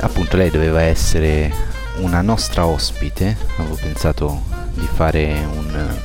Appunto 0.00 0.36
lei 0.36 0.50
doveva 0.50 0.82
essere 0.82 1.52
una 1.98 2.22
nostra 2.22 2.66
ospite, 2.66 3.36
avevo 3.58 3.78
pensato 3.80 4.42
di 4.74 4.88
fare 4.92 5.32
un, 5.54 5.96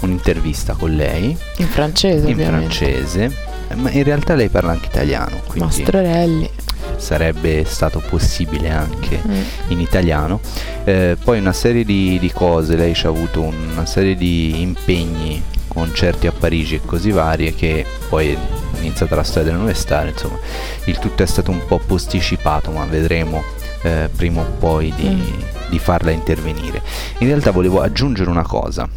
un'intervista 0.00 0.74
con 0.74 0.94
lei. 0.94 1.36
In 1.58 1.68
francese, 1.68 2.26
in 2.26 2.32
ovviamente. 2.34 2.74
francese, 2.74 3.34
ma 3.74 3.90
in 3.90 4.02
realtà 4.04 4.34
lei 4.34 4.48
parla 4.48 4.72
anche 4.72 4.86
italiano, 4.86 5.40
quindi 5.46 5.76
Mastrorelli. 5.76 6.50
sarebbe 6.96 7.64
stato 7.66 8.02
possibile 8.08 8.70
anche 8.70 9.20
Mm. 9.26 9.42
in 9.68 9.80
italiano. 9.80 10.40
Eh, 10.84 11.16
poi 11.22 11.38
una 11.38 11.52
serie 11.54 11.84
di, 11.84 12.18
di 12.18 12.30
cose, 12.32 12.76
lei 12.76 12.94
ci 12.94 13.06
ha 13.06 13.08
avuto 13.08 13.40
una 13.40 13.86
serie 13.86 14.16
di 14.16 14.60
impegni, 14.60 15.42
concerti 15.68 16.26
a 16.26 16.32
Parigi 16.32 16.74
e 16.76 16.80
così 16.84 17.10
varie 17.10 17.54
che 17.54 17.84
poi 18.08 18.36
iniziata 18.78 19.14
la 19.14 19.22
storia 19.22 19.74
star, 19.74 20.06
insomma 20.08 20.38
il 20.84 20.98
tutto 20.98 21.22
è 21.22 21.26
stato 21.26 21.50
un 21.50 21.64
po' 21.66 21.78
posticipato 21.78 22.70
ma 22.70 22.84
vedremo 22.84 23.42
eh, 23.82 24.08
prima 24.14 24.42
o 24.42 24.44
poi 24.58 24.92
di, 24.94 25.08
Mm. 25.08 25.68
di 25.70 25.78
farla 25.78 26.10
intervenire. 26.10 26.82
In 27.18 27.26
realtà 27.28 27.50
volevo 27.50 27.80
aggiungere 27.80 28.30
una 28.30 28.44
cosa 28.46 28.88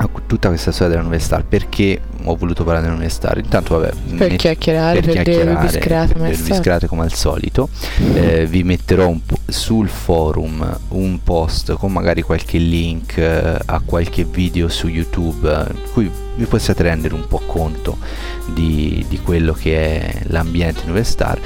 a 0.00 0.06
cu- 0.06 0.26
tutta 0.26 0.48
questa 0.48 0.72
storia 0.72 1.00
nuove 1.00 1.18
star. 1.18 1.44
Perché 1.44 2.00
ho 2.24 2.36
voluto 2.36 2.64
parlare 2.64 2.88
nuove 2.88 3.08
star? 3.08 3.38
Intanto 3.38 3.78
vabbè 3.78 3.92
Per 4.16 4.28
met- 4.28 4.36
chiacchierare, 4.36 5.00
per, 5.00 5.12
dire 5.12 5.22
chiacchierare, 5.24 6.14
per 6.14 6.36
discreto 6.36 6.86
come 6.86 7.02
al 7.02 7.12
solito. 7.12 7.68
Eh, 8.14 8.46
vi 8.46 8.62
metterò 8.62 9.08
un 9.08 9.24
po' 9.24 9.36
sul 9.46 9.88
forum 9.88 10.78
un 10.88 11.22
post 11.22 11.72
con 11.74 11.92
magari 11.92 12.22
qualche 12.22 12.58
link 12.58 13.16
eh, 13.16 13.58
a 13.64 13.80
qualche 13.84 14.24
video 14.24 14.68
su 14.68 14.88
YouTube 14.88 15.50
eh, 15.50 15.72
in 15.72 15.92
cui 15.92 16.10
vi 16.36 16.44
possiate 16.44 16.84
rendere 16.84 17.14
un 17.14 17.26
po' 17.26 17.40
conto 17.44 17.98
di, 18.46 19.04
di 19.08 19.18
quello 19.20 19.52
che 19.52 20.00
è 20.00 20.20
l'ambiente 20.28 20.86
Star, 21.02 21.38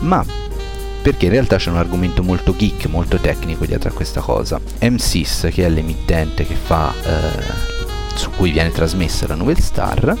ma 0.00 0.24
perché 1.02 1.26
in 1.26 1.32
realtà 1.32 1.56
c'è 1.56 1.70
un 1.70 1.76
argomento 1.76 2.22
molto 2.22 2.54
geek, 2.56 2.86
molto 2.86 3.16
tecnico 3.18 3.64
dietro 3.64 3.88
a 3.88 3.92
questa 3.92 4.20
cosa. 4.20 4.60
M6, 4.80 5.50
che 5.50 5.64
è 5.64 5.68
l'emittente 5.68 6.44
che 6.44 6.54
fa, 6.54 6.92
eh, 7.02 7.77
su 8.18 8.30
cui 8.30 8.50
viene 8.50 8.70
trasmessa 8.72 9.26
la 9.28 9.36
Nouvelle 9.36 9.60
Star, 9.60 10.16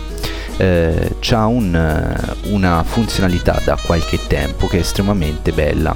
eh, 0.56 1.16
ha 1.30 1.46
un, 1.46 1.74
eh, 1.74 2.50
una 2.50 2.84
funzionalità 2.84 3.60
da 3.64 3.76
qualche 3.84 4.18
tempo 4.26 4.66
che 4.68 4.76
è 4.78 4.80
estremamente 4.80 5.52
bella. 5.52 5.94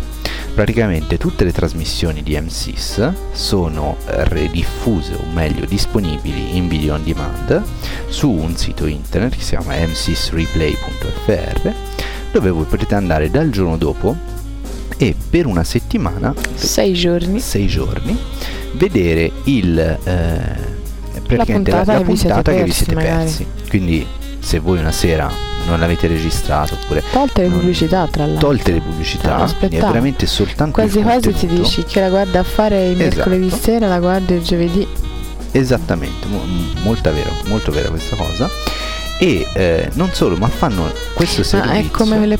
Praticamente 0.54 1.16
tutte 1.16 1.44
le 1.44 1.52
trasmissioni 1.52 2.22
di 2.22 2.32
M6 2.32 3.12
sono 3.32 3.96
eh, 4.06 4.24
rediffuse 4.24 5.14
o 5.14 5.24
meglio 5.32 5.64
disponibili 5.64 6.56
in 6.56 6.68
video 6.68 6.94
on 6.94 7.02
demand 7.04 7.62
su 8.08 8.28
un 8.30 8.54
sito 8.56 8.84
internet 8.84 9.36
che 9.36 9.40
si 9.40 9.56
chiama 9.56 9.74
m6replay.fr 9.76 11.72
dove 12.32 12.50
voi 12.50 12.64
potete 12.64 12.94
andare 12.94 13.30
dal 13.30 13.48
giorno 13.48 13.78
dopo 13.78 14.14
e 14.98 15.14
per 15.30 15.46
una 15.46 15.64
settimana 15.64 16.34
Sei 16.54 16.92
giorni. 16.92 17.40
sei 17.40 17.66
giorni 17.66 18.14
vedere 18.72 19.32
il 19.44 19.78
eh, 19.78 20.81
praticamente 21.36 21.70
la, 21.70 21.76
puntata 21.78 21.98
la 21.98 22.04
che 22.04 22.10
vi 22.12 22.16
siete 22.16 22.34
puntata 22.34 22.50
che 22.56 22.56
vi 22.58 22.64
persi, 22.64 22.84
siete 22.84 22.94
magari. 22.94 23.24
persi 23.24 23.46
quindi 23.68 24.06
se 24.40 24.58
voi 24.58 24.78
una 24.78 24.92
sera 24.92 25.30
non 25.66 25.78
l'avete 25.78 26.08
registrato 26.08 26.74
oppure 26.74 27.02
Tolte 27.12 27.42
le 27.42 27.48
pubblicità, 27.48 28.08
tra 28.10 28.26
l'altro. 28.26 28.48
tolte 28.48 28.72
le 28.72 28.80
pubblicità 28.80 29.36
aspetta. 29.36 29.76
è 29.76 29.80
veramente 29.80 30.26
soltanto 30.26 30.72
Quasi 30.80 31.00
quasi 31.02 31.32
ti 31.32 31.46
dici 31.46 31.84
che 31.84 32.00
la 32.00 32.08
guarda 32.08 32.40
a 32.40 32.42
fare 32.42 32.88
il 32.88 33.00
Esatto. 33.00 33.30
mercoledì 33.30 33.50
sera, 33.50 33.86
la 33.86 34.00
guardi 34.00 34.34
il 34.34 34.42
giovedì. 34.42 34.86
Esattamente, 35.52 36.26
m- 36.26 36.80
molto 36.82 37.12
vero, 37.12 37.30
molto 37.46 37.70
vera 37.70 37.90
questa 37.90 38.16
cosa. 38.16 38.48
E 39.18 39.46
eh, 39.54 39.88
non 39.92 40.10
solo, 40.12 40.36
ma 40.36 40.48
fanno 40.48 40.90
questo 41.14 41.44
servizio. 41.44 41.74
Ma 41.74 41.78
è 41.80 41.90
come 41.92 42.16
quelle, 42.16 42.38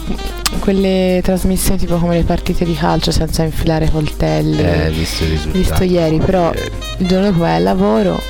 quelle 0.59 1.21
trasmissioni 1.23 1.79
tipo 1.79 1.97
come 1.99 2.17
le 2.17 2.25
partite 2.25 2.65
di 2.65 2.75
calcio 2.75 3.13
senza 3.13 3.45
infilare 3.45 3.89
coltelli. 3.91 4.59
Eh, 4.61 4.91
visto. 4.91 5.25
Visto 5.53 5.85
ieri, 5.85 6.19
però 6.19 6.51
il 6.99 7.07
giorno 7.07 7.27
dopo 7.27 7.41
vai 7.41 7.57
al 7.57 7.63
lavoro, 7.63 8.21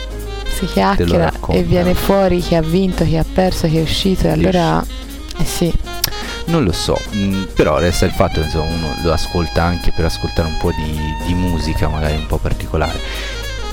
si 0.66 0.72
chiacchiera 0.72 1.32
e 1.48 1.62
viene 1.64 1.94
fuori 1.94 2.40
chi 2.40 2.54
ha 2.54 2.62
vinto, 2.62 3.04
chi 3.04 3.16
ha 3.16 3.24
perso, 3.24 3.66
chi 3.66 3.78
è 3.78 3.82
uscito 3.82 4.28
e 4.28 4.30
allora... 4.30 4.84
Eh 5.38 5.44
sì, 5.44 5.72
Non 6.46 6.62
lo 6.62 6.72
so, 6.72 6.96
mh, 7.10 7.48
però 7.54 7.78
resta 7.78 8.04
il 8.04 8.12
fatto 8.12 8.40
che 8.40 8.46
insomma, 8.46 8.70
uno 8.70 8.94
lo 9.02 9.12
ascolta 9.12 9.64
anche 9.64 9.90
per 9.94 10.04
ascoltare 10.04 10.46
un 10.48 10.56
po' 10.58 10.70
di, 10.70 10.96
di 11.26 11.34
musica, 11.34 11.88
magari 11.88 12.14
un 12.14 12.26
po' 12.26 12.36
particolare. 12.36 12.98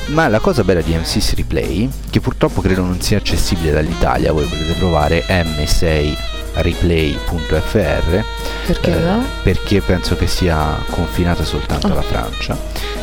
Ma 0.07 0.27
la 0.27 0.39
cosa 0.39 0.63
bella 0.63 0.81
di 0.81 0.93
M6 0.93 1.35
Replay, 1.35 1.87
che 2.09 2.19
purtroppo 2.19 2.61
credo 2.61 2.81
non 2.81 2.99
sia 3.01 3.17
accessibile 3.17 3.71
dall'Italia, 3.71 4.31
voi 4.31 4.45
potete 4.45 4.73
provare 4.73 5.23
m6replay.fr 5.27 8.23
perché 8.73 8.95
eh, 8.95 8.99
no? 9.03 9.23
perché 9.41 9.81
penso 9.81 10.15
che 10.15 10.27
sia 10.27 10.77
confinata 10.91 11.43
soltanto 11.43 11.87
Ah. 11.87 11.91
alla 11.91 12.01
Francia. 12.03 12.57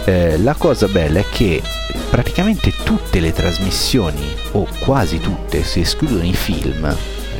Eh, 0.04 0.38
la 0.38 0.54
cosa 0.54 0.86
bella 0.86 1.18
è 1.18 1.24
che 1.30 1.60
praticamente 2.08 2.72
tutte 2.84 3.18
le 3.18 3.32
trasmissioni, 3.32 4.28
o 4.52 4.66
quasi 4.78 5.18
tutte, 5.18 5.64
si 5.64 5.80
escludono 5.80 6.24
i 6.24 6.32
film 6.34 6.94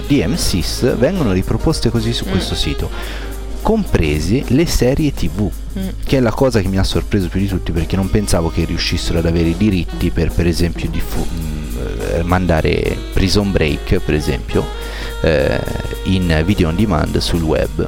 di 0.09 0.19
M6, 0.25 0.97
vengono 0.97 1.31
riproposte 1.33 1.89
così 1.91 2.12
su 2.12 2.25
Mm. 2.27 2.31
questo 2.31 2.55
sito, 2.57 2.91
comprese 3.62 4.45
le 4.49 4.67
serie 4.67 5.12
tv 5.12 5.49
Mm. 5.79 5.89
che 6.05 6.17
è 6.17 6.21
la 6.21 6.31
cosa 6.33 6.61
che 6.61 6.69
mi 6.69 6.79
ha 6.79 6.85
sorpreso 6.85 7.29
più 7.29 7.39
di 7.41 7.47
tutti 7.49 7.71
perché 7.73 7.95
non 7.97 8.09
pensavo 8.11 8.49
che 8.51 8.65
riuscissero 8.65 9.19
ad 9.19 9.27
avere 9.27 9.49
i 9.51 9.57
diritti 9.57 10.11
per 10.11 10.31
per 10.33 10.47
esempio 10.47 10.89
diffu- 10.89 11.27
mh, 11.31 11.79
eh, 12.15 12.23
mandare 12.23 12.97
Prison 13.12 13.51
Break 13.53 13.99
per 13.99 14.15
esempio 14.15 14.65
eh, 15.23 15.61
in 16.05 16.43
video 16.47 16.69
on 16.69 16.77
demand 16.77 17.19
sul 17.19 17.43
web 17.43 17.87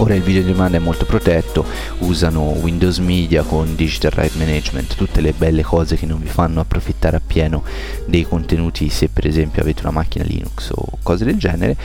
ora 0.00 0.14
il 0.14 0.22
video 0.22 0.42
on 0.42 0.48
demand 0.48 0.74
è 0.74 0.78
molto 0.78 1.04
protetto 1.04 1.64
usano 1.98 2.42
Windows 2.42 2.98
Media 2.98 3.42
con 3.42 3.74
Digital 3.74 4.10
Right 4.12 4.34
Management 4.36 4.94
tutte 4.96 5.20
le 5.20 5.32
belle 5.32 5.62
cose 5.62 5.96
che 5.96 6.06
non 6.06 6.20
vi 6.20 6.28
fanno 6.28 6.60
approfittare 6.60 7.16
appieno 7.16 7.62
dei 8.06 8.26
contenuti 8.26 8.88
se 8.88 9.08
per 9.08 9.26
esempio 9.26 9.62
avete 9.62 9.82
una 9.82 9.92
macchina 9.92 10.24
Linux 10.24 10.70
o 10.74 10.98
cose 11.02 11.24
del 11.24 11.36
genere. 11.36 11.76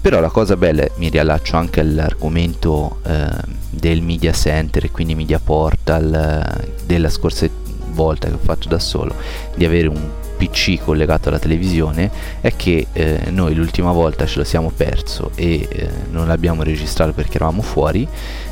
Però 0.00 0.20
la 0.20 0.28
cosa 0.28 0.56
bella, 0.56 0.86
mi 0.96 1.08
riallaccio 1.08 1.56
anche 1.56 1.80
all'argomento 1.80 2.98
eh, 3.06 3.26
del 3.70 4.02
media 4.02 4.32
center 4.32 4.84
e 4.84 4.90
quindi 4.90 5.14
media 5.14 5.38
portal 5.38 6.12
eh, 6.12 6.72
della 6.84 7.08
scorsa 7.08 7.48
volta 7.88 8.28
che 8.28 8.34
ho 8.34 8.40
fatto 8.42 8.68
da 8.68 8.78
solo, 8.78 9.14
di 9.54 9.64
avere 9.64 9.88
un 9.88 10.00
PC 10.36 10.82
collegato 10.82 11.28
alla 11.28 11.38
televisione, 11.38 12.10
è 12.40 12.54
che 12.56 12.86
eh, 12.92 13.20
noi 13.30 13.54
l'ultima 13.54 13.92
volta 13.92 14.26
ce 14.26 14.38
lo 14.38 14.44
siamo 14.44 14.70
perso 14.70 15.30
e 15.34 15.68
eh, 15.70 15.88
non 16.10 16.26
l'abbiamo 16.26 16.62
registrato 16.62 17.12
perché 17.12 17.36
eravamo 17.36 17.62
fuori 17.62 18.06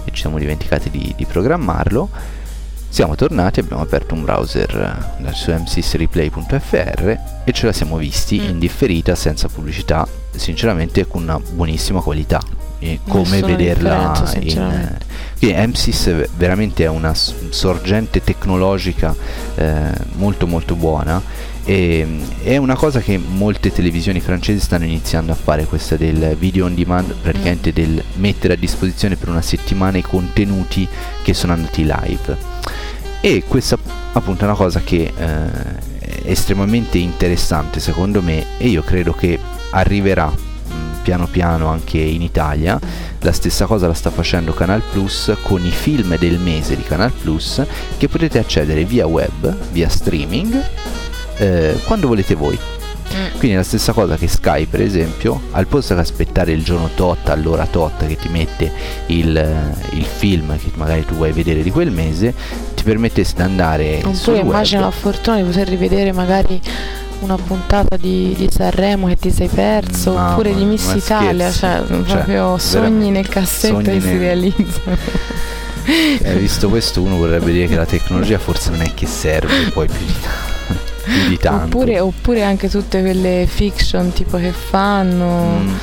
e 0.05 0.11
ci 0.13 0.21
siamo 0.21 0.39
dimenticati 0.39 0.91
di, 0.91 1.13
di 1.17 1.25
programmarlo. 1.27 2.09
Siamo 2.89 3.15
tornati, 3.15 3.59
abbiamo 3.61 3.81
aperto 3.81 4.13
un 4.13 4.23
browser 4.23 5.17
eh, 5.25 5.33
su 5.33 5.51
m6replay.fr 5.51 7.19
e 7.45 7.53
ce 7.53 7.65
la 7.67 7.73
siamo 7.73 7.97
visti 7.97 8.39
Mm. 8.39 8.49
in 8.51 8.59
differita 8.59 9.15
senza 9.15 9.49
pubblicità, 9.49 10.07
sinceramente 10.37 11.07
con 11.07 11.23
una 11.23 11.39
buonissima 11.39 12.01
qualità. 12.01 12.41
E 12.79 12.99
come 13.07 13.41
vederla 13.41 14.13
in 14.19 14.27
sinceramente. 14.27 15.07
quindi 15.39 15.57
M6 15.57 16.29
veramente 16.37 16.83
è 16.83 16.89
una 16.89 17.15
sorgente 17.15 18.25
tecnologica 18.25 19.15
eh, 19.55 19.93
molto 20.15 20.49
molto 20.49 20.75
buona 20.75 21.23
e 21.65 22.05
mm, 22.05 22.23
è 22.43 22.57
una 22.57 22.75
cosa 22.75 23.01
che 23.01 23.19
molte 23.19 23.73
televisioni 23.73 24.21
francesi 24.21 24.61
stanno 24.61 24.85
iniziando 24.85 25.33
a 25.33 25.37
fare 25.37 25.65
questa 25.65 25.97
del 25.97 26.37
video 26.39 26.67
on 26.67 26.75
demand 26.75 27.15
praticamente 27.15 27.71
Mm. 27.71 27.75
del 27.75 28.05
mettere 28.17 28.55
a 28.55 28.57
disposizione 28.57 29.17
per 29.17 29.29
una 29.29 29.43
settimana 29.43 29.99
i 29.99 30.03
contenuti 30.03 30.89
che 31.23 31.35
sono 31.35 31.53
andati 31.53 31.83
live 31.83 32.37
e 33.21 33.45
questa 33.47 33.79
appunto 34.15 34.43
è 34.43 34.47
una 34.47 34.57
cosa 34.57 34.81
che 34.81 35.13
eh, 35.17 35.51
è 35.99 36.31
estremamente 36.31 36.99
interessante 36.99 37.81
secondo 37.81 38.21
me 38.23 38.59
e 38.59 38.69
io 38.69 38.83
credo 38.83 39.13
che 39.13 39.39
arriverà 39.71 40.29
mm, 40.29 41.03
piano 41.03 41.27
piano 41.27 41.69
anche 41.69 41.99
in 41.99 42.23
Italia 42.23 42.79
la 43.21 43.33
stessa 43.33 43.67
cosa 43.67 43.87
la 43.87 43.95
sta 43.95 44.11
facendo 44.11 44.53
Canal 44.53 44.83
Plus 44.91 45.33
con 45.43 45.65
i 45.65 45.71
film 45.71 46.17
del 46.19 46.39
mese 46.39 46.75
di 46.77 46.83
Canal 46.83 47.13
Plus 47.13 47.65
che 47.97 48.09
potete 48.09 48.41
accedere 48.41 48.85
via 48.85 49.07
web, 49.07 49.57
via 49.71 49.89
streaming 49.89 50.61
eh, 51.43 51.77
quando 51.85 52.07
volete 52.09 52.35
voi 52.35 52.59
Mm. 53.13 53.31
quindi 53.33 53.51
è 53.51 53.57
la 53.57 53.63
stessa 53.63 53.93
cosa 53.93 54.17
che 54.17 54.27
Sky 54.27 54.65
per 54.65 54.81
esempio, 54.81 55.39
al 55.51 55.67
posto 55.67 55.93
che 55.93 56.01
aspettare 56.01 56.53
il 56.53 56.65
giorno 56.65 56.89
tot, 56.95 57.29
all'ora 57.29 57.67
tot 57.67 58.07
che 58.07 58.17
ti 58.17 58.29
mette 58.31 58.73
il, 59.09 59.37
eh, 59.37 59.97
il 59.97 60.05
film 60.05 60.57
che 60.57 60.71
magari 60.77 61.05
tu 61.05 61.13
vuoi 61.15 61.31
vedere 61.33 61.63
di 61.63 61.71
quel 61.71 61.91
mese, 61.91 62.33
ti 62.75 62.83
permettesse 62.85 63.35
di 63.37 63.43
andare 63.43 64.01
sul 64.01 64.13
Oppure 64.15 64.37
web. 64.39 64.47
immagina 64.47 64.81
la 64.81 64.91
fortuna 64.91 65.37
di 65.37 65.43
poter 65.43 65.69
rivedere 65.69 66.13
magari 66.13 66.59
una 67.19 67.37
puntata 67.37 67.99
di, 67.99 68.35
di 68.35 68.49
Sanremo 68.51 69.09
che 69.09 69.17
ti 69.17 69.31
sei 69.31 69.49
perso, 69.49 70.15
Mamma 70.15 70.31
oppure 70.33 70.55
di 70.55 70.65
Miss 70.65 70.95
Italia, 70.95 71.51
cioè, 71.53 71.83
cioè, 71.87 72.03
proprio 72.05 72.57
sogni 72.57 73.11
nel 73.11 73.29
cassetto 73.29 73.77
che 73.77 74.01
si 74.01 74.07
nel- 74.07 74.19
realizzano. 74.21 74.97
Eh, 75.85 76.35
visto 76.37 76.71
questo 76.71 77.03
uno 77.03 77.17
vorrebbe 77.17 77.53
dire 77.53 77.67
che 77.67 77.77
la 77.77 77.85
tecnologia 77.85 78.39
forse 78.39 78.71
non 78.71 78.81
è 78.81 78.95
che 78.95 79.07
serve 79.07 79.69
poi 79.71 79.87
più 79.89 80.07
di 80.07 80.15
tanto. 80.23 80.52
Più 81.05 81.29
di 81.29 81.39
tanto. 81.39 81.77
Oppure, 81.79 82.01
oppure 82.01 82.43
anche 82.43 82.69
tutte 82.69 83.01
quelle 83.01 83.47
fiction 83.49 84.13
tipo 84.13 84.37
che 84.39 84.53
fanno. 84.53 85.59
Mm, 85.61 85.75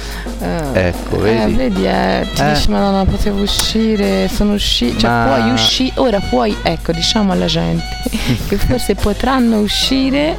eh, 0.41 0.87
Ecco, 0.87 1.17
eh, 1.25 1.33
vedi? 1.33 1.53
vedi, 1.53 1.85
eh, 1.85 2.27
ti 2.33 2.41
Eh. 2.41 2.53
dici 2.53 2.69
madonna 2.69 3.05
potevo 3.05 3.41
uscire, 3.41 4.27
sono 4.29 4.53
uscito, 4.53 4.99
cioè 4.99 5.09
Ma- 5.09 5.25
puoi 5.37 5.51
uscire, 5.51 5.91
ora 5.95 6.19
puoi, 6.19 6.55
ecco 6.61 6.91
diciamo 6.91 7.31
alla 7.31 7.45
gente 7.47 7.83
che 8.47 8.57
forse 8.57 8.95
potranno 8.95 9.59
uscire 9.59 10.37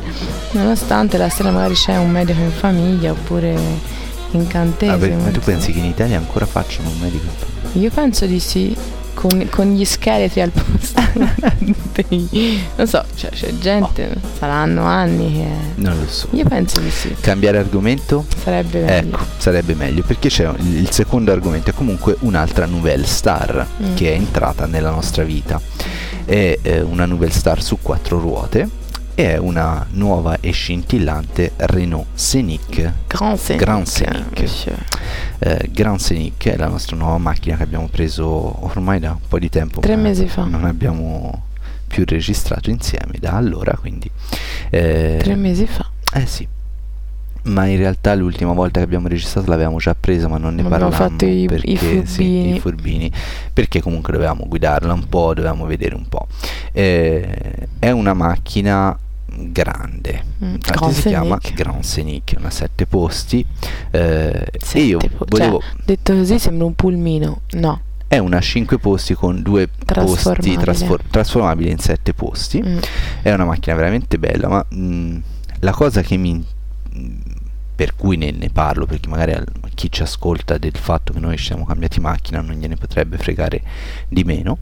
nonostante 0.52 1.16
la 1.18 1.28
sera 1.28 1.50
magari 1.50 1.74
c'è 1.74 1.96
un 1.96 2.10
medico 2.10 2.40
in 2.40 2.50
famiglia 2.52 3.10
oppure 3.12 3.54
incantesimo. 4.32 5.22
Ma 5.24 5.30
tu 5.30 5.40
pensi 5.40 5.72
che 5.72 5.78
in 5.78 5.86
Italia 5.86 6.16
ancora 6.18 6.46
facciano 6.46 6.88
un 6.88 6.98
medico? 6.98 7.26
Io 7.74 7.90
penso 7.90 8.26
di 8.26 8.40
sì, 8.40 8.76
con, 9.14 9.46
con 9.51 9.73
gli 9.73 9.85
scheletri 9.85 10.40
al 10.40 10.51
posto 10.51 11.01
dei... 12.09 12.62
Non 12.77 12.87
so, 12.87 13.05
cioè, 13.14 13.31
c'è 13.31 13.57
gente, 13.59 14.14
saranno 14.38 14.85
anni 14.85 15.33
che... 15.33 15.46
Non 15.77 15.99
lo 15.99 16.07
so. 16.09 16.29
Io 16.33 16.44
penso 16.44 16.81
di 16.81 16.90
sì, 16.90 17.14
Cambiare 17.20 17.59
argomento? 17.59 18.25
sarebbe 18.42 18.81
meglio. 18.81 19.16
Ecco, 19.16 19.25
sarebbe 19.37 19.75
meglio 19.75 20.03
perché 20.03 20.29
c'è 20.29 20.49
il 20.59 20.79
il 20.81 20.90
secondo 20.90 21.31
argomento 21.31 21.70
è 21.70 21.75
comunque 21.75 22.16
un'altra 22.20 22.66
nouvelle 22.66 23.07
star 23.07 23.66
Mm. 23.83 23.94
che 23.94 24.12
è 24.12 24.16
entrata 24.16 24.66
nella 24.66 24.90
nostra 24.90 25.23
vita. 25.23 25.61
È 26.25 26.59
eh, 26.62 26.81
una 26.81 27.05
nouvelle 27.07 27.33
star 27.33 27.62
su 27.62 27.79
quattro 27.81 28.18
ruote 28.18 28.68
e 29.14 29.33
è 29.35 29.37
una 29.38 29.87
nuova 29.90 30.38
e 30.40 30.51
scintillante 30.51 31.53
Renault 31.57 32.07
Scenic. 32.14 32.92
Grand 33.07 33.37
Scenic. 33.38 33.62
Grand 33.62 33.87
Scenic. 33.87 34.75
Eh, 35.38 35.70
Grand 35.73 35.99
Scenic 35.99 36.49
è 36.49 36.57
la 36.57 36.68
nostra 36.68 36.96
nuova 36.96 37.18
macchina 37.18 37.57
che 37.57 37.62
abbiamo 37.62 37.88
preso 37.88 38.64
ormai 38.66 38.99
da 39.01 39.12
un 39.12 39.29
po' 39.29 39.38
di 39.38 39.49
tempo. 39.49 39.81
Tre 39.81 39.96
mesi 39.96 40.29
fa. 40.29 40.44
Non 40.44 40.64
abbiamo 40.64 41.46
più 41.87 42.05
registrato 42.07 42.70
insieme 42.70 43.14
da 43.18 43.33
allora, 43.33 43.77
quindi... 43.81 44.11
eh, 44.70 45.18
Tre 45.20 45.35
mesi 45.35 45.66
fa. 45.66 45.88
eh 46.14 46.27
sì. 46.27 46.46
Ma 47.44 47.66
in 47.66 47.76
realtà 47.79 48.14
l'ultima 48.14 48.53
volta 48.53 48.81
che 48.81 48.85
abbiamo 48.85 49.09
registrato 49.09 49.48
l'avevamo 49.50 49.79
già 49.79 49.94
presa, 49.98 50.29
ma 50.29 50.37
non 50.38 50.55
ne 50.55 50.62
Abbiamo 50.62 50.68
parlavamo 50.88 51.11
fatto 51.11 51.24
i- 51.24 51.42
i 51.42 51.46
perché, 51.46 51.76
sì, 52.05 52.05
furbini. 52.05 52.55
i 52.55 52.61
furbini, 52.61 53.12
perché 53.53 53.81
comunque 53.81 54.12
dovevamo 54.12 54.44
guidarla 54.46 54.92
un 54.92 55.09
po', 55.09 55.33
dovevamo 55.35 55.64
vedere 55.66 55.94
un 55.94 56.07
po'. 56.09 56.26
Eh, 56.72 57.68
è 57.79 57.90
una 57.90 58.14
macchina 58.14 58.96
grande, 59.33 60.24
Mm, 60.44 60.55
infatti 60.55 60.79
Grand 60.79 60.92
si 60.94 61.09
chiama. 61.09 61.38
Grand 61.55 61.83
Scenic, 61.85 62.35
una 62.38 62.50
sette 62.50 62.87
posti. 62.87 63.44
eh, 63.90 64.46
e 64.50 64.59
Sette 64.62 64.81
io 64.81 64.98
po- 64.98 65.24
volevo... 65.29 65.61
cioè, 65.61 65.70
detto 65.85 66.14
così 66.14 66.38
sembra 66.38 66.66
un 66.66 66.74
pulmino. 66.74 67.40
No. 67.53 67.81
È 68.09 68.18
una 68.18 68.40
5 68.40 68.79
posti 68.79 69.14
con 69.14 69.40
due 69.40 69.68
posti 69.68 69.85
Trasformabile. 69.87 70.57
trasfor- 70.62 71.03
trasformabili 71.11 71.70
in 71.70 71.79
7 71.79 72.12
posti. 72.12 72.61
Mm. 72.61 72.79
È 73.22 73.33
una 73.33 73.44
macchina 73.44 73.76
veramente 73.76 74.18
bella, 74.18 74.48
ma 74.48 74.64
mh, 74.68 75.16
la 75.61 75.70
cosa 75.72 76.03
che 76.03 76.16
mi... 76.16 76.44
per 77.80 77.96
cui 77.96 78.18
ne, 78.18 78.30
ne 78.30 78.50
parlo, 78.50 78.84
perché 78.84 79.08
magari 79.08 79.32
al- 79.32 79.46
chi 79.72 79.90
ci 79.90 80.02
ascolta 80.02 80.58
del 80.58 80.76
fatto 80.76 81.14
che 81.14 81.18
noi 81.18 81.38
ci 81.38 81.44
siamo 81.44 81.64
cambiati 81.64 81.98
macchina 81.98 82.42
non 82.42 82.56
gliene 82.56 82.76
potrebbe 82.76 83.16
fregare 83.16 83.62
di 84.06 84.22
meno, 84.22 84.58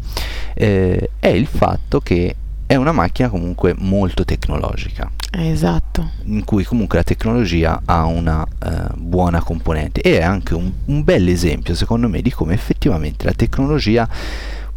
eh, 0.54 1.10
è 1.18 1.26
il 1.26 1.48
fatto 1.48 1.98
che 1.98 2.36
è 2.64 2.76
una 2.76 2.92
macchina 2.92 3.28
comunque 3.28 3.74
molto 3.76 4.24
tecnologica, 4.24 5.10
Esatto. 5.32 6.10
in 6.26 6.44
cui 6.44 6.62
comunque 6.62 6.98
la 6.98 7.02
tecnologia 7.02 7.82
ha 7.84 8.04
una 8.04 8.46
eh, 8.46 8.94
buona 8.94 9.42
componente. 9.42 10.00
E 10.00 10.20
è 10.20 10.22
anche 10.22 10.54
un, 10.54 10.70
un 10.84 11.02
bel 11.02 11.26
esempio 11.26 11.74
secondo 11.74 12.08
me 12.08 12.22
di 12.22 12.30
come 12.30 12.54
effettivamente 12.54 13.24
la 13.24 13.32
tecnologia 13.32 14.08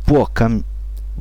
può 0.03 0.27
cambiare 0.31 0.69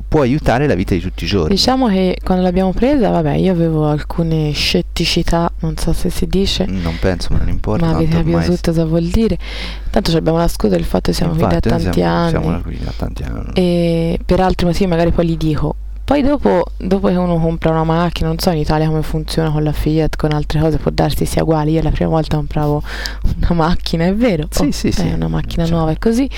può 0.07 0.21
aiutare 0.21 0.67
la 0.67 0.75
vita 0.75 0.93
di 0.93 0.99
tutti 1.01 1.23
i 1.23 1.27
giorni. 1.27 1.49
Diciamo 1.55 1.87
che 1.87 2.17
quando 2.23 2.43
l'abbiamo 2.43 2.73
presa, 2.73 3.09
vabbè, 3.09 3.33
io 3.35 3.51
avevo 3.51 3.87
alcune 3.87 4.51
scetticità, 4.51 5.51
non 5.59 5.77
so 5.77 5.93
se 5.93 6.09
si 6.09 6.27
dice, 6.27 6.65
Non 6.65 6.97
penso, 6.99 7.29
ma 7.31 7.37
non 7.39 7.49
importa. 7.49 7.85
ma 7.85 7.91
avete 7.93 8.11
capito 8.11 8.37
ormai- 8.37 8.45
tutto 8.55 8.71
cosa 8.71 8.85
vuol 8.85 9.03
dire. 9.05 9.37
Tanto 9.89 10.15
abbiamo 10.17 10.37
la 10.37 10.47
scusa 10.47 10.75
del 10.75 10.83
fatto 10.85 11.11
che 11.11 11.13
siamo 11.17 11.31
qui 11.33 11.41
da 11.41 11.45
Infatti, 11.55 11.69
tanti 11.69 11.91
siamo, 11.99 12.15
anni 12.17 12.29
Siamo 12.29 12.61
qui 12.61 12.79
da 12.83 12.93
tanti 12.95 13.23
anni. 13.23 13.51
e 13.53 14.19
per 14.25 14.39
altri 14.39 14.65
motivi 14.65 14.87
magari 14.89 15.11
poi 15.11 15.25
li 15.25 15.37
dico. 15.37 15.75
Poi 16.03 16.23
dopo, 16.23 16.65
dopo 16.75 17.07
che 17.07 17.15
uno 17.15 17.39
compra 17.39 17.69
una 17.69 17.85
macchina, 17.85 18.27
non 18.27 18.37
so 18.37 18.49
in 18.49 18.57
Italia 18.57 18.87
come 18.87 19.01
funziona 19.01 19.49
con 19.49 19.63
la 19.63 19.71
Fiat, 19.71 20.17
con 20.17 20.33
altre 20.33 20.59
cose, 20.59 20.75
può 20.77 20.91
darsi 20.93 21.25
sia 21.25 21.43
uguale. 21.43 21.71
Io 21.71 21.81
la 21.81 21.91
prima 21.91 22.09
volta 22.09 22.35
compravo 22.35 22.83
una 23.37 23.53
macchina, 23.53 24.05
è 24.05 24.13
vero? 24.13 24.47
Sì, 24.49 24.63
Oh, 24.63 24.71
sì, 24.71 24.91
sì. 24.91 25.07
È 25.07 25.13
una 25.13 25.29
macchina 25.29 25.63
Cioè. 25.63 25.73
nuova 25.73 25.91
e 25.91 25.97
così. 25.99 26.29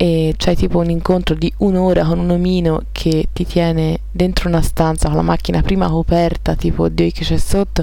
E 0.00 0.34
c'hai 0.36 0.54
tipo 0.54 0.78
un 0.78 0.90
incontro 0.90 1.34
di 1.34 1.52
un'ora 1.56 2.04
con 2.04 2.20
un 2.20 2.30
omino 2.30 2.82
che 2.92 3.26
ti 3.32 3.44
tiene 3.44 3.98
dentro 4.12 4.48
una 4.48 4.62
stanza 4.62 5.08
con 5.08 5.16
la 5.16 5.22
macchina 5.22 5.60
prima 5.60 5.88
coperta, 5.88 6.54
tipo 6.54 6.84
oddio 6.84 7.10
che 7.10 7.24
c'è 7.24 7.36
sotto, 7.36 7.82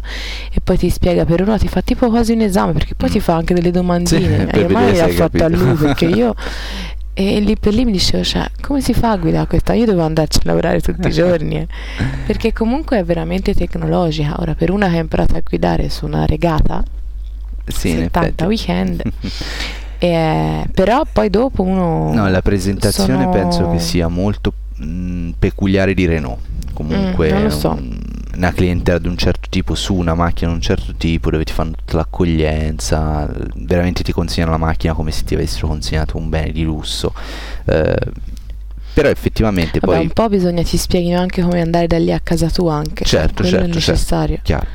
e 0.50 0.62
poi 0.64 0.78
ti 0.78 0.90
spiega 0.90 1.26
per 1.26 1.42
un'ora, 1.42 1.58
ti 1.58 1.68
fa 1.68 1.82
tipo 1.82 2.10
quasi 2.10 2.32
un 2.32 2.40
esame, 2.40 2.72
perché 2.72 2.96
poi 2.96 3.10
Mm. 3.10 3.12
ti 3.12 3.20
fa 3.20 3.36
anche 3.36 3.54
delle 3.54 3.70
domandine. 3.72 4.48
Sì, 4.50 4.58
e 4.58 4.64
ormai 4.64 4.96
l'ha 4.96 5.10
fatto 5.10 5.44
a 5.44 5.50
lui 5.50 5.74
perché 5.76 6.06
io 6.06 6.34
e 7.14 7.40
lì 7.42 7.58
per 7.58 7.74
lì 7.74 7.84
mi 7.84 7.92
dicevo, 7.92 8.24
cioè, 8.24 8.50
come 8.62 8.80
si 8.80 8.94
fa 8.94 9.12
a 9.12 9.18
guidare 9.18 9.48
questa? 9.48 9.74
Io 9.74 9.86
devo 9.86 10.04
andarci 10.04 10.38
a 10.38 10.42
lavorare 10.46 10.80
tutti 10.80 11.08
i 11.10 11.12
giorni. 11.12 11.58
eh. 11.58 11.68
Perché 12.26 12.54
comunque 12.54 12.98
è 13.00 13.04
veramente 13.04 13.54
tecnologica. 13.54 14.36
Ora, 14.40 14.56
per 14.56 14.72
una 14.72 14.88
che 14.90 14.96
ha 14.98 15.02
imparato 15.02 15.36
a 15.36 15.42
guidare 15.46 15.90
su 15.90 16.06
una 16.06 16.26
regata, 16.26 16.82
Sì, 17.68 17.90
in 17.90 17.96
70 18.04 18.28
effetti. 18.28 18.44
weekend, 18.46 19.02
e, 20.14 20.66
però 20.74 21.04
poi 21.12 21.30
dopo 21.30 21.62
uno... 21.64 22.14
No, 22.14 22.28
la 22.30 22.42
presentazione 22.42 23.24
sono- 23.24 23.30
penso 23.30 23.70
che 23.70 23.80
sia 23.80 24.08
molto 24.08 24.54
mh, 24.78 25.30
peculiare 25.40 25.94
di 25.94 26.06
Renault. 26.06 26.40
Comunque 26.74 27.34
Mm, 27.34 27.48
so. 27.48 27.70
un- 27.72 27.98
una 28.36 28.52
clientela 28.52 28.98
di 29.00 29.08
un 29.08 29.16
certo 29.16 29.48
tipo 29.50 29.76
su 29.76 29.94
una 29.96 30.14
macchina 30.14 30.50
di 30.50 30.56
un 30.58 30.62
certo 30.62 30.94
tipo 30.98 31.30
dove 31.30 31.46
ti 31.46 31.54
fanno 31.54 31.72
tutta 31.72 31.96
l'accoglienza, 31.96 33.30
veramente 33.56 34.04
ti 34.04 34.12
consegnano 34.12 34.52
la 34.52 34.58
macchina 34.58 34.94
come 34.94 35.12
se 35.12 35.24
ti 35.24 35.36
avessero 35.36 35.68
consegnato 35.68 36.18
un 36.18 36.28
bene 36.30 36.52
di 36.52 36.64
lusso. 36.64 37.14
Eh, 37.66 37.96
però 38.94 39.10
effettivamente 39.10 39.80
Vabbè, 39.80 39.94
poi 39.94 40.04
un 40.06 40.12
po' 40.12 40.30
bisogna 40.30 40.64
ti 40.64 40.78
spieghino 40.78 41.20
anche 41.20 41.42
come 41.42 41.60
andare 41.62 41.88
da 41.88 41.98
lì 41.98 42.12
a 42.14 42.20
casa 42.22 42.50
tua 42.50 42.76
anche. 42.76 43.04
Certo, 43.06 43.44
certo, 43.44 43.46
è 43.46 43.50
certo. 43.60 43.76
necessario. 43.76 44.40
Chiaro. 44.42 44.68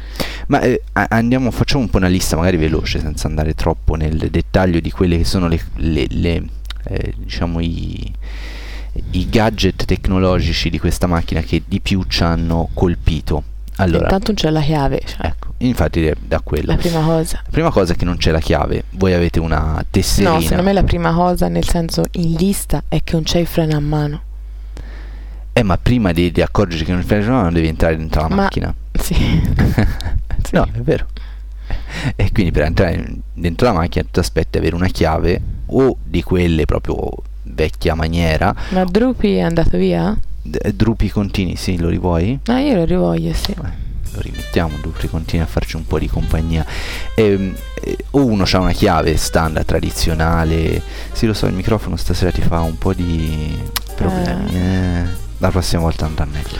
Ma 0.50 0.60
eh, 0.62 0.82
a- 0.94 1.06
andiamo, 1.10 1.52
facciamo 1.52 1.84
un 1.84 1.90
po' 1.90 1.98
una 1.98 2.08
lista 2.08 2.34
magari 2.36 2.56
veloce 2.56 2.98
senza 2.98 3.28
andare 3.28 3.54
troppo 3.54 3.94
nel 3.94 4.16
dettaglio 4.30 4.80
di 4.80 4.90
quelle 4.90 5.16
che 5.16 5.24
sono 5.24 5.46
le, 5.46 5.60
le- 5.76 6.06
le, 6.10 6.42
eh, 6.88 7.14
diciamo 7.16 7.60
i, 7.60 8.12
i 9.12 9.28
gadget 9.28 9.84
tecnologici 9.84 10.68
di 10.68 10.80
questa 10.80 11.06
macchina 11.06 11.40
che 11.40 11.62
di 11.64 11.80
più 11.80 12.02
ci 12.08 12.24
hanno 12.24 12.68
colpito. 12.74 13.44
Allora, 13.76 14.02
Intanto 14.04 14.32
non 14.32 14.34
c'è 14.34 14.50
la 14.50 14.60
chiave, 14.60 15.00
cioè, 15.06 15.26
ecco, 15.28 15.54
infatti 15.58 16.02
da- 16.04 16.14
da 16.20 16.40
quello. 16.40 16.72
la 16.72 16.76
prima 16.76 17.00
cosa. 17.00 17.40
La 17.44 17.50
prima 17.50 17.70
cosa 17.70 17.92
è 17.92 17.96
che 17.96 18.04
non 18.04 18.16
c'è 18.16 18.32
la 18.32 18.40
chiave, 18.40 18.84
voi 18.90 19.12
avete 19.12 19.38
una 19.38 19.82
tesserina. 19.88 20.32
No, 20.34 20.40
secondo 20.40 20.64
me 20.64 20.72
la 20.72 20.82
prima 20.82 21.12
cosa, 21.14 21.46
nel 21.46 21.66
senso 21.66 22.02
in 22.12 22.32
lista, 22.34 22.82
è 22.88 23.00
che 23.04 23.12
non 23.14 23.22
c'è 23.22 23.38
il 23.38 23.46
freno 23.46 23.76
a 23.76 23.80
mano. 23.80 24.22
Eh, 25.52 25.62
ma 25.62 25.78
prima 25.78 26.10
di, 26.12 26.32
di 26.32 26.42
accorgerti 26.42 26.84
che 26.84 26.92
non 26.92 27.04
c'è 27.06 27.20
non 27.22 27.52
devi 27.52 27.68
entrare 27.68 27.96
dentro 27.96 28.22
la 28.22 28.28
Ma- 28.28 28.34
macchina. 28.34 28.74
Sì. 28.92 29.14
Sì. 30.42 30.54
No, 30.54 30.64
è 30.72 30.78
vero. 30.80 31.06
E 32.16 32.30
quindi 32.32 32.50
per 32.52 32.62
entrare 32.62 33.06
dentro 33.32 33.66
la 33.66 33.72
macchina 33.74 34.04
tu 34.04 34.10
ti 34.12 34.18
aspetti 34.18 34.58
avere 34.58 34.74
una 34.74 34.88
chiave 34.88 35.40
o 35.66 35.96
di 36.02 36.22
quelle 36.22 36.64
proprio 36.64 36.98
vecchia 37.44 37.94
maniera. 37.94 38.54
Ma 38.70 38.84
Drupi 38.84 39.34
è 39.36 39.40
andato 39.40 39.76
via? 39.76 40.16
D- 40.42 40.70
Drupi 40.72 41.08
contini, 41.10 41.56
sì, 41.56 41.78
lo 41.78 41.88
rivuoi? 41.88 42.38
Ah, 42.46 42.60
io 42.60 42.74
lo 42.74 42.84
rivoglio, 42.84 43.32
sì. 43.34 43.52
Eh, 43.52 43.88
lo 44.12 44.20
rimettiamo, 44.20 44.76
Drupi 44.80 45.08
contini 45.08 45.42
a 45.42 45.46
farci 45.46 45.76
un 45.76 45.86
po' 45.86 45.98
di 45.98 46.08
compagnia. 46.08 46.64
Ehm, 47.14 47.54
eh, 47.82 47.96
o 48.10 48.24
uno 48.24 48.44
ha 48.50 48.58
una 48.58 48.72
chiave 48.72 49.16
standard, 49.16 49.66
tradizionale. 49.66 50.82
Sì, 51.12 51.26
lo 51.26 51.34
so, 51.34 51.46
il 51.46 51.54
microfono 51.54 51.96
stasera 51.96 52.30
ti 52.32 52.40
fa 52.42 52.60
un 52.60 52.78
po' 52.78 52.94
di 52.94 53.56
problemi. 53.94 54.54
eh. 54.56 55.28
La 55.40 55.50
prossima 55.50 55.82
volta 55.82 56.04
andrà 56.06 56.24
meglio. 56.26 56.58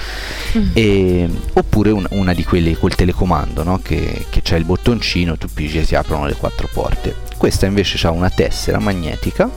Mm. 0.58 0.70
E- 0.74 1.30
oppure 1.54 1.90
un- 1.90 2.06
una 2.10 2.34
di 2.34 2.42
quelle 2.44 2.76
col 2.76 2.94
telecomando 2.94 3.62
no? 3.62 3.78
che, 3.82 4.26
che 4.28 4.42
c'è 4.42 4.56
il 4.56 4.64
bottoncino 4.64 5.36
tu 5.38 5.46
pigi 5.52 5.78
e 5.78 5.84
si 5.84 5.94
aprono 5.94 6.26
le 6.26 6.34
quattro 6.34 6.68
porte 6.72 7.14
questa 7.36 7.66
invece 7.66 8.04
ha 8.04 8.10
una 8.10 8.30
tessera 8.30 8.80
magnetica 8.80 9.48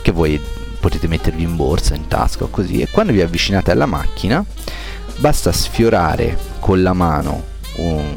che 0.00 0.12
voi 0.12 0.40
potete 0.80 1.08
mettervi 1.08 1.42
in 1.42 1.56
borsa 1.56 1.94
in 1.94 2.08
tasca 2.08 2.44
o 2.44 2.48
così 2.48 2.80
e 2.80 2.88
quando 2.90 3.12
vi 3.12 3.20
avvicinate 3.20 3.70
alla 3.70 3.84
macchina 3.84 4.42
basta 5.18 5.52
sfiorare 5.52 6.38
con 6.58 6.82
la 6.82 6.94
mano 6.94 7.42
un- 7.76 8.16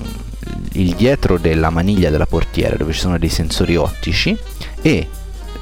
il 0.74 0.96
dietro 0.96 1.38
della 1.38 1.70
maniglia 1.70 2.10
della 2.10 2.26
portiera 2.26 2.78
dove 2.78 2.94
ci 2.94 3.00
sono 3.00 3.18
dei 3.18 3.28
sensori 3.30 3.76
ottici 3.76 4.38
e 4.82 5.10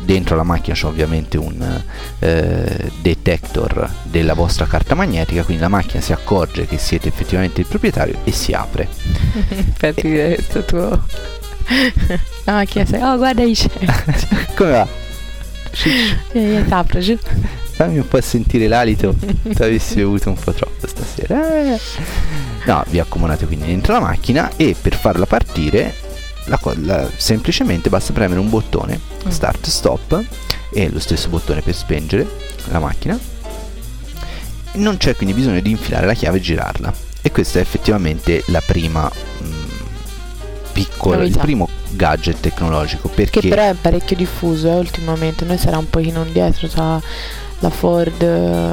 dentro 0.05 0.35
la 0.35 0.43
macchina 0.43 0.75
c'è 0.75 0.85
ovviamente 0.85 1.37
un 1.37 1.81
eh, 2.19 2.91
detector 3.01 3.89
della 4.03 4.33
vostra 4.33 4.65
carta 4.65 4.95
magnetica 4.95 5.43
quindi 5.43 5.61
la 5.61 5.67
macchina 5.69 6.01
si 6.01 6.13
accorge 6.13 6.65
che 6.65 6.77
siete 6.77 7.07
effettivamente 7.09 7.61
il 7.61 7.67
proprietario 7.67 8.19
e 8.23 8.31
si 8.31 8.53
apre 8.53 8.87
per 9.77 9.93
dire 9.95 10.35
questo 10.35 10.63
tuo... 10.63 11.03
La 12.43 12.53
macchina 12.53 12.85
sei, 12.85 13.01
oh 13.01 13.17
guarda 13.17 13.43
c'è. 13.43 13.69
come 14.55 14.69
va? 14.71 14.87
E 16.31 16.39
io 16.39 16.63
t'apro 16.65 16.99
giù. 16.99 17.17
fammi 17.71 17.97
un 17.97 18.07
po' 18.07 18.21
sentire 18.21 18.67
l'alito 18.67 19.15
se 19.53 19.63
avessi 19.63 19.95
bevuto 19.95 20.29
un 20.29 20.35
po' 20.35 20.53
troppo 20.53 20.87
stasera 20.87 21.73
Eh. 21.73 21.79
No, 22.65 22.83
vi 22.87 22.99
accomodate 22.99 23.45
quindi 23.45 23.65
dentro 23.67 23.93
la 23.93 23.99
macchina 23.99 24.51
e 24.55 24.75
per 24.79 24.95
farla 24.95 25.25
partire 25.25 25.93
la 26.45 26.59
la- 26.81 27.09
semplicemente 27.15 27.89
basta 27.89 28.13
premere 28.13 28.39
un 28.39 28.49
bottone 28.49 28.99
Mm. 29.25 29.29
start 29.29 29.67
stop 29.67 30.23
e 30.71 30.89
lo 30.89 30.99
stesso 30.99 31.29
bottone 31.29 31.61
per 31.61 31.73
spengere 31.75 32.27
la 32.71 32.79
macchina. 32.79 33.17
Non 34.73 34.97
c'è 34.97 35.15
quindi 35.15 35.33
bisogno 35.33 35.61
di 35.61 35.71
infilare 35.71 36.05
la 36.05 36.13
chiave 36.13 36.37
e 36.37 36.41
girarla. 36.41 36.93
E 37.21 37.31
questa 37.31 37.59
è 37.59 37.61
effettivamente 37.61 38.43
la 38.47 38.61
prima 38.63 39.09
mm, 39.43 39.51
piccola, 40.73 41.23
il 41.23 41.37
primo 41.37 41.67
gadget 41.91 42.39
tecnologico 42.41 43.07
perché 43.07 43.39
Che 43.39 43.47
però 43.47 43.69
è 43.69 43.73
parecchio 43.79 44.15
diffuso 44.15 44.67
eh, 44.67 44.75
ultimamente. 44.75 45.45
Noi 45.45 45.57
sarà 45.57 45.77
un 45.77 45.89
pochino 45.89 46.23
indietro 46.23 46.67
tra 46.67 47.01
la 47.59 47.69
Ford. 47.69 48.21
eh, 48.21 48.71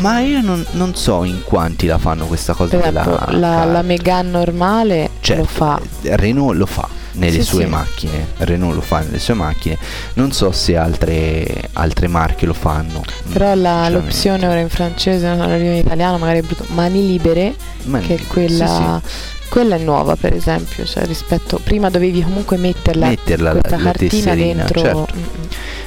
Ma 0.00 0.20
io 0.20 0.40
non, 0.40 0.64
non 0.72 0.94
so 0.94 1.24
in 1.24 1.42
quanti 1.44 1.86
la 1.86 1.98
fanno 1.98 2.26
questa 2.26 2.52
cosa 2.54 2.76
Per 2.76 2.84
della 2.86 3.26
la, 3.30 3.64
la 3.64 3.82
Megane 3.82 4.28
normale 4.30 5.10
Certo, 5.20 5.42
lo 5.42 5.48
fa. 5.48 5.80
Renault 6.02 6.56
lo 6.56 6.66
fa 6.66 6.88
nelle 7.12 7.32
Sì, 7.32 7.42
sue 7.44 7.64
sì. 7.64 7.70
macchine. 7.70 8.26
Renault 8.38 8.74
lo 8.74 8.80
fa 8.80 9.00
nelle 9.00 9.18
sue 9.18 9.34
macchine. 9.34 9.78
Non 10.14 10.32
so 10.32 10.50
se 10.52 10.76
altre, 10.76 11.68
altre 11.74 12.08
marche 12.08 12.44
lo 12.46 12.54
fanno. 12.54 13.02
Però 13.32 13.54
la- 13.54 13.88
l'opzione 13.88 14.46
ora 14.48 14.58
in 14.60 14.68
francese, 14.68 15.26
non 15.28 15.40
arriva 15.42 15.72
in 15.72 15.78
italiano, 15.78 16.18
magari 16.18 16.40
è 16.40 16.42
brutto. 16.42 16.64
Mani 16.68 17.06
libere, 17.06 17.54
Ma- 17.84 18.00
che 18.00 18.14
è 18.14 18.18
sì, 18.18 18.26
quella. 18.26 19.00
Quella 19.46 19.76
è 19.76 19.78
nuova 19.78 20.16
per 20.16 20.34
esempio, 20.34 20.84
cioè 20.84 21.04
rispetto 21.04 21.60
prima 21.62 21.88
dovevi 21.88 22.22
comunque 22.22 22.56
metterla, 22.56 23.06
Metterla 23.06 23.52
la- 23.52 23.60
questa 23.60 23.76
la 23.76 23.82
cartina 23.84 24.10
tesserina, 24.10 24.34
dentro, 24.64 24.80
certo. 24.80 25.06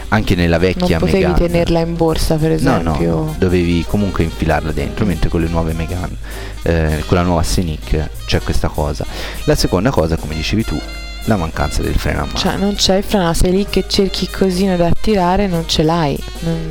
Anche 0.09 0.35
nella 0.35 0.57
vecchia 0.57 0.97
non 0.99 1.07
potevi 1.07 1.25
Megane. 1.25 1.47
tenerla 1.47 1.79
in 1.79 1.95
borsa 1.95 2.35
per 2.35 2.51
esempio. 2.51 2.91
no, 2.91 3.23
no, 3.23 3.35
dovevi 3.37 3.83
comunque 3.87 4.23
infilarla 4.23 4.71
dentro, 4.71 5.05
mentre 5.05 5.29
con 5.29 5.41
le 5.41 5.47
nuove 5.49 5.73
Megane, 5.73 6.15
eh, 6.63 7.03
con 7.05 7.17
la 7.17 7.23
nuova 7.23 7.43
Scenic 7.43 8.09
c'è 8.25 8.41
questa 8.41 8.69
cosa. 8.69 9.05
La 9.43 9.55
seconda 9.55 9.89
cosa, 9.89 10.15
come 10.15 10.35
dicevi 10.35 10.63
tu, 10.63 10.79
la 11.25 11.35
mancanza 11.35 11.81
del 11.81 11.95
freno 11.95 12.21
a 12.21 12.25
mano. 12.25 12.37
Cioè 12.37 12.55
non 12.55 12.75
c'è 12.75 12.95
il 12.95 13.03
freno, 13.03 13.33
sei 13.33 13.51
lì 13.51 13.65
che 13.69 13.83
cerchi 13.87 14.29
cosino 14.29 14.77
da 14.77 14.87
attirare, 14.87 15.47
non 15.47 15.67
ce 15.67 15.83
l'hai. 15.83 16.17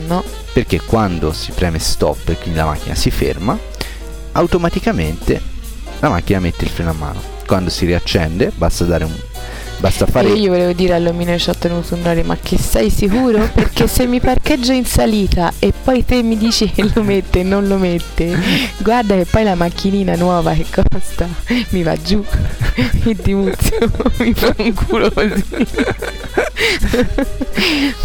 No. 0.07 0.25
perché 0.55 0.81
quando 0.81 1.33
si 1.35 1.53
preme 1.53 1.79
stop 1.79 2.31
e 2.31 2.37
quindi 2.39 2.59
la 2.59 2.65
macchina 2.65 2.95
si 2.95 3.11
ferma, 3.11 3.59
automaticamente 4.33 5.41
la 6.01 6.09
macchina 6.09 6.39
mette 6.41 6.65
il 6.65 6.71
freno 6.71 6.91
a 6.91 6.95
mano. 6.95 7.21
Quando 7.47 7.69
si 7.71 7.85
riaccende, 7.85 8.51
basta 8.55 8.85
dare 8.85 9.05
un 9.05 9.15
basta 9.79 10.07
fare 10.07 10.29
E 10.29 10.35
io 10.35 10.51
volevo 10.51 10.73
dire 10.73 10.95
all'omino 10.95 11.37
ci 11.39 11.51
ho 11.51 11.55
tenuto 11.55 11.95
un'ora, 11.95 12.23
ma 12.25 12.37
che 12.41 12.59
sei 12.59 12.91
sicuro? 12.91 13.49
Perché 13.55 13.87
se 13.87 14.07
mi 14.07 14.21
parcheggio 14.21 14.73
in 14.73 14.85
salita 14.85 15.53
e 15.59 15.73
poi 15.85 16.05
te 16.05 16.23
mi 16.23 16.37
dici 16.37 16.71
che 16.71 16.89
lo 16.95 17.03
mette 17.03 17.41
e 17.41 17.43
non 17.43 17.67
lo 17.67 17.77
mette, 17.77 18.37
guarda 18.79 19.15
che 19.17 19.27
poi 19.27 19.45
la 19.45 19.55
macchinina 19.55 20.15
nuova 20.17 20.53
che 20.55 20.65
costa 20.91 21.29
mi 21.71 21.83
va 21.83 21.97
giù 22.01 22.25
e 23.05 23.17
di 23.23 23.35
muzio 23.35 23.79
mi 24.19 24.33
fa 24.35 24.55
un 24.59 24.75
culo 24.75 25.11
così. 25.11 25.45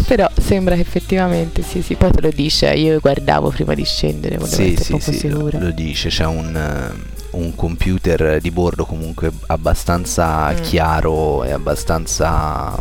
Però 0.06 0.28
sembra 0.40 0.74
che 0.74 0.80
effettivamente 0.82 1.62
sì, 1.62 1.82
sì, 1.82 1.94
poi 1.94 2.10
te 2.10 2.20
lo 2.20 2.30
dice, 2.30 2.70
io 2.72 2.98
guardavo 3.00 3.50
prima 3.50 3.74
di 3.74 3.84
scendere, 3.84 4.36
volevo 4.36 4.54
Sì, 4.56 4.72
essere 4.72 4.84
sì, 4.84 4.90
poco 4.92 5.12
sì, 5.12 5.28
lo, 5.28 5.36
sicura. 5.38 5.58
lo 5.58 5.70
dice, 5.70 6.08
c'è 6.08 6.24
un, 6.26 6.90
un 7.32 7.54
computer 7.54 8.40
di 8.40 8.50
bordo 8.50 8.84
comunque 8.84 9.30
abbastanza 9.46 10.52
Mm. 10.52 10.60
chiaro 10.62 11.44
e 11.44 11.52
abbastanza 11.52 12.78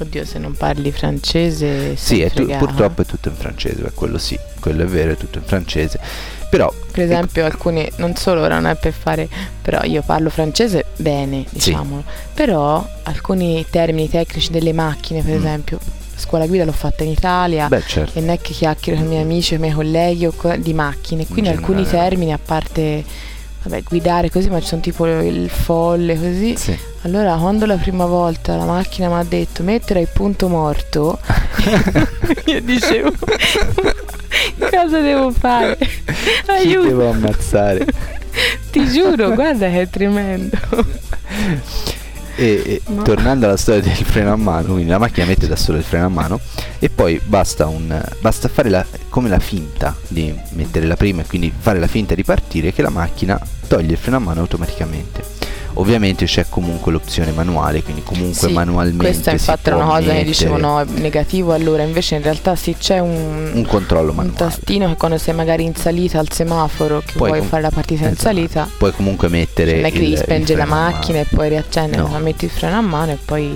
Oddio, 0.00 0.24
se 0.24 0.38
non 0.38 0.54
parli 0.54 0.90
francese, 0.90 1.94
Sì, 1.96 2.22
è 2.22 2.30
tu- 2.30 2.46
purtroppo 2.56 3.02
è 3.02 3.04
tutto 3.04 3.28
in 3.28 3.36
francese, 3.36 3.92
quello 3.94 4.18
sì, 4.18 4.36
quello 4.58 4.82
è 4.82 4.86
vero, 4.86 5.12
è 5.12 5.16
tutto 5.16 5.38
in 5.38 5.44
francese. 5.44 6.00
Però 6.50 6.72
Per 6.90 7.02
esempio, 7.04 7.44
alcuni, 7.44 7.88
non 7.96 8.16
solo 8.16 8.40
ora 8.42 8.56
non 8.58 8.66
è 8.70 8.74
per 8.74 8.92
fare, 8.92 9.28
però 9.62 9.82
io 9.84 10.02
parlo 10.02 10.28
francese 10.28 10.86
bene, 10.96 11.44
diciamolo, 11.50 12.02
però 12.34 12.84
alcuni 13.04 13.64
termini 13.70 14.08
tecnici 14.08 14.50
delle 14.50 14.72
macchine, 14.72 15.22
per 15.22 15.34
Mm. 15.34 15.38
esempio, 15.38 15.78
scuola 16.16 16.46
guida 16.46 16.64
l'ho 16.64 16.72
fatta 16.72 17.04
in 17.04 17.10
Italia 17.10 17.68
beh 17.68 17.82
certo, 17.86 18.18
e 18.18 18.20
non 18.22 18.30
è 18.30 18.40
che 18.40 18.52
chiacchiero 18.54 18.98
con 18.98 19.06
i 19.06 19.10
miei 19.10 19.22
amici 19.22 19.54
o 19.54 19.56
i 19.56 19.60
miei 19.60 19.72
colleghi 19.72 20.26
o 20.26 20.32
co- 20.32 20.56
di 20.56 20.74
macchine, 20.74 21.26
quindi 21.26 21.48
In 21.50 21.56
alcuni 21.56 21.86
termini, 21.86 22.32
a 22.32 22.38
parte, 22.44 23.04
vabbè, 23.62 23.82
guidare 23.82 24.30
così, 24.30 24.48
ma 24.48 24.60
ci 24.60 24.66
sono 24.66 24.80
tipo 24.80 25.06
il 25.06 25.48
folle 25.48 26.16
così, 26.16 26.56
sì. 26.56 26.76
allora 27.02 27.36
quando 27.36 27.66
la 27.66 27.76
prima 27.76 28.06
volta 28.06 28.56
la 28.56 28.64
macchina 28.64 29.08
mi 29.08 29.14
ha 29.14 29.24
detto 29.24 29.62
mettere 29.62 30.00
il 30.00 30.08
punto 30.12 30.48
morto, 30.48 31.18
io 32.46 32.60
dicevo... 32.60 33.12
Cosa 34.58 35.00
devo 35.00 35.30
fare? 35.30 35.78
Aiuto! 36.46 36.88
devo 36.88 37.10
ammazzare? 37.10 37.86
Ti 38.70 38.88
giuro, 38.88 39.32
guarda 39.34 39.68
che 39.68 39.82
è 39.82 39.88
tremendo. 39.88 40.56
E, 42.34 42.62
e 42.64 42.80
No. 42.86 43.02
tornando 43.02 43.46
alla 43.46 43.56
storia 43.56 43.80
del 43.82 43.92
freno 43.94 44.32
a 44.32 44.36
mano, 44.36 44.72
quindi 44.72 44.86
la 44.90 44.98
macchina 44.98 45.26
mette 45.26 45.46
da 45.46 45.56
sola 45.56 45.78
il 45.78 45.84
freno 45.84 46.06
a 46.06 46.08
mano 46.08 46.40
e 46.78 46.88
poi 46.88 47.20
basta, 47.22 47.66
un, 47.66 48.02
basta 48.20 48.48
fare 48.48 48.68
la, 48.70 48.84
come 49.08 49.28
la 49.28 49.38
finta 49.38 49.94
di 50.08 50.34
mettere 50.52 50.86
la 50.86 50.96
prima 50.96 51.22
e 51.22 51.26
quindi 51.26 51.52
fare 51.56 51.78
la 51.78 51.86
finta 51.86 52.14
di 52.14 52.24
partire 52.24 52.72
che 52.72 52.82
la 52.82 52.90
macchina 52.90 53.38
toglie 53.68 53.92
il 53.92 53.98
freno 53.98 54.16
a 54.16 54.20
mano 54.20 54.40
automaticamente. 54.40 55.22
Ovviamente 55.74 56.26
c'è 56.26 56.44
comunque 56.48 56.92
l'opzione 56.92 57.30
manuale, 57.32 57.82
quindi 57.82 58.02
comunque 58.02 58.48
Sì, 58.48 58.52
manualmente 58.52 59.04
Questa 59.04 59.30
si 59.30 59.36
infatti 59.36 59.70
una 59.70 59.84
cosa 59.84 59.98
che 60.00 60.04
mettere 60.06 60.24
dicevo 60.24 60.56
no, 60.58 60.80
è 60.80 60.84
negativo 60.84 61.52
allora, 61.54 61.82
invece 61.82 62.16
in 62.16 62.22
realtà 62.22 62.54
sì 62.56 62.76
c'è 62.78 62.98
un, 62.98 63.50
un 63.54 63.66
controllo 63.66 64.10
un 64.10 64.16
manuale. 64.16 64.36
tastino 64.38 64.86
che 64.88 64.96
quando 64.96 65.16
sei 65.18 65.34
magari 65.34 65.64
in 65.64 65.74
salita 65.74 66.18
al 66.18 66.30
semaforo 66.30 67.00
che 67.04 67.12
Puoi 67.16 67.28
vuoi 67.30 67.40
com- 67.40 67.48
fare 67.48 67.62
la 67.62 67.70
partita 67.70 68.02
in 68.02 68.08
Esatto. 68.12 68.22
salita, 68.22 68.68
Puoi 68.76 68.92
comunque 68.92 69.28
mettere 69.28 69.76
non 69.76 69.84
è 69.86 69.92
che 69.92 69.98
il- 69.98 70.18
spengere 70.18 70.58
la 70.58 70.66
macchina 70.66 71.20
e 71.20 71.26
poi 71.28 71.48
riaccendere, 71.48 72.02
No. 72.02 72.08
ma 72.08 72.18
metti 72.18 72.44
il 72.44 72.50
freno 72.50 72.76
a 72.76 72.82
mano 72.82 73.12
e 73.12 73.18
poi... 73.24 73.54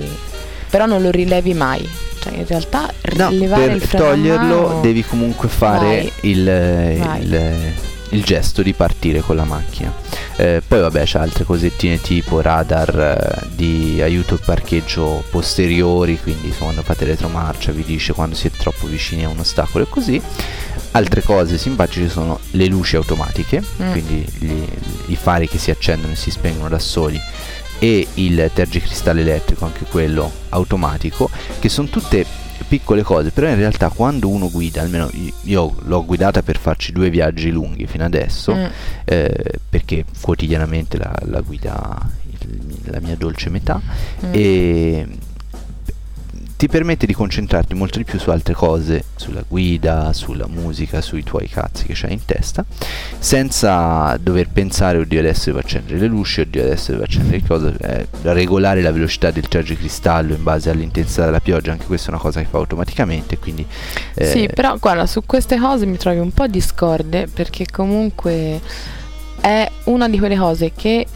Però 0.68 0.84
non 0.86 1.00
lo 1.02 1.10
rilevi 1.10 1.54
mai, 1.54 1.88
cioè 2.20 2.32
in 2.34 2.46
realtà 2.46 2.90
No, 3.14 3.28
rilevare 3.28 3.66
per 3.66 3.74
il 3.76 3.80
freno 3.82 4.04
toglierlo 4.06 4.66
mano... 4.68 4.80
devi 4.80 5.04
comunque 5.04 5.48
fare 5.48 5.86
Vai. 5.86 6.12
il, 6.22 6.44
Vai. 6.98 7.22
il, 7.22 7.72
il 8.10 8.22
gesto 8.24 8.62
di 8.62 8.72
partire 8.72 9.20
con 9.20 9.36
la 9.36 9.44
macchina. 9.44 9.92
Eh, 10.38 10.62
poi 10.66 10.80
vabbè 10.80 11.04
c'è 11.04 11.18
altre 11.18 11.44
cosettine 11.44 11.98
tipo 12.00 12.42
radar 12.42 13.40
eh, 13.42 13.46
di 13.54 14.00
aiuto 14.02 14.34
al 14.34 14.40
parcheggio 14.44 15.24
posteriori, 15.30 16.20
quindi 16.20 16.50
quando 16.58 16.82
fate 16.82 17.06
retromarcia 17.06 17.72
vi 17.72 17.82
dice 17.84 18.12
quando 18.12 18.34
siete 18.34 18.58
troppo 18.58 18.86
vicini 18.86 19.24
a 19.24 19.28
un 19.30 19.38
ostacolo 19.38 19.84
e 19.84 19.88
così. 19.88 20.20
Altre 20.92 21.22
cose 21.22 21.56
simpatiche 21.58 22.08
sono 22.10 22.38
le 22.52 22.66
luci 22.66 22.96
automatiche, 22.96 23.62
Mm. 23.82 23.90
quindi 23.92 24.26
gli- 24.38 24.68
i 25.06 25.16
fari 25.16 25.48
che 25.48 25.58
si 25.58 25.70
accendono 25.70 26.12
e 26.12 26.16
si 26.16 26.30
spengono 26.30 26.68
da 26.68 26.78
soli 26.78 27.20
e 27.78 28.06
il 28.14 28.50
tergicristallo 28.52 29.20
elettrico, 29.20 29.64
anche 29.64 29.84
quello 29.90 30.30
automatico, 30.50 31.28
che 31.58 31.68
sono 31.68 31.88
tutte 31.88 32.24
piccole 32.68 33.02
cose, 33.02 33.30
però 33.30 33.48
in 33.48 33.56
realtà 33.56 33.88
quando 33.88 34.28
uno 34.28 34.50
guida, 34.50 34.80
almeno 34.82 35.10
io- 35.42 35.74
l'ho 35.84 36.04
guidata 36.04 36.42
per 36.42 36.58
farci 36.58 36.92
due 36.92 37.10
viaggi 37.10 37.50
lunghi 37.50 37.86
fino 37.86 38.04
adesso, 38.04 38.54
Mm. 38.54 38.64
eh, 39.04 39.44
perché 39.68 40.04
quotidianamente 40.20 40.96
la, 40.98 41.12
la 41.26 41.40
guida 41.40 41.98
il- 42.40 42.76
la 42.90 43.00
mia 43.00 43.16
dolce 43.16 43.50
metà, 43.50 43.80
Mm. 44.24 44.30
e 44.32 45.06
ti 46.56 46.68
permette 46.68 47.04
di 47.04 47.12
concentrarti 47.12 47.74
molto 47.74 47.98
di 47.98 48.04
più 48.04 48.18
su 48.18 48.30
altre 48.30 48.54
cose, 48.54 49.04
sulla 49.16 49.44
guida, 49.46 50.12
sulla 50.14 50.46
musica, 50.46 51.02
sui 51.02 51.22
tuoi 51.22 51.48
cazzi 51.48 51.84
che 51.84 51.92
c'hai 51.94 52.14
in 52.14 52.24
testa, 52.24 52.64
senza 53.18 54.16
dover 54.18 54.48
pensare, 54.48 54.98
oddio 54.98 55.18
adesso 55.18 55.46
devo 55.46 55.58
accendere 55.58 55.98
le 55.98 56.06
luci, 56.06 56.40
oddio 56.40 56.62
adesso 56.62 56.92
devo 56.92 57.04
accendere 57.04 57.36
il 57.36 57.46
coso, 57.46 57.72
eh, 57.78 58.06
regolare 58.22 58.80
la 58.80 58.90
velocità 58.90 59.30
del 59.30 59.48
tergicristallo 59.48 60.34
in 60.34 60.42
base 60.42 60.70
all'intensità 60.70 61.26
della 61.26 61.40
pioggia, 61.40 61.72
anche 61.72 61.84
questa 61.84 62.08
è 62.08 62.10
una 62.12 62.20
cosa 62.20 62.40
che 62.40 62.46
fa 62.50 62.56
automaticamente, 62.56 63.38
quindi... 63.38 63.66
eh, 64.14 64.24
Sì, 64.24 64.48
però 64.52 64.76
guarda, 64.78 65.06
su 65.06 65.24
queste 65.26 65.58
cose 65.58 65.84
mi 65.84 65.98
trovi 65.98 66.18
un 66.18 66.32
po' 66.32 66.46
discorde 66.46 67.26
perché 67.26 67.66
comunque 67.70 68.60
è 69.42 69.70
una 69.84 70.08
di 70.08 70.18
quelle 70.18 70.36
cose 70.36 70.72
che 70.74 71.06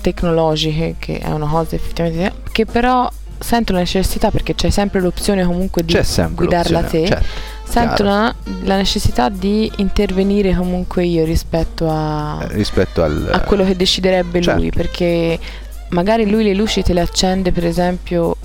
tecnologiche, 0.00 0.96
che 0.98 1.18
è 1.20 1.30
una 1.30 1.46
cosa 1.46 1.76
effettivamente 1.76 2.32
che 2.50 2.66
però 2.66 3.08
sento 3.42 3.72
la 3.72 3.78
necessità 3.80 4.30
perché 4.30 4.54
c'è 4.54 4.70
sempre 4.70 5.00
l'opzione 5.00 5.44
comunque 5.44 5.84
di 5.84 5.98
sempre 6.02 6.34
guidarla 6.46 6.82
te. 6.82 7.06
certo, 7.06 7.26
Sento 7.64 8.02
la, 8.02 8.34
la 8.64 8.76
necessità 8.76 9.28
di 9.30 9.70
intervenire 9.76 10.54
comunque 10.54 11.04
io 11.06 11.24
rispetto 11.24 11.88
a, 11.88 12.38
eh, 12.42 12.48
rispetto 12.54 13.02
al... 13.02 13.30
a 13.32 13.40
quello 13.40 13.64
che 13.64 13.74
deciderebbe 13.76 14.42
lui 14.42 14.64
certo. 14.70 14.76
perché 14.76 15.38
magari 15.88 16.28
lui 16.28 16.44
le 16.44 16.52
luci 16.54 16.82
te 16.82 16.92
le 16.92 17.00
accende 17.00 17.50
per 17.50 17.64
esempio 17.64 18.36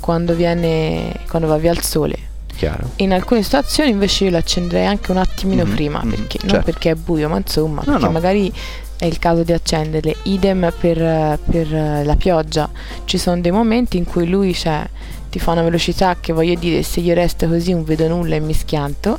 quando 0.00 0.34
viene 0.34 1.12
quando 1.28 1.48
va 1.48 1.56
via 1.56 1.72
il 1.72 1.80
sole 1.82 2.16
chiaro. 2.54 2.90
in 2.96 3.12
alcune 3.12 3.42
situazioni 3.42 3.90
invece 3.90 4.24
io 4.24 4.30
l'accenderei 4.30 4.86
anche 4.86 5.10
un 5.10 5.16
attimino 5.18 5.64
Mhm, 5.64 5.74
prima, 5.74 6.00
mhm, 6.04 6.10
perché, 6.10 6.38
non 6.42 6.50
certo. 6.50 6.64
perché 6.64 6.90
è 6.90 6.94
buio, 6.94 7.28
ma 7.28 7.36
insomma, 7.38 7.82
No, 7.84 7.90
perché 7.92 8.04
no. 8.06 8.10
magari 8.12 8.52
è 8.98 9.04
il 9.04 9.18
caso 9.18 9.42
di 9.42 9.52
accenderle. 9.52 10.16
Idem 10.24 10.72
per, 10.78 11.38
per, 11.48 11.74
eh, 11.74 12.04
la 12.04 12.16
pioggia. 12.16 12.68
Ci 13.04 13.18
sono 13.18 13.40
dei 13.40 13.50
momenti 13.52 13.96
in 13.96 14.04
cui 14.04 14.26
lui 14.26 14.54
cioè, 14.54 14.86
ti 15.30 15.38
fa 15.38 15.52
una 15.52 15.62
velocità 15.62 16.16
che 16.20 16.32
voglio 16.32 16.54
dire, 16.58 16.82
se 16.82 17.00
io 17.00 17.14
resto 17.14 17.46
così 17.46 17.72
non 17.72 17.84
vedo 17.84 18.08
nulla 18.08 18.36
e 18.36 18.40
mi 18.40 18.54
schianto. 18.54 19.18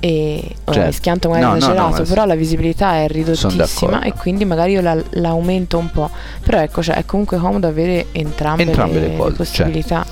e 0.00 0.40
oh, 0.64 0.72
Certo. 0.72 0.88
mischianto 0.88 1.28
magari 1.28 1.44
No, 1.44 1.50
no, 1.50 1.54
no, 1.54 1.62
esagerato, 1.64 2.02
ma 2.02 2.08
però 2.08 2.24
la 2.26 2.34
visibilità 2.34 2.96
è 2.96 3.06
ridottissima 3.06 4.02
e 4.02 4.12
quindi 4.14 4.44
magari 4.44 4.72
io 4.72 4.80
la, 4.80 5.00
l'aumento 5.10 5.78
un 5.78 5.90
po'. 5.90 6.10
Però 6.42 6.58
ecco, 6.58 6.82
cioè, 6.82 6.96
è 6.96 7.04
comunque 7.04 7.38
comodo 7.38 7.68
avere 7.68 8.06
entrambe, 8.12 8.64
Entrambe 8.64 9.00
le, 9.00 9.08
le 9.08 9.16
cose, 9.16 9.30
certo. 9.30 9.36
possibilità. 9.36 10.06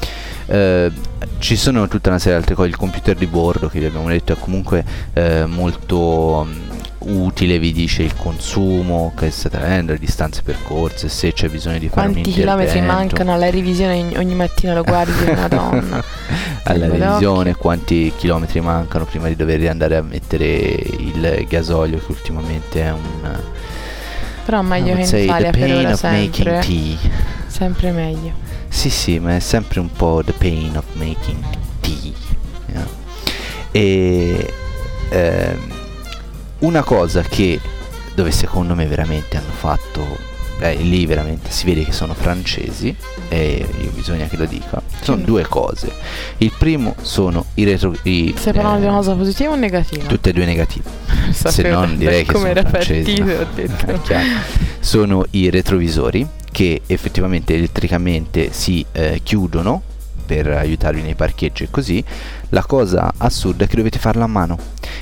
Eh, 0.46 0.90
ci 1.38 1.56
sono 1.56 1.88
tutta 1.88 2.11
una 2.11 2.18
serie 2.18 2.34
di 2.34 2.40
altre 2.40 2.54
cose, 2.54 2.68
il 2.68 2.76
computer 2.76 3.16
di 3.16 3.26
bordo 3.26 3.68
che 3.68 3.78
vi 3.78 3.86
abbiamo 3.86 4.08
detto 4.08 4.32
è 4.32 4.36
comunque 4.38 4.84
eh, 5.14 5.46
molto 5.46 6.46
utile, 7.01 7.59
vi 7.59 7.72
dice 7.72 8.03
il 8.03 8.14
consumo 8.14 9.12
che 9.16 9.30
state 9.30 9.57
avendo, 9.57 9.92
le 9.92 9.98
distanze 9.98 10.42
percorse, 10.42 11.09
se 11.09 11.32
c'è 11.32 11.48
bisogno 11.48 11.78
di 11.78 11.88
fare 11.88 12.11
Quanti 12.11 12.30
chilometri 12.30 12.80
mancano 12.80 13.32
alla 13.32 13.51
revisione 13.51 14.16
ogni, 14.16 14.34
mattina 14.34 14.74
lo 14.74 14.82
guardi, 14.82 15.32
madonna. 15.32 16.03
alla 16.64 16.86
Tengo 16.86 17.05
revisione, 17.05 17.55
quanti 17.55 18.12
chilometri 18.16 18.61
mancano 18.61 19.05
prima 19.05 19.28
di 19.28 19.36
dover 19.36 19.68
andare 19.68 19.96
a 19.96 20.03
mettere 20.03 20.46
il 20.46 21.46
gasolio 21.48 21.98
che 21.98 22.12
ultimamente 22.12 22.82
è 22.82 22.92
un 22.92 23.38
Però 24.44 24.62
meglio 24.62 24.94
che 24.94 25.16
in 25.16 25.24
Italia 25.24 25.51
per 25.51 25.74
ora 25.74 25.96
sempre. 25.96 26.61
tea. 26.61 26.96
Sempre 27.46 27.90
meglio. 27.90 28.32
Sì, 28.68 28.88
sì, 28.90 29.18
ma 29.18 29.36
è 29.36 29.40
sempre 29.40 29.80
un 29.80 29.90
po' 29.90 30.22
the 30.24 30.32
pain 30.32 30.76
of 30.76 30.84
making 30.94 31.42
tea. 31.80 32.12
you 32.66 32.74
know. 32.74 32.86
E 33.72 34.53
ehm, 35.11 35.59
una 36.61 36.82
cosa 36.82 37.22
che 37.22 37.61
dove 38.14 38.30
secondo 38.30 38.74
me 38.74 38.86
veramente 38.86 39.36
hanno 39.36 39.52
fatto 39.52 40.28
eh, 40.61 40.74
lì 40.74 41.06
veramente 41.06 41.50
si 41.50 41.64
vede 41.64 41.84
che 41.84 41.92
sono 41.92 42.12
francesi 42.12 42.94
e 43.28 43.66
io 43.80 43.90
bisogna 43.90 44.26
che 44.26 44.36
lo 44.36 44.44
dica 44.44 44.82
sono 45.00 45.22
due 45.22 45.46
cose. 45.46 45.90
Il 46.38 46.52
primo 46.56 46.94
sono 47.00 47.46
i 47.54 47.64
retro 47.64 47.94
i, 48.02 48.34
Stai 48.36 48.52
parlando 48.52 48.78
eh, 48.78 48.80
di 48.82 48.86
una 48.86 48.96
cosa 48.96 49.14
positiva 49.14 49.52
o 49.52 49.56
negativa? 49.56 50.04
tutte 50.06 50.30
e 50.30 50.32
due 50.32 50.44
negative. 50.44 50.88
Se 51.32 51.62
non 51.62 51.96
direi 51.96 52.24
che 52.24 52.32
come 52.32 52.52
sono 52.54 52.68
francesi 52.68 53.22
partito, 53.22 54.12
sono 54.80 55.24
i 55.30 55.48
retrovisori 55.50 56.26
che 56.50 56.82
effettivamente 56.86 57.54
elettricamente 57.54 58.52
si 58.52 58.84
eh, 58.92 59.20
chiudono 59.22 59.82
per 60.31 60.47
aiutarvi 60.47 61.03
nei 61.03 61.16
parcheggi 61.16 61.64
e 61.64 61.70
così 61.70 62.05
la 62.51 62.64
cosa 62.64 63.12
assurda 63.16 63.64
è 63.64 63.66
che 63.66 63.74
dovete 63.74 63.99
farla 63.99 64.22
a 64.22 64.28
mano. 64.28 64.57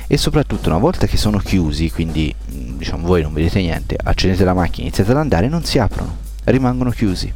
E 0.07 0.17
soprattutto 0.17 0.69
una 0.69 0.79
volta 0.79 1.05
che 1.05 1.17
sono 1.17 1.37
chiusi 1.37 1.91
quindi 1.91 2.33
mh, 2.33 2.77
diciamo 2.77 3.05
voi 3.05 3.21
non 3.21 3.31
vedete 3.31 3.59
niente 3.61 3.95
accendete 4.01 4.43
la 4.43 4.55
macchina 4.55 4.87
iniziate 4.87 5.11
ad 5.11 5.17
andare 5.17 5.47
non 5.47 5.63
si 5.63 5.77
aprono 5.77 6.17
rimangono 6.45 6.89
chiusi. 6.89 7.31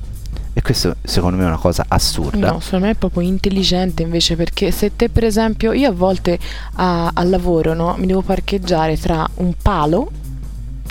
E 0.55 0.61
questo 0.61 0.95
secondo 1.03 1.37
me 1.37 1.43
è 1.43 1.47
una 1.47 1.57
cosa 1.57 1.85
assurda. 1.87 2.51
No, 2.51 2.59
secondo 2.59 2.85
me 2.85 2.91
è 2.91 2.95
proprio 2.95 3.21
intelligente 3.21 4.01
invece 4.01 4.35
perché 4.35 4.71
se 4.71 4.95
te 4.95 5.09
per 5.09 5.23
esempio 5.23 5.71
io 5.71 5.89
a 5.89 5.93
volte 5.93 6.39
a- 6.75 7.11
al 7.13 7.29
lavoro 7.29 7.75
no, 7.75 7.95
mi 7.99 8.07
devo 8.07 8.21
parcheggiare 8.21 8.97
tra 8.97 9.27
un 9.35 9.53
palo 9.61 10.09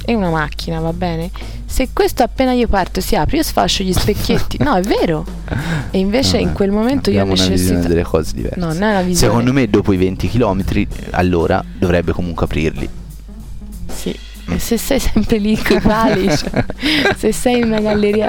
e 0.04 0.14
una 0.14 0.30
macchina, 0.30 0.80
va 0.80 0.92
bene? 0.92 1.30
Se 1.64 1.88
questo 1.92 2.22
appena 2.22 2.52
io 2.52 2.68
parto 2.68 3.00
si 3.00 3.16
apre, 3.16 3.38
io 3.38 3.42
sfascio 3.42 3.82
gli 3.82 3.92
specchietti. 3.92 4.58
No, 4.62 4.74
è 4.74 4.82
vero. 4.82 5.24
E 5.90 5.98
invece 5.98 6.36
No, 6.38 6.48
in 6.48 6.52
quel 6.52 6.70
momento 6.70 7.10
io 7.10 7.18
ho 7.18 7.22
abbiamo 7.22 7.40
una 7.40 7.54
visione 7.54 7.80
delle 7.80 8.02
cose 8.02 8.34
diverse 8.34 8.58
No, 8.58 8.66
non 8.66 8.82
è 8.82 8.90
una 8.90 9.02
visione. 9.02 9.14
Secondo 9.14 9.52
me 9.52 9.68
dopo 9.68 9.92
i 9.92 9.96
20 9.96 10.28
km 10.28 10.64
all'ora 11.10 11.64
dovrebbe 11.78 12.12
comunque 12.12 12.44
aprirli. 12.44 12.88
Sì. 13.92 14.18
E 14.48 14.58
se 14.58 14.76
sei 14.76 14.98
sempre 14.98 15.38
lì 15.38 15.56
con 15.56 15.76
i 15.76 15.80
pali, 15.80 16.28
cioè, 16.36 16.64
se 17.16 17.32
sei 17.32 17.58
in 17.58 17.64
una 17.66 17.80
galleria, 17.80 18.28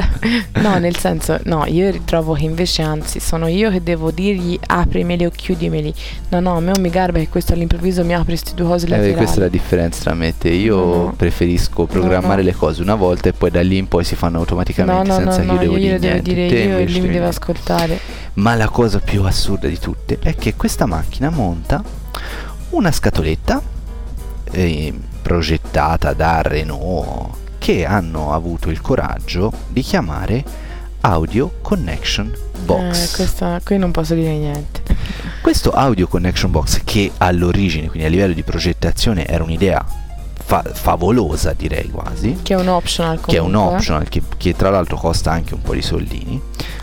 no, 0.62 0.78
nel 0.78 0.96
senso, 0.96 1.40
no, 1.46 1.66
io 1.66 1.90
ritrovo 1.90 2.34
che 2.34 2.44
invece, 2.46 2.84
anzi, 2.84 3.20
sono 3.20 3.48
io 3.48 3.72
che 3.72 3.82
devo 3.82 4.12
dirgli 4.12 4.58
aprimeli 4.68 5.26
o 5.26 5.32
chiudimeli. 5.32 5.94
No, 6.30 6.40
no, 6.40 6.56
a 6.58 6.60
me 6.60 6.72
non 6.72 6.82
mi 6.82 6.90
garba 6.90 7.18
che 7.20 7.28
questo 7.30 7.54
all'improvviso 7.54 8.06
mi 8.06 8.14
apre 8.14 8.28
queste 8.38 8.54
due 8.54 8.68
cose 8.68 8.86
Eh, 8.86 8.90
laterali. 8.90 9.16
questa 9.16 9.38
è 9.38 9.40
la 9.40 9.48
differenza 9.50 10.04
tra 10.04 10.14
me 10.14 10.28
e 10.30 10.34
te. 10.38 10.50
Io 10.50 10.76
No, 10.78 10.94
no. 11.04 11.14
preferisco 11.18 11.86
programmare 11.86 12.42
no. 12.44 12.48
le 12.50 12.54
cose 12.56 12.82
una 12.84 12.96
volta 12.96 13.30
e 13.30 13.34
poi 13.34 13.50
da 13.50 13.62
lì 13.62 13.78
in 13.78 13.88
poi 13.88 14.04
si 14.04 14.16
fanno 14.16 14.36
No, 14.36 14.40
automaticamente 14.42 15.08
no, 15.08 15.18
no, 15.20 15.32
senza 15.32 15.40
che 15.42 15.46
no, 15.48 15.54
io 15.54 15.60
devo 15.60 15.74
io 15.74 15.80
dire 15.80 16.00
devo 16.00 16.14
niente. 16.14 16.34
dire 16.34 16.48
Te 16.48 16.60
io 16.70 16.78
e 16.78 16.90
lui 16.90 17.02
mi 17.02 17.10
deve 17.10 17.26
ascoltare. 17.26 18.00
Ma 18.36 18.54
la 18.56 18.70
cosa 18.70 19.00
più 19.00 19.24
assurda 19.24 19.68
di 19.68 19.80
tutte 19.80 20.20
è 20.22 20.36
che 20.36 20.54
questa 20.56 20.86
macchina 20.86 21.30
monta 21.32 21.84
una 22.70 22.92
scatoletta 22.92 23.62
eh, 24.54 24.94
progettata 25.22 26.14
da 26.14 26.42
Renault 26.42 27.42
che 27.58 27.86
hanno 27.86 28.34
avuto 28.34 28.70
il 28.70 28.82
coraggio 28.82 29.52
di 29.68 29.82
chiamare 29.82 30.44
Audio 31.02 31.60
Connection 31.62 32.34
Box. 32.66 33.12
Eh, 33.12 33.16
questa, 33.16 33.62
qui 33.64 33.78
non 33.78 33.92
posso 33.92 34.14
dire 34.14 34.36
niente. 34.38 34.82
Questo 35.42 35.72
Audio 35.72 36.08
Connection 36.08 36.52
Box 36.52 36.82
che 36.84 37.12
all'origine, 37.18 37.88
quindi 37.88 38.06
a 38.08 38.10
livello 38.10 38.34
di 38.34 38.44
progettazione, 38.44 39.26
era 39.26 39.44
un'idea 39.44 39.86
fa- 40.44 40.64
favolosa 40.72 41.54
direi 41.54 41.90
quasi, 41.90 42.40
Che 42.42 42.54
è 42.54 42.58
un 42.58 42.68
optional 42.68 43.20
comunque. 43.20 43.34
che 43.34 43.38
è 43.38 43.42
un 43.42 43.56
optional 43.56 44.08
che, 44.10 44.22
che 44.38 44.56
tra 44.56 44.70
l'altro 44.70 44.98
costa 44.98 45.32
anche 45.32 45.54
un 45.54 45.62
po' 45.62 45.74
di 45.74 45.82
soldini. 45.82 46.42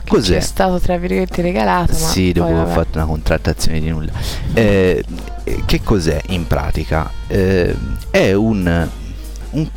Cos'è? 0.08 0.38
è 0.38 0.40
stato 0.40 0.80
tra 0.80 0.96
virgolette 0.98 1.40
regalato. 1.40 1.92
Ma 1.92 1.98
Sì, 1.98 2.32
dopo 2.32 2.52
ho 2.52 2.66
fatto 2.66 2.98
una 2.98 3.06
contrattazione 3.06 3.78
di 3.78 3.88
nulla. 3.90 4.11
Eh, 4.54 5.04
eh, 5.44 5.62
che 5.64 5.82
cos'è 5.82 6.20
in 6.30 6.46
pratica? 6.48 7.08
Eh, 7.28 7.76
è 8.11 8.32
un, 8.32 8.88
un- 9.50 9.70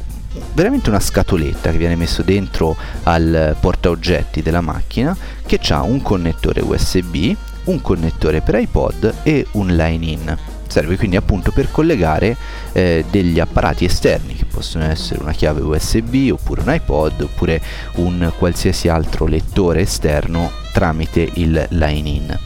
veramente 0.53 0.89
una 0.89 0.99
scatoletta 0.99 1.69
che 1.69 1.77
viene 1.77 1.95
messo 1.95 2.23
dentro 2.23 2.75
al 3.03 3.55
portaoggetti 3.59 4.41
della 4.41 4.61
macchina 4.61 5.15
che 5.45 5.59
ha 5.69 5.83
un 5.83 6.01
connettore 6.01 6.61
USB, 6.61 7.35
un 7.65 7.79
connettore 7.81 8.41
per 8.41 8.55
iPod 8.55 9.13
e 9.21 9.45
un 9.51 9.67
line-in. 9.75 10.37
Serve 10.67 10.97
quindi 10.97 11.15
appunto 11.15 11.51
per 11.51 11.69
collegare 11.71 12.35
eh, 12.71 13.05
degli 13.09 13.39
apparati 13.39 13.85
esterni 13.85 14.35
che 14.35 14.45
possono 14.45 14.85
essere 14.85 15.21
una 15.21 15.33
chiave 15.33 15.61
USB 15.61 16.29
oppure 16.31 16.61
un 16.61 16.73
iPod 16.73 17.21
oppure 17.21 17.61
un 17.95 18.31
qualsiasi 18.37 18.87
altro 18.87 19.25
lettore 19.25 19.81
esterno 19.81 20.51
tramite 20.71 21.29
il 21.33 21.65
line-in. 21.69 22.37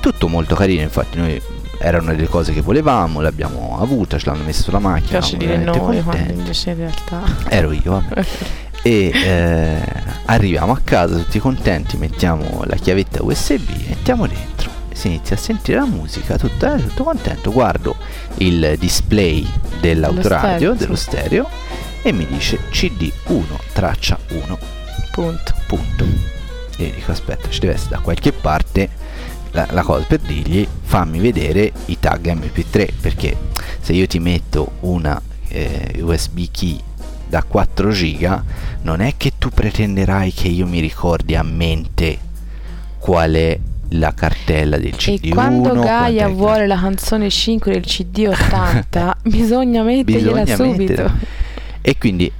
Tutto 0.00 0.28
molto 0.28 0.54
carino, 0.54 0.82
infatti 0.82 1.18
noi 1.18 1.40
erano 1.78 2.14
delle 2.14 2.28
cose 2.28 2.52
che 2.52 2.60
volevamo, 2.60 3.20
l'abbiamo 3.20 3.78
avuta, 3.80 4.18
ce 4.18 4.26
l'hanno 4.26 4.44
messo 4.44 4.62
sulla 4.62 4.78
macchina. 4.78 5.18
piace 5.18 5.36
dire 5.36 5.56
noi 5.56 5.78
quando 5.78 6.02
contenti. 6.02 6.32
invece 6.32 6.70
in 6.70 6.76
realtà. 6.76 7.22
Ero 7.48 7.72
io, 7.72 7.92
vabbè. 7.92 8.24
E 8.80 9.10
eh, 9.12 9.82
arriviamo 10.26 10.72
a 10.72 10.80
casa 10.82 11.16
tutti 11.16 11.40
contenti, 11.40 11.96
mettiamo 11.96 12.62
la 12.64 12.76
chiavetta 12.76 13.24
USB 13.24 13.68
e 13.70 13.88
mettiamo 13.88 14.26
dentro. 14.28 14.77
Si 14.98 15.06
inizia 15.06 15.36
a 15.36 15.38
sentire 15.38 15.78
la 15.78 15.86
musica, 15.86 16.36
tutto, 16.36 16.74
eh, 16.74 16.82
tutto 16.82 17.04
contento. 17.04 17.52
Guardo 17.52 17.94
il 18.38 18.74
display 18.80 19.48
dell'autoradio, 19.80 20.74
dello 20.74 20.96
stereo, 20.96 21.48
e 22.02 22.10
mi 22.10 22.26
dice 22.26 22.58
CD1 22.72 23.44
traccia 23.72 24.18
1 24.30 24.58
Punto. 25.12 25.54
punto. 25.68 26.04
E 26.78 26.84
io 26.84 26.94
dico 26.94 27.12
aspetta, 27.12 27.48
ci 27.48 27.60
deve 27.60 27.74
essere 27.74 27.90
da 27.90 27.98
qualche 28.00 28.32
parte 28.32 28.88
la, 29.52 29.68
la 29.70 29.82
cosa 29.82 30.04
per 30.04 30.18
dirgli 30.18 30.66
fammi 30.82 31.20
vedere 31.20 31.72
i 31.86 31.98
tag 32.00 32.32
MP3 32.32 32.88
perché 33.00 33.36
se 33.80 33.92
io 33.92 34.06
ti 34.08 34.18
metto 34.18 34.72
una 34.80 35.20
eh, 35.46 36.00
USB 36.00 36.46
key 36.50 36.78
da 37.28 37.44
4 37.44 37.90
giga 37.90 38.44
non 38.82 39.00
è 39.00 39.14
che 39.16 39.34
tu 39.38 39.50
pretenderai 39.50 40.32
che 40.32 40.48
io 40.48 40.66
mi 40.66 40.80
ricordi 40.80 41.34
a 41.36 41.42
mente 41.42 42.18
qual 42.98 43.32
è 43.32 43.58
la 43.92 44.12
cartella 44.12 44.76
del 44.76 44.94
CD1 44.96 45.18
E 45.24 45.28
quando 45.30 45.72
Gaia 45.74 46.24
quant'è- 46.24 46.36
vuole 46.36 46.66
la 46.66 46.78
canzone 46.78 47.30
5 47.30 47.72
del 47.72 47.84
CD 47.84 48.26
80, 48.28 49.16
bisogna 49.24 49.82
mettergliela 49.82 50.42
Bisogna 50.42 50.56
subito. 50.56 50.92
metterla. 51.02 51.14
E 51.80 51.96
quindi 51.98 52.30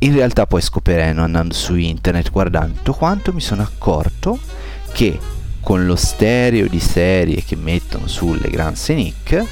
in 0.00 0.12
realtà 0.14 0.46
poi 0.46 0.62
scopriremo 0.62 1.22
andando 1.22 1.52
su 1.54 1.74
internet 1.74 2.30
guardando 2.30 2.76
tutto 2.76 2.94
quanto 2.94 3.32
mi 3.32 3.40
sono 3.40 3.62
accorto 3.62 4.38
che 4.92 5.18
con 5.60 5.84
lo 5.86 5.96
stereo 5.96 6.68
di 6.68 6.78
serie 6.80 7.42
che 7.44 7.56
mettono 7.56 8.06
sulle 8.06 8.48
Grand 8.48 8.76
Scenic 8.76 9.44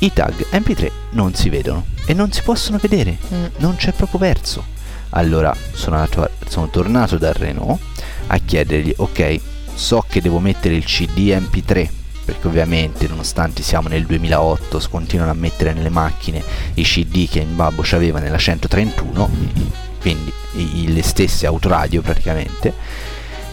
i 0.00 0.12
tag 0.12 0.34
MP3 0.52 0.90
non 1.12 1.34
si 1.34 1.48
vedono 1.48 1.86
e 2.06 2.12
non 2.14 2.30
si 2.32 2.42
possono 2.42 2.78
vedere, 2.80 3.16
Mm. 3.32 3.44
non 3.58 3.76
c'è 3.76 3.92
proprio 3.92 4.18
verso. 4.20 4.64
Allora 5.10 5.54
sono, 5.72 5.96
andato 5.96 6.28
sono 6.48 6.68
tornato 6.68 7.16
dal 7.18 7.34
Renault 7.34 7.80
a 8.28 8.38
chiedergli 8.38 8.92
ok, 8.96 9.40
so 9.74 10.04
che 10.08 10.20
devo 10.20 10.38
mettere 10.38 10.74
il 10.74 10.84
CD 10.84 11.28
MP3 11.30 11.88
perché 12.24 12.46
ovviamente 12.46 13.08
nonostante 13.08 13.62
siamo 13.62 13.88
nel 13.88 14.06
2008 14.06 14.78
s- 14.78 14.88
continuano 14.88 15.32
a 15.32 15.34
mettere 15.34 15.72
nelle 15.72 15.88
macchine 15.88 16.42
i 16.74 16.82
CD 16.84 17.28
che 17.28 17.40
il 17.40 17.46
babbo 17.46 17.82
c'aveva 17.84 18.20
nella 18.20 18.38
131 18.38 19.28
i- 19.54 19.72
quindi 20.00 20.92
le 20.92 21.02
stesse 21.02 21.46
autoradio 21.46 22.00
praticamente. 22.02 22.72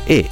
E 0.03 0.28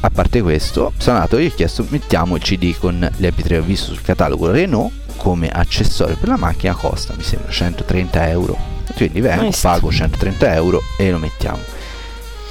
a 0.00 0.10
parte 0.10 0.40
questo 0.42 0.92
sono 0.98 1.16
andato 1.16 1.36
e 1.38 1.46
ho 1.46 1.54
chiesto 1.54 1.86
mettiamo 1.90 2.36
il 2.36 2.42
CD 2.42 2.74
con 2.78 2.98
l'MP3 3.18 3.58
ho 3.58 3.62
visto 3.62 3.86
sul 3.92 4.02
catalogo 4.02 4.50
Renault 4.50 4.92
come 5.16 5.48
accessorio 5.48 6.16
per 6.16 6.28
la 6.28 6.36
macchina 6.36 6.74
costa 6.74 7.14
mi 7.16 7.22
sembra 7.22 7.50
130 7.50 8.28
euro. 8.28 8.56
Quindi 8.94 9.20
vengo 9.20 9.44
pago 9.60 9.90
130 9.90 10.54
euro 10.54 10.80
e 10.98 11.10
lo 11.10 11.18
mettiamo. 11.18 11.58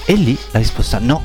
E 0.06 0.14
lì 0.16 0.38
la 0.52 0.60
risposta 0.60 0.98
no 1.00 1.22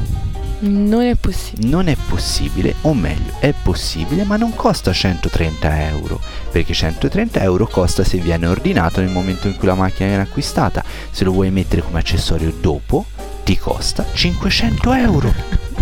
Non 0.61 1.03
è 1.03 1.15
possibile. 1.15 1.69
Non 1.69 1.89
è 1.89 1.97
possibile, 2.09 2.75
o 2.83 2.95
meglio, 2.95 3.35
è 3.39 3.53
possibile, 3.63 4.25
ma 4.25 4.37
non 4.37 4.55
costa 4.55 4.93
130 4.93 5.87
euro, 5.89 6.21
perché 6.51 6.73
130 6.73 7.41
euro 7.43 7.67
costa 7.67 8.03
se 8.03 8.19
viene 8.19 8.47
ordinato 8.47 9.01
nel 9.01 9.11
momento 9.11 9.47
in 9.47 9.57
cui 9.57 9.69
la 9.69 9.75
macchina 9.75 10.09
viene 10.09 10.23
acquistata. 10.25 10.83
Se 11.11 11.25
lo 11.25 11.31
vuoi 11.33 11.51
mettere 11.51 11.83
come 11.83 12.01
accessorio 12.01 12.53
dopo, 12.61 13.07
ti 13.45 13.57
costa 13.57 14.05
500 14.13 14.93
euro. 14.95 15.35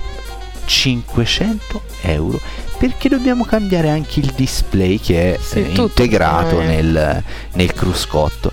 500 0.66 1.82
euro 2.02 2.40
perché 2.78 3.08
dobbiamo 3.08 3.44
cambiare 3.44 3.88
anche 3.88 4.18
il 4.18 4.32
display 4.34 4.98
che 4.98 5.34
è 5.34 5.38
Sì, 5.40 5.62
eh, 5.62 5.80
integrato 5.80 6.60
nel, 6.60 7.22
nel 7.52 7.72
cruscotto. 7.72 8.52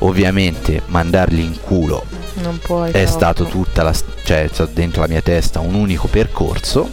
Ovviamente 0.00 0.82
mandarli 0.86 1.42
in 1.42 1.58
culo 1.60 2.04
è 2.90 3.06
stato 3.06 3.44
tutta 3.44 3.82
la 3.82 3.94
cioè 4.26 4.50
dentro 4.72 5.02
la 5.02 5.06
mia 5.06 5.22
testa 5.22 5.60
un 5.60 5.74
unico 5.74 6.08
percorso 6.08 6.90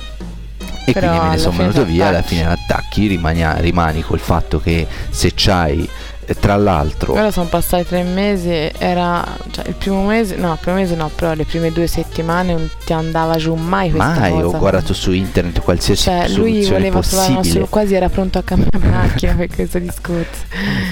e 0.85 0.91
Però 0.91 1.07
quindi 1.07 1.25
me 1.25 1.33
ne 1.33 1.37
sono 1.39 1.57
venuto 1.57 1.83
via 1.83 2.09
alla 2.09 2.21
fine 2.21 2.45
attacchi 2.45 3.07
rimani, 3.07 3.43
rimani 3.61 4.01
col 4.03 4.19
fatto 4.19 4.59
che 4.59 4.85
se 5.09 5.31
c'hai 5.33 5.89
eh, 6.35 6.39
tra 6.39 6.55
l'altro 6.55 7.13
Ora 7.13 7.31
sono 7.31 7.47
passati 7.47 7.85
tre 7.85 8.03
mesi, 8.03 8.49
era 8.77 9.25
cioè, 9.51 9.67
il 9.67 9.75
primo 9.75 10.05
mese, 10.05 10.35
no, 10.35 10.53
il 10.53 10.59
primo 10.59 10.77
mese 10.77 10.95
no, 10.95 11.09
però 11.13 11.33
le 11.33 11.45
prime 11.45 11.71
due 11.71 11.87
settimane 11.87 12.53
non 12.53 12.69
ti 12.85 12.93
andava 12.93 13.37
giù 13.37 13.53
mai 13.55 13.89
questa 13.91 14.19
mai 14.19 14.31
cosa. 14.31 14.45
ho 14.45 14.59
guardato 14.59 14.93
su 14.93 15.11
internet 15.11 15.61
qualsiasi 15.61 16.03
Cioè, 16.03 16.27
lui 16.29 16.65
voleva 16.65 16.99
trovare 17.01 17.49
una 17.49 17.65
quasi 17.67 17.93
era 17.95 18.09
pronto 18.09 18.37
a 18.37 18.43
cambiare 18.43 18.77
macchina 18.87 19.33
per 19.35 19.47
questo 19.47 19.79
discorso. 19.79 20.45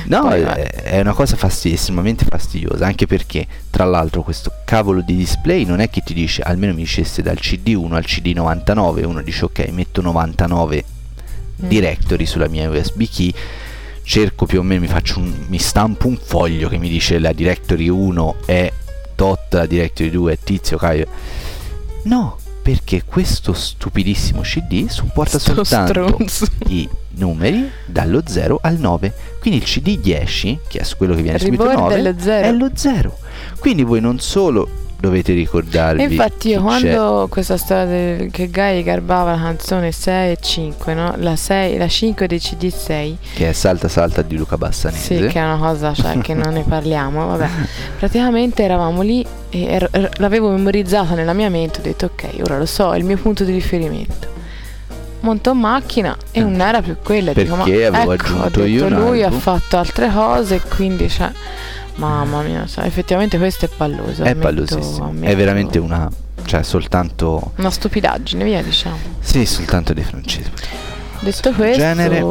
No, 0.05 0.21
Poi, 0.21 0.39
è, 0.39 0.43
vabbè. 0.43 0.61
è 0.83 0.99
una 0.99 1.13
cosa 1.13 1.35
fastidiosa, 1.35 1.81
estremamente 1.81 2.25
fastidiosa, 2.29 2.85
anche 2.85 3.07
perché 3.07 3.45
tra 3.69 3.85
l'altro 3.85 4.21
questo 4.23 4.51
cavolo 4.65 5.01
di 5.01 5.15
display 5.15 5.65
non 5.65 5.79
è 5.79 5.89
che 5.89 6.01
ti 6.01 6.13
dice, 6.13 6.41
almeno 6.41 6.73
mi 6.73 6.81
dicesse 6.81 7.21
dal 7.21 7.37
CD1 7.39 7.93
al 7.93 8.05
CD99, 8.05 9.05
uno 9.05 9.21
dice 9.21 9.45
ok, 9.45 9.67
metto 9.71 10.01
99 10.01 10.85
Mm. 11.61 11.67
directory 11.67 12.25
sulla 12.25 12.47
mia 12.47 12.67
USB 12.69 13.03
key, 13.03 13.31
cerco 14.11 14.45
più 14.45 14.59
o 14.59 14.61
meno, 14.61 14.81
mi, 14.81 14.87
faccio 14.87 15.19
un, 15.19 15.33
mi 15.47 15.57
stampo 15.57 16.07
un 16.07 16.17
foglio 16.21 16.67
che 16.67 16.77
mi 16.77 16.89
dice 16.89 17.17
la 17.17 17.31
directory 17.31 17.87
1 17.87 18.35
è 18.45 18.69
tot, 19.15 19.53
la 19.53 19.65
directory 19.65 20.09
2 20.09 20.33
è 20.33 20.37
tizio, 20.37 20.75
Caio. 20.75 21.07
No, 22.03 22.37
perché 22.61 23.03
questo 23.05 23.53
stupidissimo 23.53 24.41
CD 24.41 24.89
supporta 24.89 25.39
Sto 25.39 25.63
soltanto 25.63 25.93
stronzo. 25.93 26.45
i 26.67 26.89
numeri 27.11 27.71
dallo 27.85 28.21
0 28.25 28.59
al 28.61 28.75
9. 28.79 29.13
Quindi 29.39 29.61
il 29.61 29.65
CD 29.65 29.97
10, 29.97 30.59
che 30.67 30.79
è 30.79 30.85
quello 30.97 31.15
che 31.15 31.21
viene 31.21 31.39
scritto 31.39 31.51
Riborda 31.51 31.75
9, 31.75 31.95
è 31.95 32.01
lo 32.01 32.19
zero. 32.19 32.47
è 32.47 32.51
lo 32.51 32.69
0. 32.73 33.17
Quindi 33.59 33.83
voi 33.83 34.01
non 34.01 34.19
solo 34.19 34.67
dovete 35.01 35.33
ricordarvi 35.33 36.01
E 36.01 36.05
infatti 36.05 36.49
io 36.49 36.61
quando 36.61 37.27
questa 37.29 37.57
storia 37.57 37.85
del, 37.85 38.31
che 38.31 38.49
Guy 38.49 38.83
garbava 38.83 39.31
la 39.31 39.41
canzone 39.41 39.91
6 39.91 40.31
e 40.31 40.37
5, 40.39 40.93
no? 40.93 41.15
La 41.17 41.35
6, 41.35 41.77
la 41.77 41.87
5 41.87 42.27
dei 42.27 42.37
CD6, 42.37 42.85
c'è, 42.85 43.15
che 43.33 43.49
è 43.49 43.53
Salta 43.53 43.87
Salta 43.87 44.21
di 44.21 44.37
Luca 44.37 44.57
Bassanese. 44.57 45.17
sì, 45.17 45.27
che 45.27 45.39
è 45.39 45.43
una 45.43 45.57
cosa 45.57 45.93
cioè, 45.93 46.19
che 46.19 46.35
non 46.35 46.53
ne 46.53 46.63
parliamo, 46.63 47.25
vabbè. 47.25 47.49
Praticamente 47.97 48.63
eravamo 48.63 49.01
lì 49.01 49.25
e 49.49 49.63
er- 49.65 49.89
er- 49.91 50.19
l'avevo 50.19 50.51
memorizzata 50.51 51.15
nella 51.15 51.33
mia 51.33 51.49
mente, 51.49 51.79
ho 51.79 51.83
detto 51.83 52.05
ok, 52.05 52.27
ora 52.43 52.59
lo 52.59 52.67
so, 52.67 52.93
è 52.93 52.97
il 52.97 53.03
mio 53.03 53.17
punto 53.17 53.43
di 53.43 53.51
riferimento. 53.51 54.29
Monto 55.21 55.51
in 55.51 55.57
macchina 55.59 56.17
e 56.31 56.41
non 56.41 56.59
era 56.61 56.81
più 56.81 56.95
quella. 57.03 57.31
dico, 57.33 57.55
Perché 57.55 57.85
avevo 57.85 58.13
ecco, 58.13 58.23
aggiunto 58.23 58.47
detto, 58.47 58.65
io 58.65 58.89
lui 58.89 59.23
ha 59.23 59.29
fatto 59.29 59.77
altre 59.77 60.09
cose 60.11 60.55
e 60.55 60.61
quindi 60.61 61.07
cioè, 61.09 61.29
mamma 62.07 62.41
mia, 62.41 62.65
cioè, 62.67 62.85
effettivamente 62.85 63.37
questo 63.37 63.65
è 63.65 63.69
palloso. 63.75 64.23
È 64.23 64.35
pallosissimo. 64.35 65.13
È 65.21 65.35
veramente 65.35 65.77
una. 65.79 66.09
Cioè, 66.43 66.63
soltanto. 66.63 67.53
una 67.57 67.69
stupidaggine, 67.69 68.43
via 68.43 68.61
diciamo. 68.63 68.97
Sì, 69.19 69.45
soltanto 69.45 69.93
dei 69.93 70.03
francesi. 70.03 70.49
Detto 71.19 71.51
questo, 71.51 71.77
genere, 71.79 72.23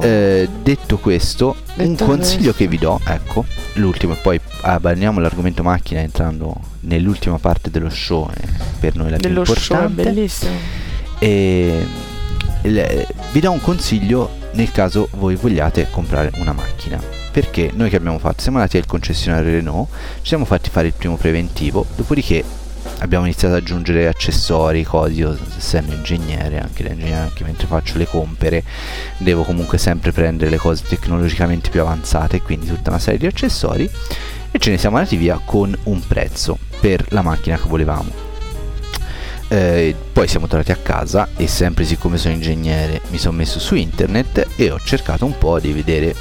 Eh, 0.00 0.48
detto 0.62 0.96
questo, 0.98 1.54
un 1.76 1.88
Detto 1.88 2.06
consiglio 2.06 2.52
questo. 2.54 2.56
che 2.56 2.66
vi 2.66 2.78
do, 2.78 2.98
ecco, 3.04 3.44
l'ultimo, 3.74 4.14
e 4.14 4.16
poi 4.22 4.40
abbandoniamo 4.62 5.20
l'argomento 5.20 5.62
macchina 5.62 6.00
entrando 6.00 6.54
nell'ultima 6.80 7.38
parte 7.38 7.70
dello 7.70 7.90
show, 7.90 8.26
eh, 8.34 8.48
per 8.80 8.96
noi 8.96 9.10
la 9.10 9.18
dello 9.18 9.42
più 9.42 9.54
show 9.54 9.76
è 9.76 9.80
importante. 9.84 10.12
bellissimo. 10.14 10.52
E 11.18 11.86
il- 12.62 13.06
vi 13.32 13.40
do 13.40 13.50
un 13.50 13.60
consiglio 13.60 14.30
nel 14.52 14.72
caso 14.72 15.08
voi 15.18 15.34
vogliate 15.36 15.88
comprare 15.90 16.30
una 16.36 16.52
macchina. 16.54 16.98
Perché 17.38 17.70
noi 17.72 17.88
che 17.88 17.94
abbiamo 17.94 18.18
fatto? 18.18 18.42
Siamo 18.42 18.58
andati 18.58 18.78
al 18.78 18.86
concessionario 18.86 19.52
Renault, 19.52 19.88
ci 20.22 20.26
siamo 20.26 20.44
fatti 20.44 20.70
fare 20.70 20.88
il 20.88 20.92
primo 20.92 21.14
preventivo, 21.14 21.86
dopodiché 21.94 22.42
abbiamo 22.98 23.26
iniziato 23.26 23.54
ad 23.54 23.60
aggiungere 23.60 24.08
accessori, 24.08 24.82
cose, 24.82 25.38
essendo 25.56 25.94
ingegnere, 25.94 26.58
anche 26.58 26.82
da 26.82 26.90
ingegnere, 26.90 27.20
anche 27.20 27.44
mentre 27.44 27.68
faccio 27.68 27.96
le 27.96 28.08
compere, 28.08 28.64
devo 29.18 29.44
comunque 29.44 29.78
sempre 29.78 30.10
prendere 30.10 30.50
le 30.50 30.56
cose 30.56 30.82
tecnologicamente 30.88 31.70
più 31.70 31.80
avanzate, 31.80 32.42
quindi 32.42 32.66
tutta 32.66 32.90
una 32.90 32.98
serie 32.98 33.20
di 33.20 33.26
accessori 33.26 33.88
e 34.50 34.58
ce 34.58 34.70
ne 34.70 34.76
siamo 34.76 34.96
andati 34.96 35.14
via 35.14 35.40
con 35.44 35.72
un 35.84 36.04
prezzo 36.08 36.58
per 36.80 37.06
la 37.10 37.22
macchina 37.22 37.56
che 37.56 37.68
volevamo. 37.68 38.10
Eh, 39.46 39.94
poi 40.12 40.26
siamo 40.26 40.48
tornati 40.48 40.72
a 40.72 40.78
casa 40.82 41.28
e 41.36 41.46
sempre 41.46 41.84
siccome 41.84 42.18
sono 42.18 42.34
ingegnere 42.34 43.00
mi 43.08 43.16
sono 43.16 43.36
messo 43.36 43.58
su 43.58 43.76
internet 43.76 44.46
e 44.56 44.70
ho 44.72 44.78
cercato 44.78 45.24
un 45.24 45.38
po' 45.38 45.58
di 45.58 45.72
vedere 45.72 46.14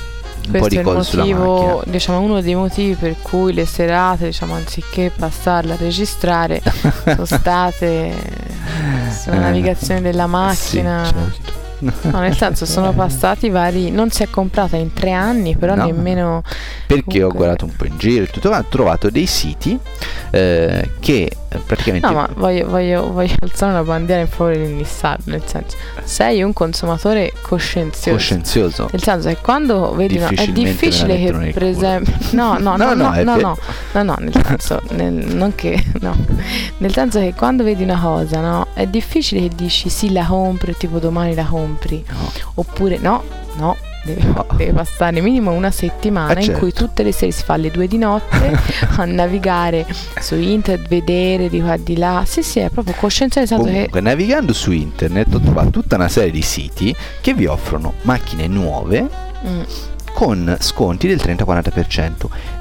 po' 0.52 0.58
Questo 0.60 0.70
di 0.70 0.76
è 0.78 0.80
il 0.80 0.84
cose 0.86 1.10
sulla 1.10 1.24
motivo, 1.24 1.56
macchina. 1.76 1.92
diciamo, 1.92 2.20
uno 2.22 2.42
dei 2.42 2.56
motivi 2.56 2.94
per 2.96 3.16
cui 3.22 3.54
le 3.54 3.66
serate, 3.66 4.26
diciamo, 4.26 4.54
anziché 4.56 5.12
passarla 5.16 5.74
a 5.74 5.78
registrare, 5.78 6.62
sono 7.06 7.26
state 7.26 8.14
sulla 9.22 9.36
Eh, 9.36 9.40
navigazione 9.40 10.02
della 10.02 10.28
macchina. 10.28 11.06
sì, 11.06 11.14
certo. 11.14 11.56
No, 11.80 12.20
nel 12.22 12.36
senso 12.36 12.66
sono 12.66 12.92
passati 12.92 13.50
vari. 13.50 13.92
Non 13.92 14.10
si 14.10 14.24
è 14.24 14.30
comprata 14.32 14.78
in 14.78 14.94
tre 14.94 15.12
anni, 15.12 15.56
però 15.56 15.76
No. 15.76 15.86
nemmeno. 15.86 16.42
Perché 16.88 17.22
ho 17.22 17.28
comunque- 17.30 17.38
guardato 17.38 17.66
un 17.66 17.76
po' 17.76 17.86
in 17.86 17.98
giro 18.00 18.24
e 18.24 18.28
tutto, 18.28 18.50
ho 18.50 18.66
trovato 18.68 19.12
dei 19.12 19.28
siti 19.28 19.78
eh, 20.32 20.90
che 21.00 21.32
eh, 21.47 21.47
praticamente 21.66 22.08
No, 22.08 22.14
ma 22.14 22.30
voglio, 22.36 22.68
voglio, 22.68 23.12
voglio 23.12 23.34
alzare 23.42 23.72
una 23.72 23.84
bandiera 23.84 24.22
in 24.22 24.28
favore 24.28 24.66
di 24.66 24.74
Nissan. 24.74 25.18
Nel 25.26 25.42
senso, 25.46 25.76
sei 26.04 26.42
un 26.44 26.54
consumatore 26.54 27.34
coscienzioso. 27.42 28.12
coscienzioso. 28.18 28.88
Nel 28.92 29.02
senso 29.02 29.28
che 29.30 29.38
quando 29.42 29.94
vedi 29.96 30.18
una, 30.18 30.30
è 30.30 30.48
difficile 30.48 31.18
che 31.18 31.52
per 31.54 31.64
esempio 31.64 32.14
no 32.32 32.58
no 32.58 32.76
No, 32.78 32.94
no 32.94 33.14
no, 33.24 33.24
no 33.24 33.58
no, 33.94 34.04
no, 34.04 34.16
nel 34.20 34.34
senso 34.46 34.82
nel, 34.90 35.14
non 35.14 35.56
che 35.56 35.84
no 36.02 36.16
nel 36.78 36.92
senso 36.94 37.20
che 37.20 37.34
quando 37.36 37.64
vedi 37.64 37.84
una 37.84 38.00
cosa 38.00 38.40
no 38.40 38.68
è 38.74 38.86
difficile 38.88 39.42
che 39.48 39.56
dici 39.56 39.90
sì 39.90 40.12
la 40.12 40.26
compro 40.26 40.74
tipo 40.74 41.00
domani 41.00 41.34
la 41.36 41.46
compri 41.46 42.04
No. 42.10 42.32
oppure 42.56 42.98
no 43.00 43.24
no 43.58 43.76
deve, 44.04 44.22
deve 44.56 44.72
passare 44.74 45.22
minimo 45.22 45.52
una 45.52 45.72
settimana 45.72 46.34
Eh, 46.40 46.46
in 46.46 46.54
cui 46.54 46.72
certo. 46.72 46.86
tutte 46.86 47.04
le 47.04 47.12
sere 47.12 47.32
si 47.32 47.44
fa 47.44 47.54
alle 47.54 47.72
due 47.72 47.88
di 47.88 47.98
notte 47.98 48.58
a 48.98 49.06
navigare 49.06 49.86
su 50.20 50.36
internet 50.36 50.88
vedere 50.88 51.50
di 51.50 51.60
qua 51.62 51.74
e 51.76 51.84
di 51.84 51.98
là 51.98 52.24
sì 52.26 52.44
sì 52.44 52.60
è 52.60 52.70
proprio 52.70 52.94
coscienza 52.98 53.40
nel 53.40 53.48
senso 53.48 53.64
che 53.64 53.72
Comunque, 53.72 54.02
navigando 54.02 54.54
su 54.54 54.72
internet 54.72 55.34
ho 55.34 55.40
trovato 55.40 55.70
tutta 55.70 55.96
una 55.96 56.08
serie 56.10 56.32
di 56.32 56.42
siti 56.42 56.96
che 57.22 57.34
vi 57.34 57.46
offrono 57.46 57.94
macchine 58.04 58.48
nuove 58.48 59.08
mm, 59.48 59.62
con 60.14 60.58
sconti 60.60 61.08
del 61.08 61.18
30-40%. 61.18 62.12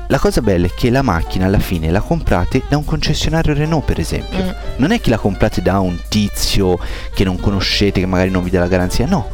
La 0.09 0.19
cosa 0.19 0.43
bella 0.43 0.67
è 0.67 0.71
che 0.77 0.91
la 0.91 1.01
macchina 1.01 1.47
alla 1.47 1.59
fine 1.59 1.91
la 1.91 2.01
comprate 2.03 2.63
da 2.69 2.77
un 2.77 2.85
concessionario 2.85 3.55
Renault, 3.55 3.85
per 3.85 3.99
esempio. 3.99 4.45
mm, 4.45 4.49
Non 4.77 4.91
è 4.91 5.01
che 5.01 5.09
la 5.09 5.17
comprate 5.17 5.63
da 5.63 5.81
un 5.81 5.99
tizio 6.09 6.79
che 7.15 7.25
non 7.25 7.41
conoscete, 7.41 8.01
che 8.01 8.07
magari 8.07 8.29
non 8.29 8.45
vi 8.45 8.51
dà 8.51 8.59
la 8.61 8.69
garanzia, 8.69 9.07
no. 9.07 9.29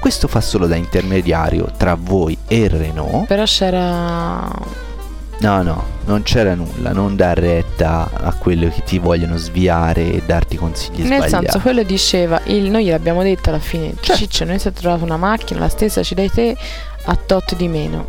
Questo 0.00 0.28
fa 0.28 0.40
solo 0.40 0.66
da 0.66 0.76
intermediario 0.76 1.70
tra 1.76 1.96
voi 1.98 2.36
e 2.46 2.68
Renault. 2.68 3.26
però 3.26 3.44
c'era 3.44 4.86
No, 5.40 5.62
no, 5.62 5.84
non 6.06 6.22
c'era 6.24 6.54
nulla, 6.56 6.90
non 6.92 7.14
dar 7.14 7.38
retta 7.38 8.10
a 8.12 8.32
quello 8.34 8.68
che 8.70 8.82
ti 8.82 8.98
vogliono 8.98 9.36
sviare 9.36 10.12
e 10.12 10.22
darti 10.26 10.56
consigli 10.56 11.02
Nel 11.02 11.18
sbagliati. 11.22 11.44
senso, 11.44 11.60
quello 11.60 11.84
diceva, 11.84 12.40
il, 12.46 12.68
noi 12.70 12.84
gliel'abbiamo 12.86 13.22
detto 13.22 13.50
alla 13.50 13.60
fine, 13.60 13.94
Certo. 14.00 14.16
Ciccio, 14.16 14.44
noi 14.44 14.58
siamo 14.58 14.76
trovati 14.76 15.04
una 15.04 15.16
macchina, 15.16 15.60
la 15.60 15.68
stessa 15.68 16.02
ci 16.02 16.16
dai 16.16 16.28
te, 16.28 16.56
a 17.04 17.14
tot 17.14 17.54
di 17.54 17.68
meno. 17.68 18.06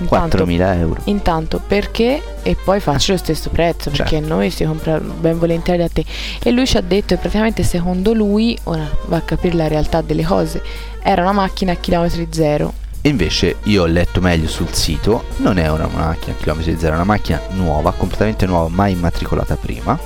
Intanto, 0.00 0.44
4.000 0.44 0.78
euro. 0.78 1.00
intanto 1.04 1.60
perché? 1.66 2.22
E 2.42 2.56
poi 2.62 2.80
facci 2.80 3.10
lo 3.12 3.16
stesso 3.16 3.50
prezzo, 3.50 3.90
perché 3.90 4.16
Certo. 4.18 4.28
noi 4.28 4.50
si 4.50 4.64
compra 4.64 4.98
ben 4.98 5.38
volentieri 5.38 5.78
da 5.78 5.88
te. 5.88 6.04
E 6.42 6.50
lui 6.50 6.66
ci 6.66 6.76
ha 6.76 6.80
detto, 6.80 7.14
e 7.14 7.16
praticamente 7.16 7.62
secondo 7.62 8.12
lui, 8.12 8.56
ora 8.64 8.88
va 9.06 9.16
a 9.16 9.20
capire 9.22 9.54
la 9.56 9.68
realtà 9.68 10.00
delle 10.00 10.24
cose, 10.24 10.62
era 11.02 11.22
una 11.22 11.32
macchina 11.32 11.72
a 11.72 11.76
chilometri 11.76 12.28
zero. 12.30 12.72
E 13.00 13.08
invece 13.10 13.56
io 13.64 13.82
ho 13.82 13.86
letto 13.86 14.20
meglio 14.20 14.48
sul 14.48 14.72
sito, 14.72 15.24
non 15.36 15.58
è 15.58 15.70
una 15.70 15.86
macchina 15.86 16.34
a 16.34 16.38
chilometri 16.38 16.76
zero, 16.78 16.92
è 16.92 16.96
una 16.96 17.04
macchina 17.04 17.40
nuova, 17.50 17.92
completamente 17.92 18.44
nuova, 18.46 18.68
mai 18.68 18.92
immatricolata 18.92 19.56
prima, 19.56 19.98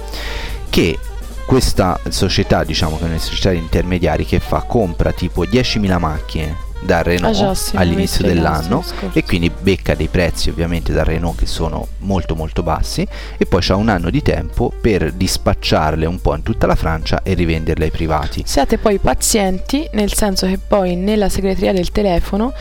che 0.68 0.98
questa 1.46 1.98
società, 2.08 2.64
diciamo 2.64 2.96
che 2.98 3.04
è 3.04 3.08
una 3.08 3.18
società 3.18 3.50
di 3.50 3.58
intermediari 3.58 4.24
che 4.24 4.40
fa, 4.40 4.62
compra 4.62 5.12
tipo 5.12 5.44
10.000 5.44 5.98
macchine 5.98 6.56
da 6.84 7.02
Renault 7.02 7.36
Ah, 7.36 7.52
già, 7.52 7.78
all'inizio 7.78 8.24
dell'anno 8.24 8.84
e 9.12 9.24
quindi 9.24 9.50
becca 9.50 9.94
dei 9.94 10.08
prezzi 10.08 10.50
ovviamente 10.50 10.92
da 10.92 11.02
Renault 11.02 11.38
che 11.38 11.46
sono 11.46 11.86
molto 11.98 12.34
molto 12.34 12.62
bassi 12.62 13.06
e 13.36 13.46
poi 13.46 13.60
c'ha 13.62 13.76
un 13.76 13.88
anno 13.88 14.10
di 14.10 14.22
tempo 14.22 14.72
per 14.80 15.12
dispacciarle 15.12 16.04
un 16.06 16.20
po' 16.20 16.34
in 16.34 16.42
tutta 16.42 16.66
la 16.66 16.74
Francia 16.74 17.22
e 17.22 17.34
rivenderle 17.34 17.84
ai 17.84 17.90
privati. 17.90 18.42
Siate 18.44 18.78
poi 18.78 18.98
pazienti, 18.98 19.88
nel 19.92 20.12
senso 20.12 20.46
che 20.46 20.58
poi 20.58 20.96
nella 20.96 21.28
segreteria 21.28 21.72
del 21.72 21.90
telefono 21.90 22.52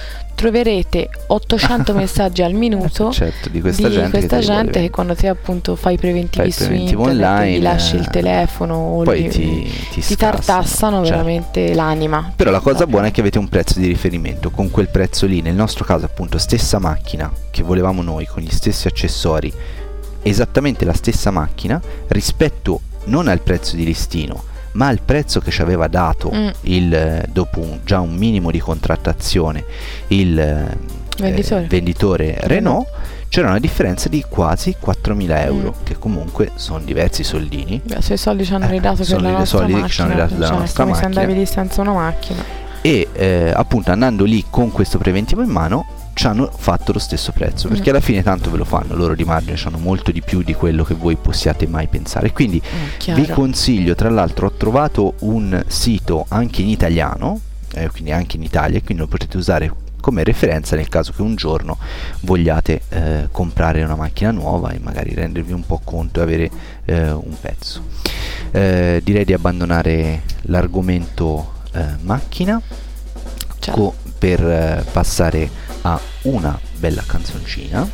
troverete 0.42 1.08
800 1.28 1.94
messaggi 1.94 2.42
al 2.42 2.54
minuto 2.54 3.12
Certo, 3.12 3.50
di 3.50 3.62
questa 3.62 3.88
di 3.88 3.94
gente, 3.94 4.10
questa 4.10 4.39
che 4.39 4.44
gente 4.44 4.82
che 4.82 4.89
quando 4.89 5.14
te 5.14 5.28
appunto 5.28 5.76
fai 5.76 5.94
i 5.94 5.98
preventivi 5.98 6.50
Fai 6.50 6.52
su 6.52 6.66
preventivo 6.66 7.04
internet 7.04 7.30
online, 7.30 7.60
gli 7.60 7.62
lasci 7.62 7.96
il 7.96 8.06
eh, 8.08 8.10
telefono 8.10 8.76
o 8.76 9.04
poi 9.04 9.22
li- 9.22 9.30
ti, 9.30 9.72
ti 9.92 10.02
ti 10.02 10.16
tartassano 10.16 11.06
certo. 11.06 11.12
veramente 11.12 11.74
l'anima. 11.76 12.34
Però 12.36 12.50
la 12.50 12.60
cosa 12.60 12.88
buona 12.88 13.08
è 13.08 13.12
che 13.12 13.22
avete 13.22 13.38
un 13.38 13.50
prezzo 13.50 13.80
di 13.80 13.86
riferimento, 13.86 14.50
con 14.50 14.72
quel 14.72 14.89
prezzo 14.89 15.28
lì, 15.28 15.42
nel 15.42 15.54
nostro 15.54 15.86
caso 15.86 16.06
appunto 16.06 16.39
stessa 16.39 16.80
macchina 16.80 17.32
che 17.52 17.62
volevamo 17.62 18.02
noi, 18.02 18.26
con 18.26 18.42
gli 18.42 18.50
stessi 18.50 18.88
accessori, 18.88 19.54
esattamente 20.24 20.86
la 20.86 20.94
stessa 20.94 21.30
macchina, 21.30 21.80
rispetto 22.08 22.82
non 23.06 23.28
al 23.28 23.42
prezzo 23.42 23.76
di 23.76 23.86
listino, 23.86 24.50
ma 24.74 24.88
al 24.88 24.99
prezzo 25.03 25.39
che 25.39 25.51
ci 25.51 25.61
aveva 25.61 25.88
dato 25.88 26.32
Mm. 26.34 26.47
il, 26.61 26.93
eh, 26.93 27.26
dopo 27.32 27.59
un- 27.59 27.80
già 27.84 27.99
un 27.99 28.15
minimo 28.15 28.51
di 28.51 28.59
contrattazione 28.59 29.63
il 30.07 30.38
eh, 30.39 30.78
Venditore. 31.17 31.63
eh, 31.63 31.67
venditore 31.67 32.38
Renault, 32.41 32.88
c'era 33.30 33.47
una 33.49 33.59
differenza 33.59 34.09
di 34.09 34.24
quasi 34.28 34.76
4.000 34.80 35.43
euro, 35.45 35.76
Mm. 35.80 35.84
che 35.84 35.97
comunque 35.97 36.51
sono 36.55 36.80
diversi 36.80 37.24
soldini. 37.24 37.80
Beh, 37.84 38.01
se 38.01 38.13
i 38.13 38.17
soldi 38.17 38.43
ci 38.45 38.53
hanno 38.53 38.65
Eh, 38.65 38.72
ridato 38.72 39.03
sono 39.03 39.22
per 39.22 39.32
la 39.32 39.38
nostra 39.39 39.57
soldi 39.59 39.74
che 39.74 39.80
macchina, 39.82 39.93
ci 39.93 40.01
hanno 40.01 40.11
ridato 40.26 40.45
cioè, 40.47 40.57
nostra 40.59 40.84
come 40.84 40.95
se 40.95 41.01
macchina. 41.03 41.22
andavi 41.22 41.39
lì 41.39 41.45
senza 41.45 41.82
una 41.82 41.93
macchina. 41.93 42.43
e 42.84 43.07
eh, 43.13 43.51
appunto 43.55 43.91
andando 43.91 44.24
lì 44.24 44.43
con 44.49 44.72
questo 44.72 44.97
preventivo 44.97 45.41
in 45.43 45.49
mano 45.49 45.86
ci 46.22 46.28
hanno 46.28 46.51
fatto 46.55 46.91
lo 46.91 46.99
stesso 46.99 47.32
prezzo 47.32 47.67
perché 47.67 47.89
Mm. 47.89 47.93
alla 47.95 47.99
fine 47.99 48.22
tanto 48.22 48.51
ve 48.51 48.57
lo 48.57 48.63
fanno 48.63 48.93
loro 48.93 49.15
di 49.15 49.24
margine 49.24 49.57
hanno 49.63 49.80
molto 49.80 50.11
di 50.11 50.22
più 50.22 50.43
di 50.43 50.53
quello 50.53 50.84
che 50.84 50.93
voi 50.93 51.15
possiate 51.15 51.65
mai 51.65 51.88
pensare. 51.88 52.32
Quindi 52.32 52.61
Mm, 53.09 53.13
vi 53.15 53.28
consiglio 53.28 53.95
tra 53.95 54.07
l'altro 54.11 54.45
ho 54.45 54.51
trovato 54.51 55.15
un 55.22 55.63
sito 55.65 56.26
anche 56.28 56.61
in 56.61 56.67
italiano 56.69 57.39
eh, 57.74 57.89
quindi 57.89 58.11
anche 58.11 58.36
in 58.36 58.43
Italia 58.43 58.78
e 58.78 58.84
quindi 58.84 59.01
lo 59.01 59.09
potete 59.09 59.36
usare 59.38 59.74
come 59.99 60.24
referenza 60.24 60.76
nel 60.76 60.89
caso 60.89 61.11
che 61.11 61.24
un 61.24 61.34
giorno 61.34 61.80
vogliate 62.22 62.82
eh, 62.89 63.28
comprare 63.32 63.82
una 63.84 63.95
macchina 63.95 64.30
nuova 64.30 64.69
e 64.74 64.80
magari 64.80 65.15
rendervi 65.15 65.53
un 65.53 65.65
po' 65.65 65.82
conto 65.84 66.19
e 66.19 66.24
avere 66.24 66.51
eh, 66.86 67.09
un 67.09 67.36
pezzo. 67.41 67.82
Eh, 68.51 69.01
direi 69.03 69.26
di 69.26 69.34
abbandonare 69.34 70.22
l'argomento 70.41 71.53
eh, 71.72 71.84
macchina 72.01 72.61
co- 73.72 73.95
per 74.19 74.39
eh, 74.43 74.86
passare 74.91 75.69
a 75.82 76.00
una 76.24 76.60
bella 76.78 77.04
canzoncina 77.06 77.90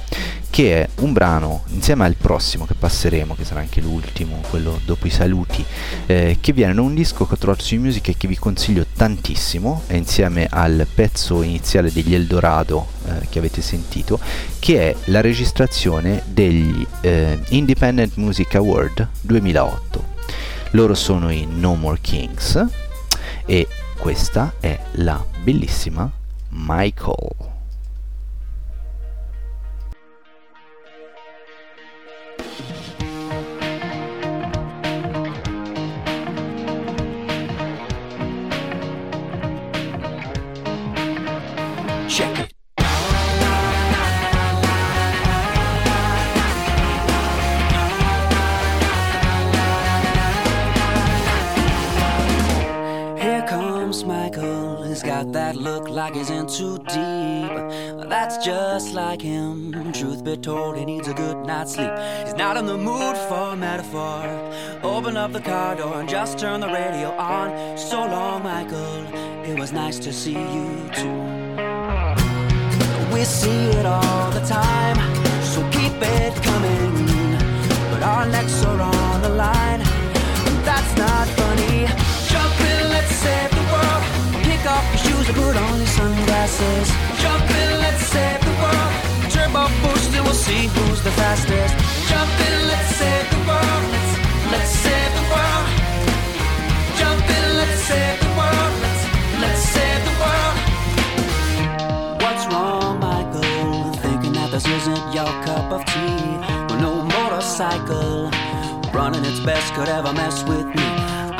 che 0.49 0.81
è 0.81 0.89
un 1.01 1.13
brano 1.13 1.63
insieme 1.67 2.05
al 2.05 2.15
prossimo 2.15 2.65
che 2.65 2.73
passeremo, 2.73 3.35
che 3.35 3.43
sarà 3.43 3.59
anche 3.59 3.79
l'ultimo, 3.79 4.41
quello 4.49 4.79
dopo 4.85 5.05
i 5.05 5.11
saluti, 5.11 5.63
eh, 6.07 6.37
che 6.41 6.51
viene 6.51 6.73
da 6.73 6.81
un 6.81 6.95
disco 6.95 7.27
che 7.27 7.33
ho 7.33 7.37
trovato 7.37 7.63
su 7.63 7.75
Music 7.75 8.07
e 8.07 8.17
che 8.17 8.27
vi 8.27 8.37
consiglio 8.37 8.85
tantissimo, 8.91 9.83
è 9.85 9.93
insieme 9.93 10.47
al 10.49 10.87
pezzo 10.91 11.43
iniziale 11.43 11.91
degli 11.91 12.15
Eldorado 12.15 12.87
eh, 13.05 13.27
che 13.29 13.37
avete 13.37 13.61
sentito, 13.61 14.19
che 14.57 14.89
è 14.89 14.95
la 15.05 15.21
registrazione 15.21 16.23
degli 16.25 16.83
eh, 17.01 17.37
Independent 17.49 18.15
Music 18.15 18.55
Award 18.55 19.07
2008. 19.21 20.15
Loro 20.71 20.95
sono 20.95 21.29
i 21.31 21.45
No 21.45 21.75
More 21.75 21.99
Kings 22.01 22.65
e 23.45 23.67
questa 23.97 24.55
è 24.59 24.79
la 24.93 25.23
bellissima 25.43 26.11
Michael. 26.49 27.46
He's 56.15 56.29
in 56.29 56.47
too 56.47 56.77
deep. 56.79 58.09
That's 58.09 58.37
just 58.45 58.93
like 58.93 59.21
him. 59.21 59.91
Truth 59.93 60.23
be 60.23 60.37
told, 60.37 60.77
he 60.77 60.85
needs 60.85 61.07
a 61.07 61.13
good 61.13 61.45
night's 61.45 61.73
sleep. 61.75 61.91
He's 62.23 62.35
not 62.35 62.57
in 62.57 62.65
the 62.65 62.77
mood 62.77 63.17
for 63.29 63.55
metaphor. 63.55 64.23
Open 64.83 65.17
up 65.17 65.33
the 65.33 65.41
car 65.41 65.75
door 65.75 65.99
and 65.99 66.09
just 66.09 66.39
turn 66.39 66.59
the 66.61 66.67
radio 66.67 67.09
on. 67.11 67.77
So 67.77 67.99
long, 67.99 68.43
Michael. 68.43 69.27
It 69.45 69.57
was 69.57 69.71
nice 69.71 69.97
to 69.99 70.11
see 70.11 70.33
you 70.33 70.89
too. 70.93 71.47
We 73.13 73.23
see 73.23 73.61
it 73.79 73.85
all 73.85 74.29
the 74.31 74.41
time, 74.41 74.97
so 75.41 75.61
keep 75.71 75.93
it 75.93 76.35
coming. 76.43 77.37
But 77.91 78.03
our 78.03 78.25
necks 78.27 78.63
are 78.65 78.81
on 78.81 79.21
the 79.21 79.29
line, 79.29 79.81
put 85.37 85.55
on 85.55 85.77
your 85.77 85.91
sunglasses. 85.99 86.87
Jump 87.21 87.47
in, 87.61 87.69
let's 87.85 88.03
save 88.13 88.41
the 88.41 88.55
world. 88.61 88.93
Turbo 89.33 89.63
boost 89.83 90.09
and 90.17 90.23
we'll 90.25 90.41
see 90.47 90.63
who's 90.73 91.01
the 91.07 91.13
fastest. 91.19 91.73
Jump 92.09 92.33
in, 92.47 92.55
let's 92.73 92.91
save 93.01 93.27
the 93.35 93.41
world. 93.49 93.83
Let's, 93.93 94.13
let's 94.53 94.73
save 94.85 95.11
the 95.19 95.25
world. 95.33 95.67
Jump 96.99 97.25
in, 97.37 97.45
let's 97.61 97.79
save 97.89 98.17
the 98.25 98.31
world. 98.39 98.73
Let's, 98.83 99.03
let's 99.43 99.63
save 99.75 100.01
the 100.09 100.15
world. 100.23 100.55
What's 102.23 102.43
wrong, 102.51 102.93
Michael? 102.99 103.93
Thinking 104.05 104.33
that 104.39 104.49
this 104.51 104.67
isn't 104.77 105.03
your 105.17 105.31
cup 105.45 105.67
of 105.77 105.81
tea. 105.93 106.25
Well, 106.67 106.79
no 106.87 106.93
motorcycle 107.17 108.31
running 108.97 109.23
its 109.25 109.39
best 109.41 109.73
could 109.75 109.89
ever 109.89 110.11
mess 110.13 110.43
with 110.43 110.65
me. 110.77 110.87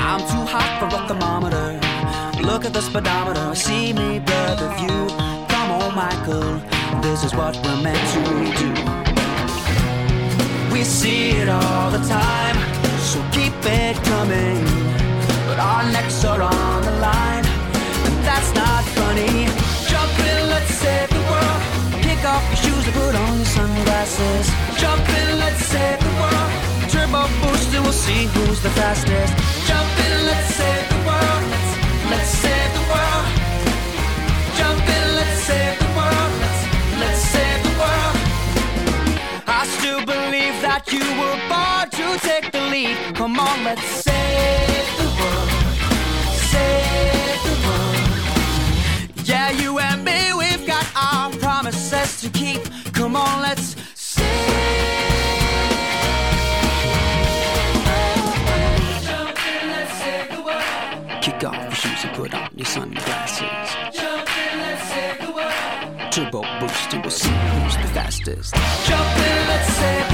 I'm 0.08 0.22
too 0.32 0.46
hot 0.54 0.72
for 0.80 0.88
a 0.96 1.00
thermometer. 1.08 1.87
Look 2.48 2.64
at 2.64 2.74
the 2.74 2.82
speedometer, 2.82 3.54
see 3.56 3.92
me 3.92 4.20
the 4.20 4.70
view. 4.80 5.08
Come 5.50 5.70
on, 5.70 5.94
Michael, 5.94 6.62
this 7.02 7.26
is 7.26 7.36
what 7.36 7.54
we're 7.62 7.82
meant 7.84 8.06
to 8.16 8.22
do. 8.62 8.72
We 10.72 10.86
see 10.86 11.32
it 11.42 11.50
all 11.50 11.92
the 11.92 12.00
time, 12.08 12.56
so 13.04 13.20
keep 13.36 13.54
it 13.66 13.98
coming. 14.08 14.64
But 15.46 15.60
our 15.60 15.84
necks 15.92 16.24
are 16.24 16.42
on 16.42 16.82
the 16.84 16.96
line, 17.04 17.46
and 18.08 18.16
that's 18.24 18.52
not 18.56 18.84
funny. 18.96 19.52
Jump 19.92 20.16
in, 20.32 20.48
let's 20.48 20.74
save 20.74 21.10
the 21.10 21.24
world. 21.28 21.62
Kick 22.02 22.24
off 22.24 22.44
your 22.48 22.60
shoes 22.64 22.86
and 22.88 22.96
put 22.96 23.14
on 23.14 23.36
your 23.36 23.52
sunglasses. 23.58 24.48
Jump 24.80 25.04
in, 25.20 25.38
let's 25.38 25.66
save 25.66 26.00
the 26.00 26.14
world. 26.22 26.52
Turbo 26.88 27.28
boost 27.42 27.76
and 27.76 27.84
we'll 27.84 27.92
see 27.92 28.24
who's 28.34 28.62
the 28.64 28.70
fastest. 28.70 29.36
Jump 29.68 29.92
in, 30.06 30.26
let's 30.26 30.56
save 30.56 30.90
the 30.90 31.02
world. 31.06 31.44
Let's, 31.52 31.77
let's 32.12 32.30
save 32.44 32.72
the 32.78 32.86
world. 32.92 33.26
Jump 34.60 34.84
in, 34.98 35.06
let's 35.20 35.40
save 35.50 35.76
the 35.80 35.92
world. 35.98 36.32
Let's, 36.44 36.62
let's 37.02 37.22
save 37.36 37.60
the 37.68 37.76
world. 37.82 38.16
I 39.48 39.62
still 39.78 40.02
believe 40.06 40.56
that 40.68 40.84
you 40.96 41.06
were 41.22 41.40
born 41.52 41.86
to 42.00 42.06
take 42.28 42.52
the 42.52 42.64
lead. 42.74 42.98
Come 43.16 43.40
on, 43.40 43.64
let's 43.64 43.88
save 44.08 44.88
the 45.02 45.10
world. 45.20 45.50
Save 46.54 47.40
the 47.50 47.56
world. 47.66 49.28
Yeah, 49.28 49.50
you 49.52 49.80
and 49.80 50.04
me, 50.04 50.34
we've 50.34 50.66
got 50.66 50.86
our 50.96 51.32
promises 51.38 52.22
to 52.22 52.30
keep. 52.30 52.62
Come 52.94 53.16
on, 53.16 53.42
let's 53.42 53.76
Kick 54.48 54.87
your 62.18 62.26
shoes 62.26 62.32
and 62.32 62.32
put 62.32 62.34
on 62.34 62.50
your 62.56 62.66
sunglasses. 62.66 63.46
Turbo 66.12 66.42
boost 66.60 66.94
and 66.94 67.04
we'll 67.04 67.12
see 67.12 67.30
who's 67.30 67.78
the 67.78 67.88
fastest. 67.94 68.56
Jump 68.88 69.18
in, 69.18 69.48
let's 69.48 69.74
save 69.74 70.07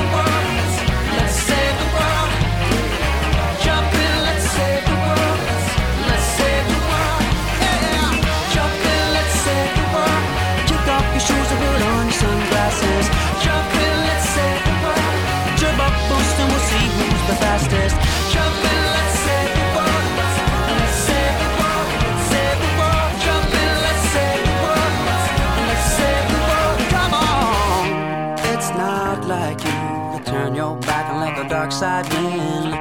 dark 31.63 31.71
side 31.71 32.09
win. 32.13 32.71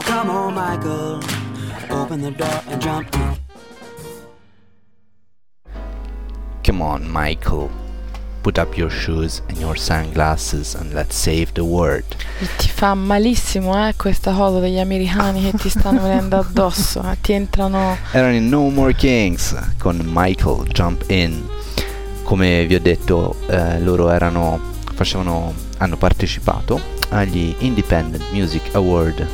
Come 0.00 0.30
on, 0.30 0.54
Michael, 0.54 1.20
open 1.90 2.20
the 2.20 2.30
door 2.32 2.60
and 2.68 2.82
jump 2.82 3.14
in. 3.14 3.36
Come 6.62 6.82
on, 6.82 7.08
Michael. 7.10 7.70
Put 8.42 8.58
up 8.58 8.76
your 8.76 8.90
shoes 8.90 9.42
and 9.48 9.58
your 9.58 9.76
sunglasses 9.76 10.74
and 10.76 10.92
let's 10.92 11.16
save 11.16 11.52
the 11.54 11.64
world. 11.64 12.04
Ti 12.58 12.68
fa 12.68 12.94
malissimo, 12.94 13.88
eh, 13.88 13.94
questa 13.96 14.32
cosa 14.32 14.60
degli 14.60 14.78
americani 14.78 15.50
che 15.50 15.56
ti 15.56 15.68
stanno 15.68 16.02
venendo 16.02 16.36
addosso. 16.36 17.02
eh, 17.10 17.16
Ti 17.20 17.32
entrano. 17.32 17.96
Erano 18.12 18.34
in 18.34 18.48
No 18.48 18.68
More 18.68 18.94
Kings 18.94 19.56
con 19.78 20.00
Michael 20.04 20.68
Jump 20.68 21.10
In. 21.10 21.44
Come 22.22 22.66
vi 22.66 22.74
ho 22.74 22.80
detto, 22.80 23.34
eh, 23.48 23.80
loro 23.80 24.10
erano, 24.10 24.60
facevano, 24.94 25.52
hanno 25.78 25.96
partecipato 25.96 26.95
agli 27.10 27.54
Independent 27.58 28.24
Music 28.32 28.74
Award 28.74 29.26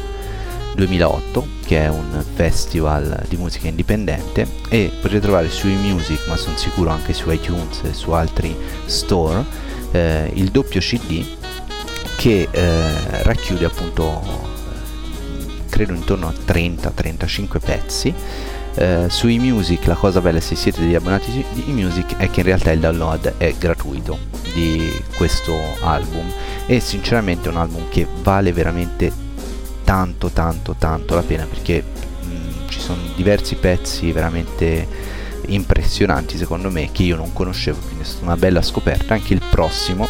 2008, 0.75 1.47
che 1.67 1.85
è 1.85 1.89
un 1.89 2.25
festival 2.35 3.25
di 3.29 3.37
musica 3.37 3.69
indipendente 3.69 4.47
e 4.69 4.91
potete 5.01 5.21
trovare 5.21 5.49
su 5.51 5.67
eMusic, 5.67 6.27
ma 6.29 6.37
sono 6.37 6.57
sicuro 6.57 6.91
anche 6.91 7.13
su 7.13 7.31
iTunes 7.31 7.83
e 7.85 7.93
su 7.93 8.11
altri 8.13 8.57
store, 8.87 9.45
eh, 9.93 10.31
il 10.35 10.51
doppio 10.51 10.81
CD 10.81 11.25
che 12.17 12.49
eh, 12.51 13.23
racchiude 13.23 13.65
appunto 13.65 14.23
eh, 14.23 15.69
credo 15.69 15.93
intorno 15.93 16.29
a 16.29 16.33
30-35 16.33 17.59
pezzi 17.59 18.15
eh, 18.75 19.07
su 19.09 19.27
eMusic 19.27 19.87
la 19.87 19.95
cosa 19.95 20.21
bella 20.21 20.41
se 20.41 20.55
siete 20.55 20.81
degli 20.81 20.95
abbonati 20.95 21.45
di 21.53 21.65
eMusic 21.69 22.17
è 22.17 22.31
che 22.31 22.41
in 22.41 22.47
realtà 22.47 22.71
il 22.73 22.81
download 22.81 23.35
è 23.37 23.55
gratuito 23.59 24.19
di 24.55 24.91
questo 25.17 25.55
album. 25.83 26.31
E 26.67 26.81
sinceramente 26.81 27.49
è 27.49 27.53
un 27.53 27.59
album 27.59 27.89
che 27.89 28.07
vale 28.23 28.53
veramente 28.53 29.31
tanto 29.85 30.29
tanto 30.29 30.77
tanto 30.79 31.15
la 31.15 31.23
pena 31.23 31.45
perché 31.45 31.83
mh, 32.23 32.69
ci 32.69 32.81
sono 32.81 33.01
diversi 33.17 33.57
pezzi 33.57 34.13
veramente 34.13 34.87
impressionanti 35.47 36.37
secondo 36.37 36.71
me 36.71 36.91
che 36.93 37.03
io 37.03 37.17
non 37.17 37.33
conoscevo 37.33 37.79
quindi 37.81 38.03
è 38.03 38.07
stata 38.07 38.25
una 38.25 38.37
bella 38.37 38.63
scoperta. 38.63 39.15
Anche 39.15 39.35
il 39.35 39.43
prossimo 39.51 40.09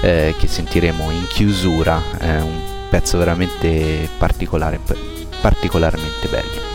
eh, 0.00 0.34
che 0.38 0.46
sentiremo 0.48 1.10
in 1.10 1.26
chiusura 1.28 2.00
è 2.18 2.40
un 2.40 2.58
pezzo 2.90 3.16
veramente 3.16 4.08
particolare 4.18 4.80
particolarmente 5.40 6.28
bello 6.28 6.71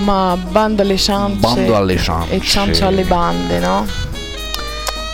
Ma 0.00 0.36
bando 0.36 0.82
alle 0.82 0.96
ciance. 0.96 1.36
Bando 1.38 1.76
alle 1.76 1.96
ciance. 1.98 2.32
E 2.34 2.40
ciancio 2.40 2.86
alle 2.86 3.04
bande, 3.04 3.58
no? 3.58 3.86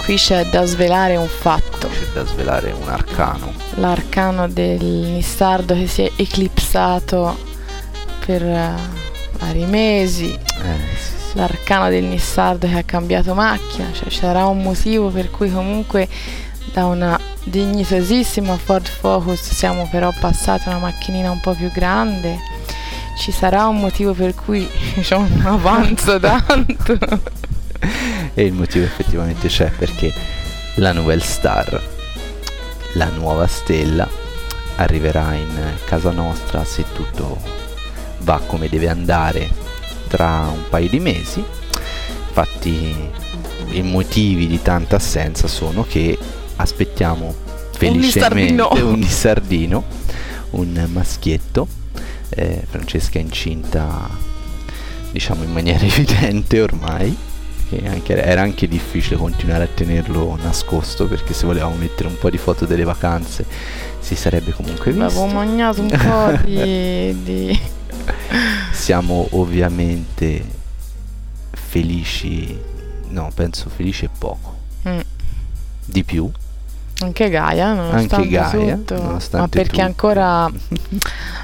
Qui 0.05 0.17
c'è 0.17 0.47
da 0.47 0.65
svelare 0.65 1.17
un 1.17 1.29
fatto. 1.29 1.89
c'è 1.89 2.07
da 2.15 2.25
svelare 2.25 2.73
un 2.73 2.89
arcano 2.89 3.53
L'arcano 3.75 4.49
del 4.49 4.83
Nissardo 4.83 5.75
che 5.75 5.87
si 5.87 6.03
è 6.03 6.11
eclipsato 6.17 7.37
per 8.25 8.43
eh, 8.43 8.75
vari 9.39 9.65
mesi. 9.67 10.33
eh, 10.33 10.97
sì. 10.97 11.37
L'arcano 11.37 11.89
del 11.91 12.05
Nissardo 12.05 12.67
che 12.67 12.79
ha 12.79 12.83
cambiato 12.83 13.35
macchina. 13.35 13.89
Cioè 13.93 14.09
c'era 14.09 14.47
un 14.47 14.63
motivo 14.63 15.11
per 15.11 15.31
cui 15.31 15.51
comunque 15.53 16.09
da 16.73 16.87
una 16.87 17.19
dignitosissima 17.45 18.57
Ford 18.57 18.87
Focus 18.87 19.41
siamo 19.53 19.89
però 19.91 20.13
passati 20.19 20.69
a 20.69 20.73
una 20.73 20.81
macchinina 20.81 21.31
un 21.31 21.41
po' 21.41 21.53
più 21.55 21.71
grande. 21.71 22.37
Ci 23.21 23.33
sarà 23.33 23.67
un 23.67 23.77
motivo 23.77 24.15
per 24.15 24.35
cui 24.35 24.67
c'è 24.99 25.15
un 25.15 25.43
avanzo 25.45 26.19
tanto. 26.19 26.99
e 28.33 28.43
il 28.43 28.55
motivo 28.55 28.87
effettivamente 28.87 29.49
c'è 29.49 29.71
perché 29.71 30.11
la 30.77 30.93
Nouvelle 30.93 31.21
Star, 31.21 31.83
la 32.95 33.09
nuova 33.11 33.47
stella, 33.47 34.09
arriverà 34.77 35.35
in 35.35 35.51
casa 35.85 36.11
nostra 36.13 36.65
se 36.65 36.83
tutto 36.95 37.37
va 38.21 38.41
come 38.47 38.71
deve 38.71 38.89
andare 38.89 39.51
tra 40.09 40.49
un 40.51 40.63
paio 40.71 40.89
di 40.89 40.99
mesi. 40.99 41.45
Infatti 42.29 42.97
i 43.73 43.83
motivi 43.83 44.47
di 44.47 44.63
tanta 44.63 44.97
assenza 44.97 45.47
sono 45.47 45.85
che 45.87 46.19
aspettiamo 46.57 47.35
felicemente 47.73 48.53
nissardino. 48.55 48.89
un 48.89 48.99
nissardino, 48.99 49.85
un 50.53 50.89
maschietto. 50.91 51.69
Eh, 52.31 52.63
Francesca 52.69 53.19
è 53.19 53.23
incinta 53.23 54.09
diciamo 55.11 55.43
in 55.43 55.53
maniera 55.53 55.81
evidente 55.85 56.61
ormai 56.61 57.17
che 57.69 57.83
anche- 57.87 58.23
era 58.23 58.43
anche 58.43 58.67
difficile 58.69 59.17
continuare 59.17 59.65
a 59.65 59.69
tenerlo 59.73 60.37
nascosto 60.43 61.07
perché 61.09 61.35
se 61.35 61.47
volevamo 61.47 61.75
mettere 61.77 62.09
un 62.09 62.17
po' 62.19 62.31
di 62.31 62.39
foto 62.39 62.67
delle 62.67 62.85
vacanze 62.85 63.45
si 64.01 64.15
sarebbe 64.17 64.53
comunque 64.53 64.91
Avevo 64.93 65.07
visto. 65.07 65.27
mangiato 65.27 65.81
un 65.83 65.89
po' 65.89 66.39
di, 66.47 67.23
di- 67.23 67.61
Siamo 68.73 69.27
ovviamente 69.33 70.43
felici, 71.53 72.59
no, 73.09 73.31
penso 73.35 73.69
felici 73.69 74.05
e 74.07 74.11
poco. 74.17 74.57
Mm. 74.89 75.01
Di 75.85 76.05
più, 76.05 76.31
Anche 77.03 77.31
Gaia, 77.31 77.73
nonostante 77.73 78.15
Anche 78.17 78.29
Gaia, 78.29 78.75
tutto. 78.75 78.95
nonostante 78.95 79.37
ma 79.39 79.49
perché 79.49 79.71
tutto. 79.71 79.83
ancora 79.85 80.51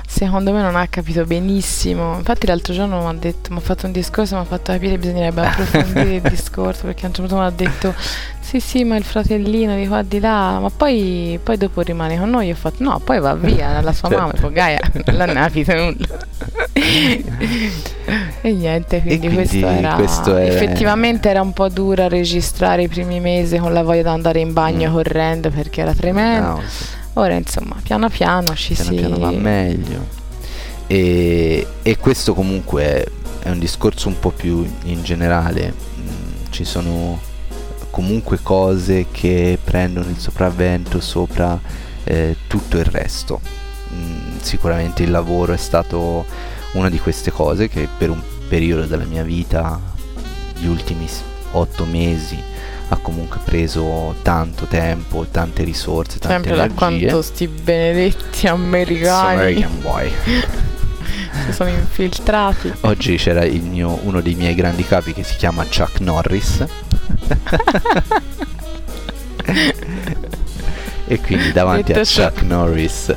secondo 0.07 0.53
me 0.53 0.63
non 0.63 0.77
ha 0.77 0.87
capito 0.89 1.25
benissimo. 1.25 2.17
Infatti 2.17 2.47
l'altro 2.47 2.73
giorno 2.75 3.01
mi 3.01 3.07
ha 3.09 3.13
detto, 3.19 3.51
mi 3.53 3.59
ha 3.59 3.61
fatto 3.61 3.87
un 3.87 3.93
discorso, 3.93 4.35
mi 4.37 4.43
ha 4.43 4.45
fatto 4.45 4.73
capire 4.73 4.93
che 4.93 4.99
bisognerebbe 4.99 5.41
approfondire 5.47 6.15
il 6.17 6.21
discorso, 6.23 6.83
perché 6.85 7.05
a 7.05 7.09
un 7.09 7.15
certo 7.15 7.35
punto 7.35 7.37
mi 7.37 7.47
ha 7.47 7.51
detto 7.51 7.95
sì 8.47 8.61
sì 8.61 8.85
ma 8.85 8.97
il 8.97 9.03
fratellino 9.05 9.75
di 9.75 9.89
qua 9.89 10.03
di 10.03 10.21
là, 10.21 10.59
ma 10.61 10.71
poi, 10.71 11.39
poi 11.43 11.57
dopo 11.57 11.81
rimane 11.81 12.17
con 12.19 12.31
noi. 12.31 12.51
Ho 12.51 12.55
fatto 12.55 12.83
no, 12.85 13.01
poi 13.03 13.19
va 13.19 13.35
via 13.35 13.73
dalla 13.73 13.93
sua 13.93 14.09
Certo. 14.09 14.23
mamma, 14.25 14.37
e 14.37 14.41
poi 14.41 14.53
Gaia 14.53 14.79
non 15.07 15.37
ha 15.37 15.43
capito 15.43 15.75
nulla. 15.75 16.07
e 18.43 18.53
niente, 18.53 19.01
quindi, 19.01 19.19
quindi 19.29 19.35
questo, 19.35 19.67
era, 19.67 19.95
questo 19.95 20.37
è- 20.37 20.47
effettivamente 20.47 21.29
era 21.29 21.41
un 21.41 21.53
po' 21.53 21.69
duro 21.69 22.05
a 22.05 22.09
registrare 22.09 22.83
i 22.85 22.89
primi 22.89 23.19
mesi 23.21 23.57
con 23.59 23.73
la 23.73 23.83
voglia 23.83 24.03
di 24.03 24.09
andare 24.09 24.41
in 24.41 24.53
bagno 24.53 24.91
Mm. 24.91 24.93
correndo 24.93 25.51
perché 25.51 25.81
era 25.81 25.93
tremendo. 25.95 26.47
no, 26.49 26.61
sì. 26.67 26.85
Ora 27.15 27.35
insomma, 27.35 27.77
piano 27.83 28.09
piano 28.11 28.55
ci 28.55 28.75
piano 28.75 28.91
si 28.91 28.97
piano 28.97 29.19
va 29.19 29.31
meglio. 29.31 30.07
E, 30.87 31.67
e 31.83 31.97
questo 31.97 32.35
comunque 32.35 32.85
è, 32.85 33.05
è 33.45 33.51
un 33.51 33.59
discorso 33.59 34.09
un 34.09 34.19
po' 34.21 34.31
più 34.31 34.65
in 34.85 35.03
generale. 35.03 35.73
Mm, 35.99 36.45
ci 36.51 36.65
sono 36.65 37.19
comunque 37.97 38.41
cose 38.43 39.07
che 39.11 39.59
prendono 39.65 40.11
il 40.11 40.19
sopravvento 40.19 41.01
sopra 41.01 41.59
eh, 42.05 42.37
tutto 42.47 42.77
il 42.77 42.85
resto. 42.85 43.41
Mm, 43.91 44.37
sicuramente 44.43 45.03
il 45.03 45.11
lavoro 45.11 45.55
è 45.55 45.57
stato 45.57 46.27
una 46.73 46.91
di 46.91 46.99
queste 46.99 47.31
cose 47.31 47.69
che 47.71 47.89
per 47.97 48.11
un 48.11 48.21
periodo 48.51 48.85
della 48.85 49.07
mia 49.07 49.23
vita, 49.23 49.81
gli 50.59 50.67
ultimi 50.67 51.09
otto 51.53 51.87
mesi, 51.87 52.39
ha 52.89 52.99
comunque 52.99 53.41
preso 53.43 54.15
tanto 54.21 54.67
tempo, 54.67 55.27
tante 55.31 55.65
risorse, 55.65 56.19
tante 56.19 56.35
sempre 56.35 56.51
da 56.51 56.65
energie. 56.65 57.07
quanto 57.07 57.23
sti 57.23 57.49
benedetti 57.49 58.47
americani 58.47 59.41
American 59.41 59.81
Boy. 59.81 60.13
si 61.47 61.53
sono 61.53 61.71
infiltrati. 61.71 62.73
Oggi 62.81 63.17
c'era 63.17 63.45
il 63.45 63.63
mio- 63.63 63.99
uno 64.03 64.21
dei 64.21 64.35
miei 64.35 64.55
grandi 64.55 64.85
capi 64.85 65.13
che 65.13 65.23
si 65.23 65.37
chiama 65.37 65.65
Chuck 65.65 66.01
Norris. 66.01 66.65
e 71.09 71.21
quindi 71.21 71.53
davanti 71.53 71.93
a 71.93 71.97
Detto 71.97 72.07
ciò- 72.07 72.29
Chuck 72.31 72.43
Norris 72.43 73.15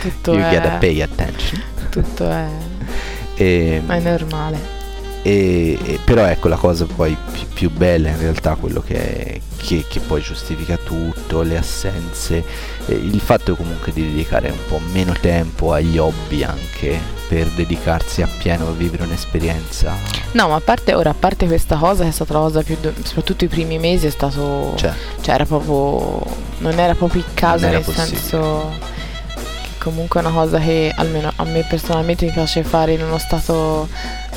Tutto 0.00 0.32
you 0.32 0.40
è, 0.42 0.54
gotta 0.54 0.70
pay 0.76 1.02
attention. 1.02 1.62
tutto 1.90 2.30
è, 2.30 2.46
E, 3.34 3.82
ma 3.84 3.96
è 3.96 4.00
normale. 4.00 4.78
E- 5.22 5.78
e- 5.84 5.98
però 6.04 6.24
ecco 6.24 6.48
la 6.48 6.56
cosa 6.56 6.86
poi 6.86 7.16
pi- 7.32 7.46
più 7.52 7.70
bella 7.70 8.08
in 8.08 8.18
realtà 8.18 8.54
quello 8.54 8.80
che, 8.80 9.40
che, 9.58 9.84
che 9.88 10.00
poi 10.00 10.20
giustifica 10.22 10.76
tutto, 10.82 11.42
le 11.42 11.58
assenze, 11.58 12.42
eh, 12.86 12.94
il 12.94 13.20
fatto 13.20 13.54
comunque 13.56 13.92
di 13.92 14.02
dedicare 14.02 14.48
un 14.50 14.58
po' 14.68 14.80
meno 14.92 15.12
tempo 15.20 15.72
agli 15.72 15.98
hobby 15.98 16.42
anche 16.42 16.98
per 17.28 17.46
dedicarsi 17.48 18.22
appieno 18.22 18.68
a 18.68 18.72
vivere 18.72 19.02
un'esperienza. 19.04 19.94
No, 20.32 20.48
ma 20.48 20.54
a 20.56 20.60
parte 20.60 20.94
ora, 20.94 21.10
a 21.10 21.14
parte 21.14 21.46
questa 21.46 21.76
cosa 21.76 22.02
che 22.04 22.08
è 22.08 22.12
stata 22.12 22.32
la 22.32 22.38
cosa 22.40 22.62
più 22.62 22.76
do- 22.80 22.92
soprattutto 23.04 23.44
i 23.44 23.48
primi 23.48 23.78
mesi 23.78 24.06
è 24.06 24.10
stato 24.10 24.72
Cioè, 24.76 24.92
cioè 25.20 25.34
era 25.34 25.44
proprio 25.44 26.24
non 26.58 26.78
era 26.78 26.94
proprio 26.94 27.20
il 27.22 27.28
caso 27.34 27.66
nel 27.68 27.82
possibile. 27.82 28.16
senso 28.18 28.70
che 29.32 29.70
comunque 29.78 30.20
è 30.20 30.24
una 30.24 30.32
cosa 30.34 30.58
che 30.58 30.92
almeno 30.94 31.32
a 31.36 31.44
me 31.44 31.64
personalmente 31.68 32.26
mi 32.26 32.32
piace 32.32 32.62
fare 32.64 32.92
in 32.94 33.02
uno 33.02 33.18
stato 33.18 33.88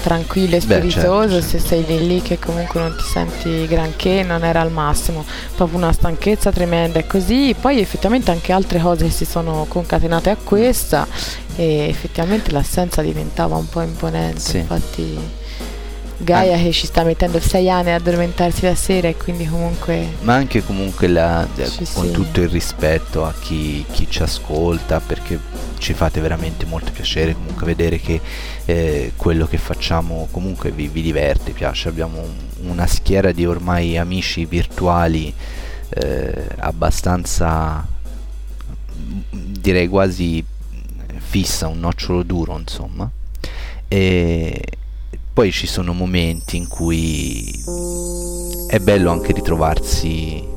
tranquillo 0.04 0.56
e 0.56 0.60
Beh, 0.60 0.68
certo, 0.68 0.88
spiritoso 0.90 1.42
se 1.42 1.60
sei 1.60 1.86
lì 1.86 2.06
lì 2.06 2.22
che 2.22 2.38
comunque 2.38 2.80
non 2.80 2.94
ti 2.96 3.04
senti 3.04 3.66
granché 3.68 4.22
non 4.24 4.44
era 4.44 4.60
al 4.62 4.72
massimo. 4.72 5.26
Proprio 5.56 5.78
una 5.78 5.92
stanchezza 5.94 6.52
tremenda 6.52 7.00
e 7.00 7.08
così. 7.08 7.56
Poi 7.60 7.80
effettivamente 7.80 8.30
anche 8.32 8.52
altre 8.52 8.80
cose 8.80 9.10
si 9.10 9.26
sono 9.26 9.66
concatenate 9.68 10.30
a 10.30 10.36
questa 10.36 11.08
e 11.56 11.88
effettivamente 11.88 12.52
l'assenza 12.52 13.02
diventava 13.02 13.56
un 13.56 13.70
po' 13.70 13.82
imponente 13.82 14.40
Sì. 14.40 14.58
infatti 14.58 15.18
Gaia 16.24 16.58
che 16.58 16.72
ci 16.72 16.86
sta 16.88 17.04
mettendo 17.04 17.40
sei 17.40 17.70
anni 17.70 17.92
ad 17.92 18.02
addormentarsi 18.02 18.64
la 18.66 18.76
sera 18.76 19.08
e 19.08 19.16
quindi 19.18 19.46
comunque 19.48 20.08
ma 20.22 20.34
anche 20.36 20.64
comunque 20.64 21.08
la- 21.08 21.48
eh, 21.56 21.66
Sì, 21.66 21.86
con 21.94 22.06
sì. 22.08 22.12
tutto 22.12 22.42
il 22.42 22.50
rispetto 22.50 23.26
a 23.26 23.34
chi, 23.40 23.86
chi 23.92 24.08
ci 24.10 24.22
ascolta 24.24 25.00
perché 25.00 25.40
ci 25.78 25.94
fate 25.94 26.22
veramente 26.22 26.66
molto 26.66 26.92
piacere 26.92 27.34
comunque 27.34 27.66
vedere 27.66 28.00
che 28.00 28.22
eh, 28.66 29.12
quello 29.16 29.46
che 29.48 29.58
facciamo 29.58 30.28
comunque 30.32 30.72
vi, 30.72 30.88
vi 30.88 31.02
diverte, 31.02 31.52
piace 31.52 31.90
abbiamo 31.90 32.20
un- 32.22 32.70
una 32.70 32.88
schiera 32.88 33.32
di 33.32 33.46
ormai 33.46 33.98
amici 33.98 34.46
virtuali 34.46 35.34
eh, 35.90 36.48
abbastanza 36.58 37.86
mm, 38.98 39.20
direi 39.60 39.88
quasi 39.88 40.44
fissa 41.18 41.68
un 41.68 41.80
nocciolo 41.80 42.24
duro 42.24 42.58
insomma 42.58 43.10
e 43.88 44.62
poi 45.34 45.52
ci 45.52 45.66
sono 45.66 45.94
momenti 45.94 46.58
in 46.58 46.68
cui 46.68 47.52
è 48.68 48.78
bello 48.80 49.10
anche 49.10 49.34
ritrovarsi 49.34 50.48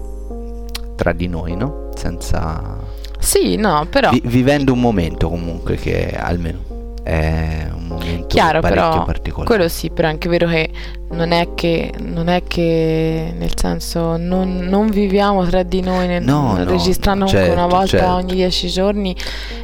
tra 0.95 1.13
di 1.13 1.27
noi, 1.29 1.57
no? 1.57 1.91
Senza... 1.97 2.77
Sì, 3.19 3.57
no, 3.57 3.87
però 3.89 4.11
vi- 4.11 4.21
vivendo 4.25 4.75
un 4.75 4.81
momento 4.81 5.31
comunque 5.31 5.77
che 5.77 6.11
almeno 6.15 6.66
è 7.07 7.69
un 7.73 7.85
momento 7.87 8.27
chiaro 8.27 8.59
però 8.61 9.05
particolare. 9.05 9.47
quello 9.47 9.69
sì, 9.69 9.91
però 9.91 10.09
è 10.09 10.11
anche 10.11 10.29
vero 10.29 10.49
che 10.49 10.71
non 11.11 11.31
è 11.31 11.55
che 11.55 11.93
non 12.01 12.27
è 12.27 12.43
che 12.49 13.33
nel 13.39 13.53
senso 13.57 14.17
non, 14.17 14.57
non 14.69 14.89
viviamo 14.89 15.45
tra 15.45 15.63
di 15.63 15.81
noi 15.83 16.09
nel- 16.09 16.25
No, 16.25 16.57
registrando 16.65 17.27
no, 17.27 17.31
comunque 17.31 17.53
una 17.53 17.61
certo, 17.63 17.77
volta 17.77 17.97
certo. 17.99 18.13
ogni 18.15 18.35
dieci 18.35 18.69
giorni 18.69 19.17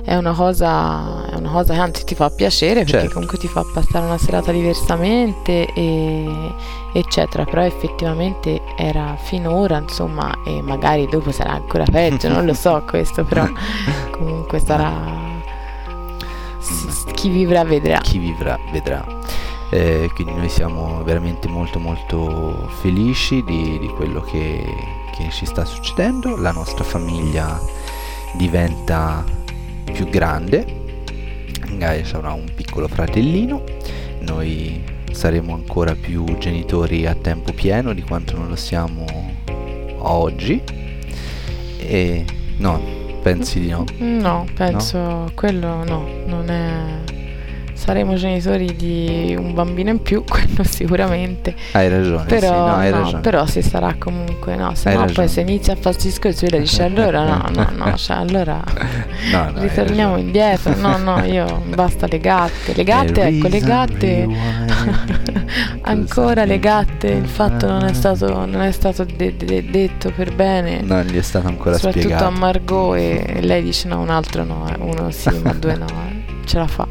è 0.04 0.14
una 0.14 0.32
cosa 0.34 1.28
è 1.32 1.34
una 1.34 1.50
cosa 1.50 1.72
che 1.74 1.80
anzi 1.80 2.04
ti 2.04 2.14
fa 2.14 2.30
piacere 2.30 2.80
perché 2.84 2.92
Certo. 2.92 3.12
comunque 3.14 3.38
ti 3.38 3.48
fa 3.48 3.64
passare 3.74 4.04
una 4.04 4.18
serata 4.18 4.52
diversamente 4.52 5.66
e 5.74 6.54
eccetera 6.94 7.44
però 7.44 7.62
effettivamente 7.64 8.60
era 8.76 9.16
finora 9.20 9.78
insomma 9.78 10.32
e 10.46 10.60
magari 10.62 11.08
dopo 11.10 11.32
sarà 11.32 11.54
ancora 11.54 11.82
peggio 11.90 12.28
non 12.28 12.44
lo 12.46 12.54
so 12.54 12.80
questo 12.86 13.24
però 13.24 13.44
comunque 14.12 14.60
sarà 14.60 14.92
si- 16.60 16.90
chi 17.22 17.28
vivrà 17.28 17.62
vedrà 17.62 18.00
Chi 18.00 18.18
vivrà 18.18 18.58
vedrà. 18.72 19.06
Eh, 19.70 20.10
quindi 20.12 20.34
noi 20.34 20.48
siamo 20.48 21.04
veramente 21.04 21.46
molto 21.46 21.78
molto 21.78 22.68
felici 22.80 23.44
di, 23.44 23.78
di 23.78 23.86
quello 23.86 24.22
che, 24.22 24.60
che 25.16 25.28
ci 25.30 25.46
sta 25.46 25.64
succedendo. 25.64 26.36
La 26.36 26.50
nostra 26.50 26.82
famiglia 26.82 27.60
diventa 28.34 29.24
più 29.84 30.08
grande. 30.08 30.80
Gaia 31.76 32.04
avrà 32.12 32.32
un 32.32 32.50
piccolo 32.52 32.88
fratellino. 32.88 33.62
Noi 34.22 34.82
saremo 35.12 35.54
ancora 35.54 35.94
più 35.94 36.24
genitori 36.38 37.06
a 37.06 37.14
tempo 37.14 37.52
pieno 37.52 37.92
di 37.92 38.02
quanto 38.02 38.36
non 38.36 38.48
lo 38.48 38.56
siamo 38.56 39.04
oggi. 39.98 40.60
E 41.78 42.24
no, 42.56 43.01
pensi 43.22 43.60
di 43.60 43.68
no? 43.68 43.84
No, 43.98 44.46
penso 44.54 45.30
quello 45.34 45.84
no, 45.84 46.06
non 46.26 46.50
è. 46.50 47.21
Saremo 47.74 48.14
genitori 48.14 48.74
di 48.76 49.34
un 49.38 49.54
bambino 49.54 49.90
in 49.90 50.00
più, 50.02 50.22
quello 50.28 50.62
sicuramente. 50.62 51.54
Hai 51.72 51.88
ragione, 51.88 52.24
Però, 52.24 52.46
sì, 52.46 52.52
no, 52.52 52.66
hai 52.74 52.90
no, 52.90 52.98
ragione. 53.00 53.20
però 53.20 53.46
si 53.46 53.62
sarà 53.62 53.94
comunque, 53.98 54.54
no, 54.56 54.74
se 54.74 54.88
Hai 54.90 54.94
no 54.94 55.00
ragione. 55.00 55.26
poi 55.26 55.28
se 55.28 55.40
inizia 55.40 55.72
a 55.72 55.76
farsi 55.76 56.06
discorsi 56.08 56.48
lui 56.50 56.60
dice 56.60 56.82
allora 56.84 57.24
no, 57.24 57.44
no, 57.54 57.68
no, 57.74 57.96
cioè 57.96 58.16
allora 58.18 58.62
No, 59.32 59.52
ritorniamo 59.56 60.16
indietro, 60.16 60.74
no, 60.76 60.96
no, 60.98 61.22
io 61.24 61.62
basta 61.74 62.06
le 62.06 62.18
gatte, 62.18 62.72
le 62.74 62.84
gatte, 62.84 63.22
ecco, 63.26 63.48
le 63.48 63.60
gatte, 63.60 64.28
ancora 65.82 66.44
le 66.44 66.58
gatte, 66.58 67.08
il 67.08 67.26
fatto 67.26 67.66
non 67.66 67.84
è 67.84 67.92
stato, 67.92 68.44
non 68.46 68.60
è 68.62 68.70
stato 68.72 69.04
de- 69.04 69.36
de- 69.36 69.64
detto 69.70 70.10
per 70.14 70.34
bene. 70.34 70.80
Non 70.82 71.02
gli 71.02 71.16
è 71.18 71.22
stato 71.22 71.46
ancora 71.48 71.74
Soprattutto 71.76 72.02
spiegato. 72.04 72.24
a 72.26 72.30
Margot 72.30 72.96
e 72.96 73.38
lei 73.42 73.62
dice 73.62 73.88
no, 73.88 74.00
un 74.00 74.10
altro 74.10 74.44
no, 74.44 74.66
eh, 74.68 74.76
uno 74.78 75.10
sì, 75.10 75.30
ma 75.42 75.52
due 75.52 75.74
no, 75.76 75.86
eh. 75.86 76.46
ce 76.46 76.58
la 76.58 76.66
fa. 76.66 76.86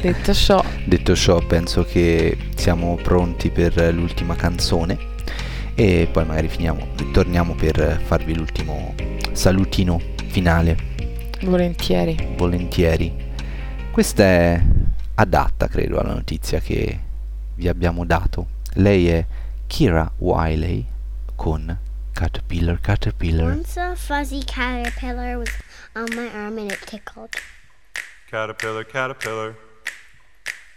Detto 0.00 0.34
ciò, 0.34 0.64
Detto 0.84 1.14
ciò, 1.14 1.38
penso 1.38 1.84
che 1.84 2.36
siamo 2.56 2.96
pronti 2.96 3.50
per 3.50 3.94
l'ultima 3.94 4.34
canzone 4.34 4.98
e 5.74 6.08
poi 6.10 6.24
magari 6.26 6.48
finiamo, 6.48 6.88
torniamo 7.12 7.54
per 7.54 8.00
farvi 8.04 8.34
l'ultimo 8.34 8.94
salutino 9.32 10.00
finale, 10.26 10.76
volentieri. 11.42 12.34
volentieri. 12.36 13.14
Questa 13.90 14.22
è 14.22 14.62
adatta, 15.14 15.68
credo, 15.68 15.98
alla 15.98 16.14
notizia 16.14 16.58
che 16.60 16.98
vi 17.54 17.68
abbiamo 17.68 18.04
dato. 18.04 18.46
Lei 18.74 19.08
è 19.08 19.24
Kira 19.66 20.10
Wiley 20.18 20.84
con 21.34 21.78
Caterpillar 22.12 22.80
Caterpillar. 22.80 23.52
Once 23.52 23.78
a 23.78 23.94
fuzzy 23.94 24.42
caterpillar 24.44 25.36
was 25.36 25.50
on 25.94 26.06
my 26.14 26.28
arm 26.34 26.58
and 26.58 26.70
it 26.70 26.80
tickled. 26.86 27.30
Caterpillar, 28.32 28.84
caterpillar. 28.84 29.54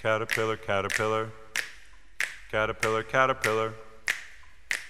Caterpillar, 0.02 0.58
caterpillar. 0.58 1.30
Caterpillar, 2.52 3.04
caterpillar. 3.04 3.72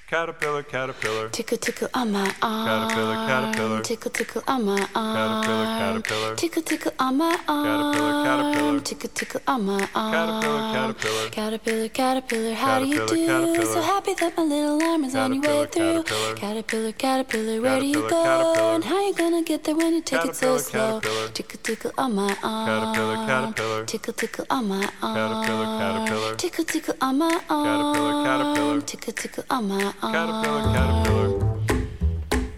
Caterpillar, 0.08 0.62
caterpillar. 0.62 1.30
Tickle, 1.30 1.58
tickle 1.58 1.88
on 1.96 2.12
my 2.12 2.32
arm. 2.44 2.90
Caterpillar, 2.90 3.16
caterpillar. 3.28 3.82
Tickle, 3.82 4.12
tickle 4.12 4.44
on 4.48 4.64
my 4.64 4.88
arm. 4.94 5.44
Caterpillar, 5.44 5.66
caterpillar. 5.80 6.36
Tickle, 6.36 6.62
tickle 6.62 6.92
on 7.00 7.18
my 7.18 7.40
arm. 7.48 7.66
Caterpillar, 7.66 8.24
caterpillar. 8.24 8.80
Tickle, 8.82 9.10
tickle 9.10 9.42
on 9.48 9.66
my 9.66 9.90
arm. 9.96 10.14
Caterpillar, 10.14 10.74
caterpillar. 10.74 11.30
Caterpillar, 11.30 11.90
caterpillar, 11.90 12.54
how 12.54 12.80
do 12.80 12.86
you 12.86 13.08
do? 13.08 13.66
So 13.66 13.82
happy 13.82 14.14
that 14.14 14.38
my 14.38 14.44
little 14.44 14.84
arm 14.84 15.06
is 15.06 15.16
on 15.16 15.34
your 15.34 15.42
way 15.42 15.66
through. 15.72 16.04
caterpillar. 16.36 16.92
Caterpillar, 16.92 17.62
where 17.62 17.80
do 17.80 17.88
you 17.88 18.08
go? 18.08 18.76
And 18.76 18.84
how 18.84 19.08
you 19.08 19.16
gonna 19.16 19.42
get 19.42 19.64
there 19.64 19.76
when 19.76 19.96
you 19.96 20.02
take 20.04 20.24
it 20.24 20.36
so 20.36 20.60
slow? 20.60 21.00
Tickle, 21.34 21.60
tickle 21.64 21.92
on 21.98 22.14
my 22.14 22.38
arm. 22.44 22.68
Caterpillar, 22.68 23.26
caterpillar. 23.26 23.86
Tickle, 23.86 24.14
tickle 24.14 24.46
on 24.52 24.68
my 24.68 24.88
arm. 25.02 25.16
Caterpillar, 25.16 25.66
caterpillar. 25.80 26.36
Tickle, 26.36 26.66
tickle 26.66 26.96
on 27.02 27.18
my 27.18 27.42
arm. 27.50 27.96
Caterpillar, 27.96 28.24
caterpillar. 28.24 28.82
Tickle, 28.82 29.14
tickle 29.14 29.44
on 29.50 29.68
my 29.68 29.84
arm. 29.84 29.95
Caterpillar, 30.02 30.64
caterpillar. 30.74 31.58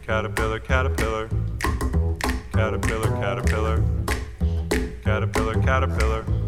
Caterpillar, 0.05 0.59
caterpillar. 0.59 1.29
Caterpillar, 2.51 3.11
caterpillar. 3.21 3.83
Caterpillar, 5.03 5.61
caterpillar. 5.63 6.46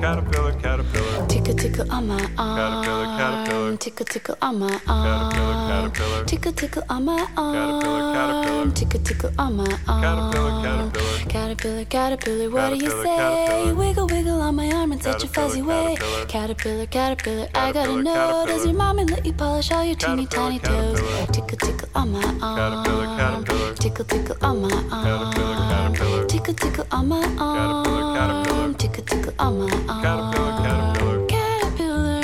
Caterpillar, 0.00 0.52
caterpillar. 0.60 1.26
Tickle, 1.26 1.54
tickle 1.54 1.92
on 1.92 2.06
my 2.08 2.28
arm. 2.38 2.84
Caterpillar, 2.84 3.06
caterpillar. 3.18 3.76
Tickle, 3.76 4.06
tickle 4.06 4.36
on 4.42 4.58
my 4.58 4.80
arm. 4.86 5.30
Caterpillar, 5.32 5.66
caterpillar. 5.68 6.24
Tickle, 6.24 6.52
tickle 6.52 6.82
on 6.90 7.04
my 7.04 7.26
arm. 7.36 7.54
Caterpillar, 7.54 8.14
caterpillar. 8.14 8.70
Tickle, 8.72 9.00
tickle 9.00 9.30
on 9.38 9.56
my 9.56 9.78
arm. 9.88 10.02
Caterpillar, 10.02 10.62
caterpillar. 10.62 11.24
Caterpillar, 11.28 11.84
caterpillar, 11.86 12.50
what 12.50 12.70
do 12.70 12.84
you 12.84 12.90
say? 13.02 13.72
Wiggle, 13.72 14.06
wiggle 14.06 14.40
on 14.40 14.54
my 14.56 14.70
arm 14.70 14.92
in 14.92 15.00
such 15.00 15.24
a 15.24 15.28
fuzzy 15.28 15.62
way. 15.62 15.96
caterpillar. 15.96 16.26
Caterpillar, 16.26 16.86
caterpillar, 16.86 17.48
I 17.54 17.72
gotta 17.72 18.02
know. 18.02 18.44
Does 18.46 18.64
your 18.64 18.74
mommy 18.74 19.04
let 19.04 19.24
you 19.24 19.32
polish 19.32 19.70
all 19.72 19.84
your 19.84 19.96
teeny 19.96 20.26
tiny 20.26 20.58
toes? 20.58 21.00
Tickle, 21.32 21.58
tickle 21.58 21.88
on 21.94 22.12
my 22.12 22.22
arm. 22.42 22.84
Caterpillar, 22.84 23.06
caterpillar. 23.16 23.74
Tickle, 23.74 24.04
tickle 24.04 24.36
on 24.42 24.62
my 24.62 24.68
arm. 24.92 25.04
Caterpillar, 25.04 25.68
caterpillar. 25.68 26.26
Tickle, 26.26 26.54
tickle 26.54 26.86
on 26.90 27.08
my 27.08 27.24
arm. 27.38 27.84
Caterpillar, 27.84 28.14
caterpillar. 28.16 28.74
Tickle, 28.74 29.04
tickle 29.04 29.34
on 29.38 29.58
my 29.58 29.72
arm. 29.72 29.83
Caterpillar, 29.86 31.26
caterpillar. 31.28 32.22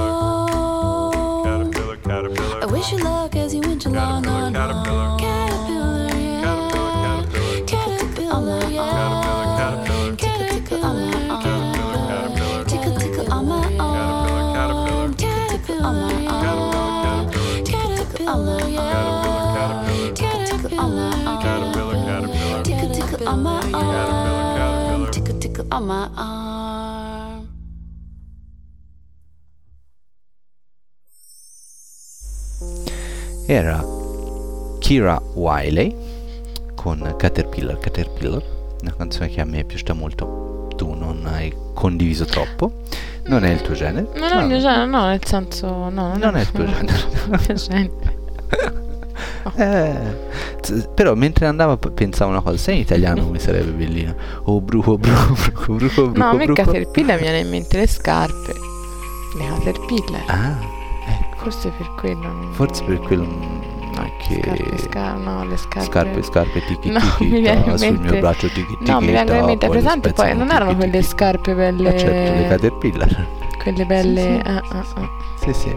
On 25.73 25.87
my 25.87 26.07
arm. 26.15 27.47
Era 33.47 33.83
Kira 34.79 35.21
Wiley 35.33 35.95
con 36.75 37.13
Caterpillar 37.17 37.77
Caterpillar, 37.79 38.41
una 38.81 38.93
canzone 38.95 39.29
che 39.29 39.41
a 39.41 39.45
me 39.45 39.59
è 39.59 39.63
piaciuta 39.63 39.93
molto. 39.93 40.67
Tu 40.75 40.93
non 40.93 41.25
hai 41.25 41.53
condiviso 41.73 42.25
troppo, 42.25 42.81
non 43.25 43.43
è 43.43 43.51
il 43.51 43.61
tuo 43.61 43.73
genere. 43.73 44.07
Non 44.15 44.31
è 44.31 44.41
il 44.41 44.47
mio 44.47 44.59
genere, 44.59 44.85
no, 44.85 45.05
nel 45.05 45.23
senso... 45.23 45.89
No, 45.89 46.15
Non 46.17 46.35
è 46.35 46.41
il 46.41 46.51
tuo 46.51 46.65
genere. 46.65 46.97
non 47.27 47.39
è 47.39 47.41
il 47.41 47.45
mio 47.47 47.53
genere. 47.55 48.81
Eh, 49.55 50.81
però 50.95 51.13
mentre 51.15 51.45
andavo 51.45 51.77
p- 51.77 51.91
pensavo 51.91 52.31
una 52.31 52.41
cosa, 52.41 52.57
sai 52.57 52.75
in 52.75 52.81
italiano 52.81 53.23
come 53.25 53.39
sarebbe 53.39 53.71
bellino? 53.71 54.15
Oh 54.43 54.61
bruco 54.61 54.97
bruco 54.97 55.33
bruco 55.33 55.73
bruco 55.75 56.07
bruco 56.07 56.17
No, 56.17 56.29
a 56.29 56.33
me 56.33 56.45
bruco. 56.45 56.63
Caterpillar 56.63 57.15
mi 57.17 57.21
viene 57.23 57.39
in 57.39 57.49
mente 57.49 57.77
le 57.77 57.87
scarpe. 57.87 58.53
Le 59.37 59.45
Caterpillar. 59.47 60.23
Ah, 60.27 60.57
ecco, 61.07 61.37
Forse 61.43 61.69
per 61.77 61.91
quello. 61.97 62.47
forse 62.51 62.83
per 62.83 62.99
quello 62.99 63.23
mm, 63.23 63.61
che 64.27 64.39
scarpe, 64.41 64.77
scar- 64.77 65.17
no, 65.17 65.45
le 65.45 65.57
scarpe. 65.57 65.89
scarpe 65.91 66.21
scarpe 66.23 66.65
tiki 66.65 66.89
No, 66.91 66.99
tiki 67.17 67.31
mi 67.31 67.41
viene 67.41 67.63
in 67.65 67.77
sul 67.77 67.91
mente- 67.91 68.09
mio 68.11 68.19
braccio 68.21 68.47
tiki 68.47 68.77
tiki 68.77 68.91
No, 68.91 68.99
mi 69.01 69.11
vengono 69.11 69.39
in 69.39 69.45
mente, 69.45 69.65
poi 69.67 69.77
presente 69.77 70.11
poi 70.13 70.25
spezzano 70.27 70.37
non 70.37 70.47
tiki, 70.47 70.55
erano 70.61 70.75
quelle 70.77 71.01
scarpe 71.03 71.53
belle. 71.53 71.93
Eh, 71.95 71.99
certo, 71.99 72.39
le 72.39 72.47
Caterpillar. 72.47 73.27
Quelle 73.61 73.85
belle. 73.85 74.21
Sì, 74.21 74.27
sì. 74.27 74.41
ah, 74.49 74.61
ah, 74.71 74.85
ah. 74.95 75.09
Sì, 75.41 75.53
sì. 75.53 75.75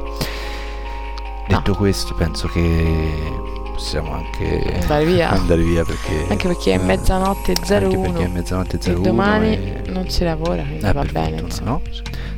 Detto 1.48 1.74
questo, 1.74 2.14
penso 2.14 2.48
che 2.48 2.84
possiamo 3.72 4.12
anche 4.12 4.78
Andare 4.80 5.04
via. 5.04 5.30
andare 5.36 5.62
via 5.62 5.84
perché 5.84 6.26
Anche 6.28 6.48
perché 6.48 6.72
è 6.74 6.78
mezzanotte 6.78 7.52
Anche 7.52 7.96
perché 7.98 8.22
è 8.22 8.26
01. 8.26 8.28
mezzanotte 8.32 8.78
E 8.82 8.90
01 8.90 9.00
domani 9.02 9.52
e- 9.54 9.82
non 9.88 10.08
si 10.08 10.24
lavora, 10.24 10.62
quindi 10.62 10.84
Eh, 10.84 10.92
va 10.92 11.04
bene. 11.04 11.38
fortuna 11.40 11.70
no. 11.70 11.82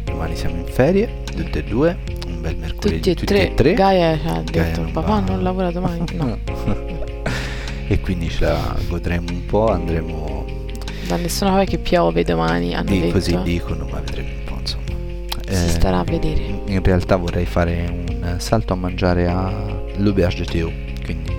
Domani 0.05 0.37
siamo 0.37 0.57
in 0.57 0.65
ferie, 0.67 1.23
tutte 1.25 1.59
e 1.59 1.65
due, 1.65 1.99
un 2.27 2.41
bel 2.41 2.57
mercoledì 2.57 3.15
Tutti 3.15 3.35
e 3.35 3.55
tre. 3.55 3.75
Gaia 3.75 4.19
ci 4.19 4.27
ha 4.27 4.43
Gaia 4.43 4.65
detto: 4.65 4.81
non 4.83 4.93
Papà 4.93 5.07
va." 5.07 5.21
non 5.21 5.43
lavora 5.43 5.71
domani. 5.71 6.03
No, 6.15 6.39
e 7.89 8.01
quindi 8.01 8.29
ce 8.31 8.45
la 8.47 8.75
godremo 8.89 9.31
un 9.31 9.45
po', 9.47 9.69
andremo 9.71 10.45
da 11.07 11.17
nessuna 11.17 11.51
parte 11.51 11.67
che 11.67 11.79
piove 11.79 12.25
domani. 12.25 12.75
Hanno 12.75 12.91
di, 12.91 13.01
detto. 13.01 13.13
così 13.15 13.39
dicono, 13.43 13.87
ma 13.91 14.01
vedremo 14.01 14.29
un 14.29 14.45
po', 14.45 14.57
insomma. 14.61 14.85
Si 15.47 15.53
Eh, 15.65 15.69
starà 15.69 15.99
a 15.99 16.05
vedere. 16.05 16.61
In 16.67 16.83
realtà 16.83 17.17
vorrei 17.17 17.45
fare 17.47 17.87
un 17.91 18.08
salto 18.39 18.73
a 18.73 18.77
mangiare 18.77 19.27
a 19.29 19.51
L'Auberge 19.97 20.45
de 20.45 20.51
Théo, 20.51 20.73
quindi 21.05 21.35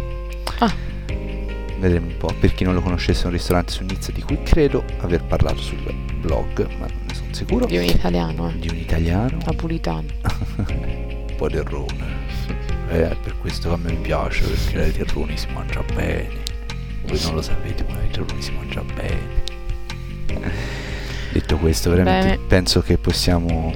Ah. 0.59 0.73
vedremo 1.79 2.07
un 2.07 2.17
po'. 2.17 2.33
Per 2.39 2.53
chi 2.53 2.63
non 2.63 2.73
lo 2.73 2.81
conoscesse 2.81 3.23
è 3.23 3.25
un 3.27 3.31
ristorante 3.31 3.71
su 3.71 3.83
Nizza 3.83 4.11
di 4.11 4.21
cui 4.21 4.41
credo 4.43 4.83
aver 4.99 5.23
parlato 5.23 5.57
sul 5.61 5.77
blog, 6.19 6.67
ma 6.79 6.87
non 6.87 6.99
ne 7.07 7.13
sono 7.13 7.33
sicuro. 7.33 7.65
Di 7.65 7.77
un 7.77 7.83
italiano, 7.83 8.49
eh. 8.49 8.57
Di 8.59 8.67
un 8.69 8.75
italiano. 8.77 9.37
Napolitano. 9.45 10.07
un 10.67 11.33
po' 11.37 11.47
di 11.47 11.53
terrone. 11.55 12.17
Eh, 12.91 13.15
per 13.21 13.35
questo 13.39 13.69
che 13.69 13.75
a 13.75 13.77
me 13.77 13.93
piace, 13.93 14.43
perché 14.45 14.77
dai 14.77 14.91
terroni 14.91 15.37
si 15.37 15.47
mangia 15.53 15.83
bene. 15.93 16.47
Voi 17.05 17.19
non 17.23 17.35
lo 17.35 17.41
sapete, 17.41 17.85
ma 17.87 17.95
dai 17.95 18.09
terroni 18.09 18.41
si 18.41 18.51
mangia 18.51 18.81
bene. 18.95 19.47
Detto 21.31 21.57
questo, 21.57 21.91
veramente 21.91 22.27
Bene. 22.35 22.47
penso 22.47 22.81
che 22.81 22.97
possiamo, 22.97 23.71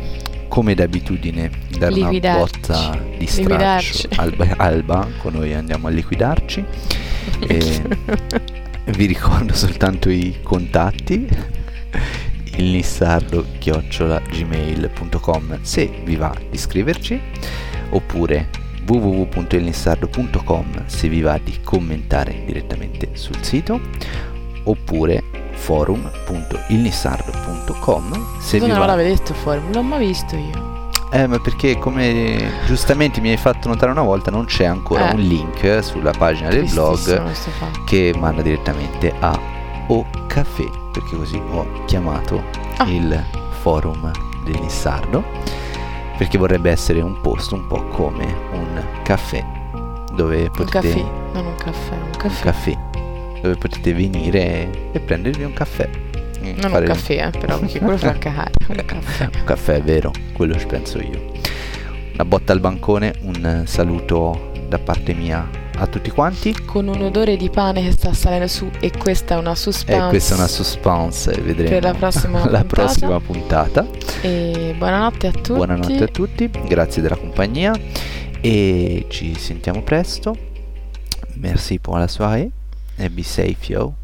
come 0.54 0.76
d'abitudine, 0.76 1.49
dare 1.80 1.99
una 1.99 2.38
botta 2.38 2.95
di 3.18 3.26
straccio 3.26 4.06
Liquidarci. 4.06 4.08
al, 4.18 4.36
ba- 4.36 4.54
al 4.58 4.84
banco. 4.84 5.32
Noi 5.32 5.51
andiamo 5.51 5.88
a 5.88 5.89
liquidarci. 5.89 6.64
E 7.39 7.82
vi 8.95 9.06
ricordo 9.08 9.56
soltanto 9.56 10.12
i 10.12 10.38
contatti 10.43 11.28
il 12.58 12.66
nissardo 12.66 13.47
chiocciola 13.58 14.22
gmail.com 14.30 15.58
se 15.64 15.89
vi 16.04 16.16
va 16.18 16.32
di 16.51 16.58
scriverci 16.58 17.20
oppure 17.89 18.49
www.ilnissardo.com 18.86 20.84
se 20.86 21.08
vi 21.08 21.22
va 21.22 21.39
di 21.43 21.62
commentare 21.64 22.43
direttamente 22.45 23.10
sul 23.14 23.43
sito 23.43 23.82
oppure 24.66 25.43
forum.ilnissardo.com 25.64 28.28
se 28.39 28.53
vi 28.53 28.59
Dove 28.59 28.72
non 28.72 28.80
va 28.80 28.86
l'avevo 28.88 29.09
detto 29.16 29.34
fuori? 29.34 29.59
Non 29.61 29.72
l'ho 29.72 29.82
mai 29.84 30.05
visto 30.07 30.36
io. 30.36 30.72
eh, 31.11 31.28
ma 31.28 31.39
perché 31.39 31.78
come 31.78 32.51
giustamente 32.66 33.22
mi 33.22 33.30
hai 33.30 33.38
fatto 33.38 33.68
notare 33.70 33.91
una 33.91 34.01
volta 34.01 34.32
non 34.32 34.45
c'è 34.45 34.66
ancora 34.66 35.11
Eh. 35.11 35.16
un 35.16 35.22
link 35.22 35.80
sulla 35.84 36.11
pagina 36.11 36.49
del 36.49 36.68
blog 36.70 37.24
che 37.86 38.14
manda 38.18 38.41
direttamente 38.41 39.14
a 39.20 39.39
O 39.88 40.05
Café, 40.28 40.70
perché 40.91 41.16
così 41.18 41.39
ho 41.51 41.66
chiamato 41.86 42.43
Ah. 42.78 42.86
il 42.89 43.22
forum 43.61 44.09
del 44.45 44.59
Nissardo, 44.61 45.24
perché 46.18 46.38
vorrebbe 46.38 46.72
essere 46.72 47.01
un 47.01 47.20
posto 47.22 47.55
un 47.55 47.68
po' 47.68 47.84
come 47.89 48.26
un 48.53 48.82
caffè, 49.03 49.45
dove 50.14 50.43
Un 50.43 50.49
potete 50.51 50.80
caffè, 50.80 51.03
non 51.34 51.45
un 51.45 51.55
caffè, 51.55 51.93
un 51.95 52.01
un 52.03 52.11
caffè. 52.18 52.41
Dove 53.44 53.56
potete 53.56 53.94
venire 53.94 54.70
e 54.94 55.00
prendervi 55.02 55.44
un 55.44 55.52
caffè. 55.52 55.89
Non 56.39 56.72
fare 56.72 56.86
un 56.86 56.94
caffè, 56.94 57.28
eh, 57.28 57.38
però, 57.38 57.60
perché 57.60 57.80
quello 57.80 57.98
fa 57.98 58.18
cagare. 58.18 58.52
Un 58.68 58.76
caffè. 58.86 59.30
un 59.36 59.44
caffè 59.44 59.76
è 59.76 59.82
vero, 59.82 60.12
quello 60.32 60.58
ci 60.58 60.66
penso 60.66 61.00
io. 61.00 61.32
Una 62.14 62.24
botta 62.26 62.54
al 62.54 62.62
bancone, 62.62 63.14
un 63.24 63.64
saluto 63.66 64.52
da 64.70 64.80
parte 64.80 65.14
mia 65.14 65.46
a 65.76 65.88
tutti 65.88 66.10
quanti. 66.10 66.56
Con 66.64 66.88
un 66.88 67.02
odore 67.02 67.36
di 67.36 67.50
pane 67.50 67.84
che 67.84 67.91
sta 67.91 68.14
salendo 68.14 68.48
su 68.48 68.70
e 68.80 68.91
questa 68.98 69.36
è 69.36 69.38
una 69.38 69.56
suspense. 69.56 70.06
E 70.06 70.10
questa 70.10 70.36
è 70.36 70.38
una 70.38 70.48
suspense, 70.48 71.41
vedremo 71.41 71.70
Per 71.70 71.84
la 71.84 71.94
prossima 71.94 72.39
la 72.50 72.64
puntata. 72.64 72.64
prossima 72.64 73.20
puntata. 73.20 73.86
E 74.22 74.74
buonanotte 74.78 75.28
a 75.28 75.32
tutti. 75.32 75.52
Buonanotte 75.52 76.04
a 76.04 76.08
tutti, 76.08 76.50
grazie 76.66 77.02
della 77.02 77.18
compagnia 77.18 77.74
e 78.39 79.06
ci 79.10 79.36
sentiamo 79.38 79.82
presto. 79.82 80.52
Merci 81.36 81.78
pour 81.80 81.98
la 81.98 82.08
soirée 82.08 82.50
e 82.98 83.08
be 83.10 83.24
safe 83.24 83.70
yo. 83.70 83.96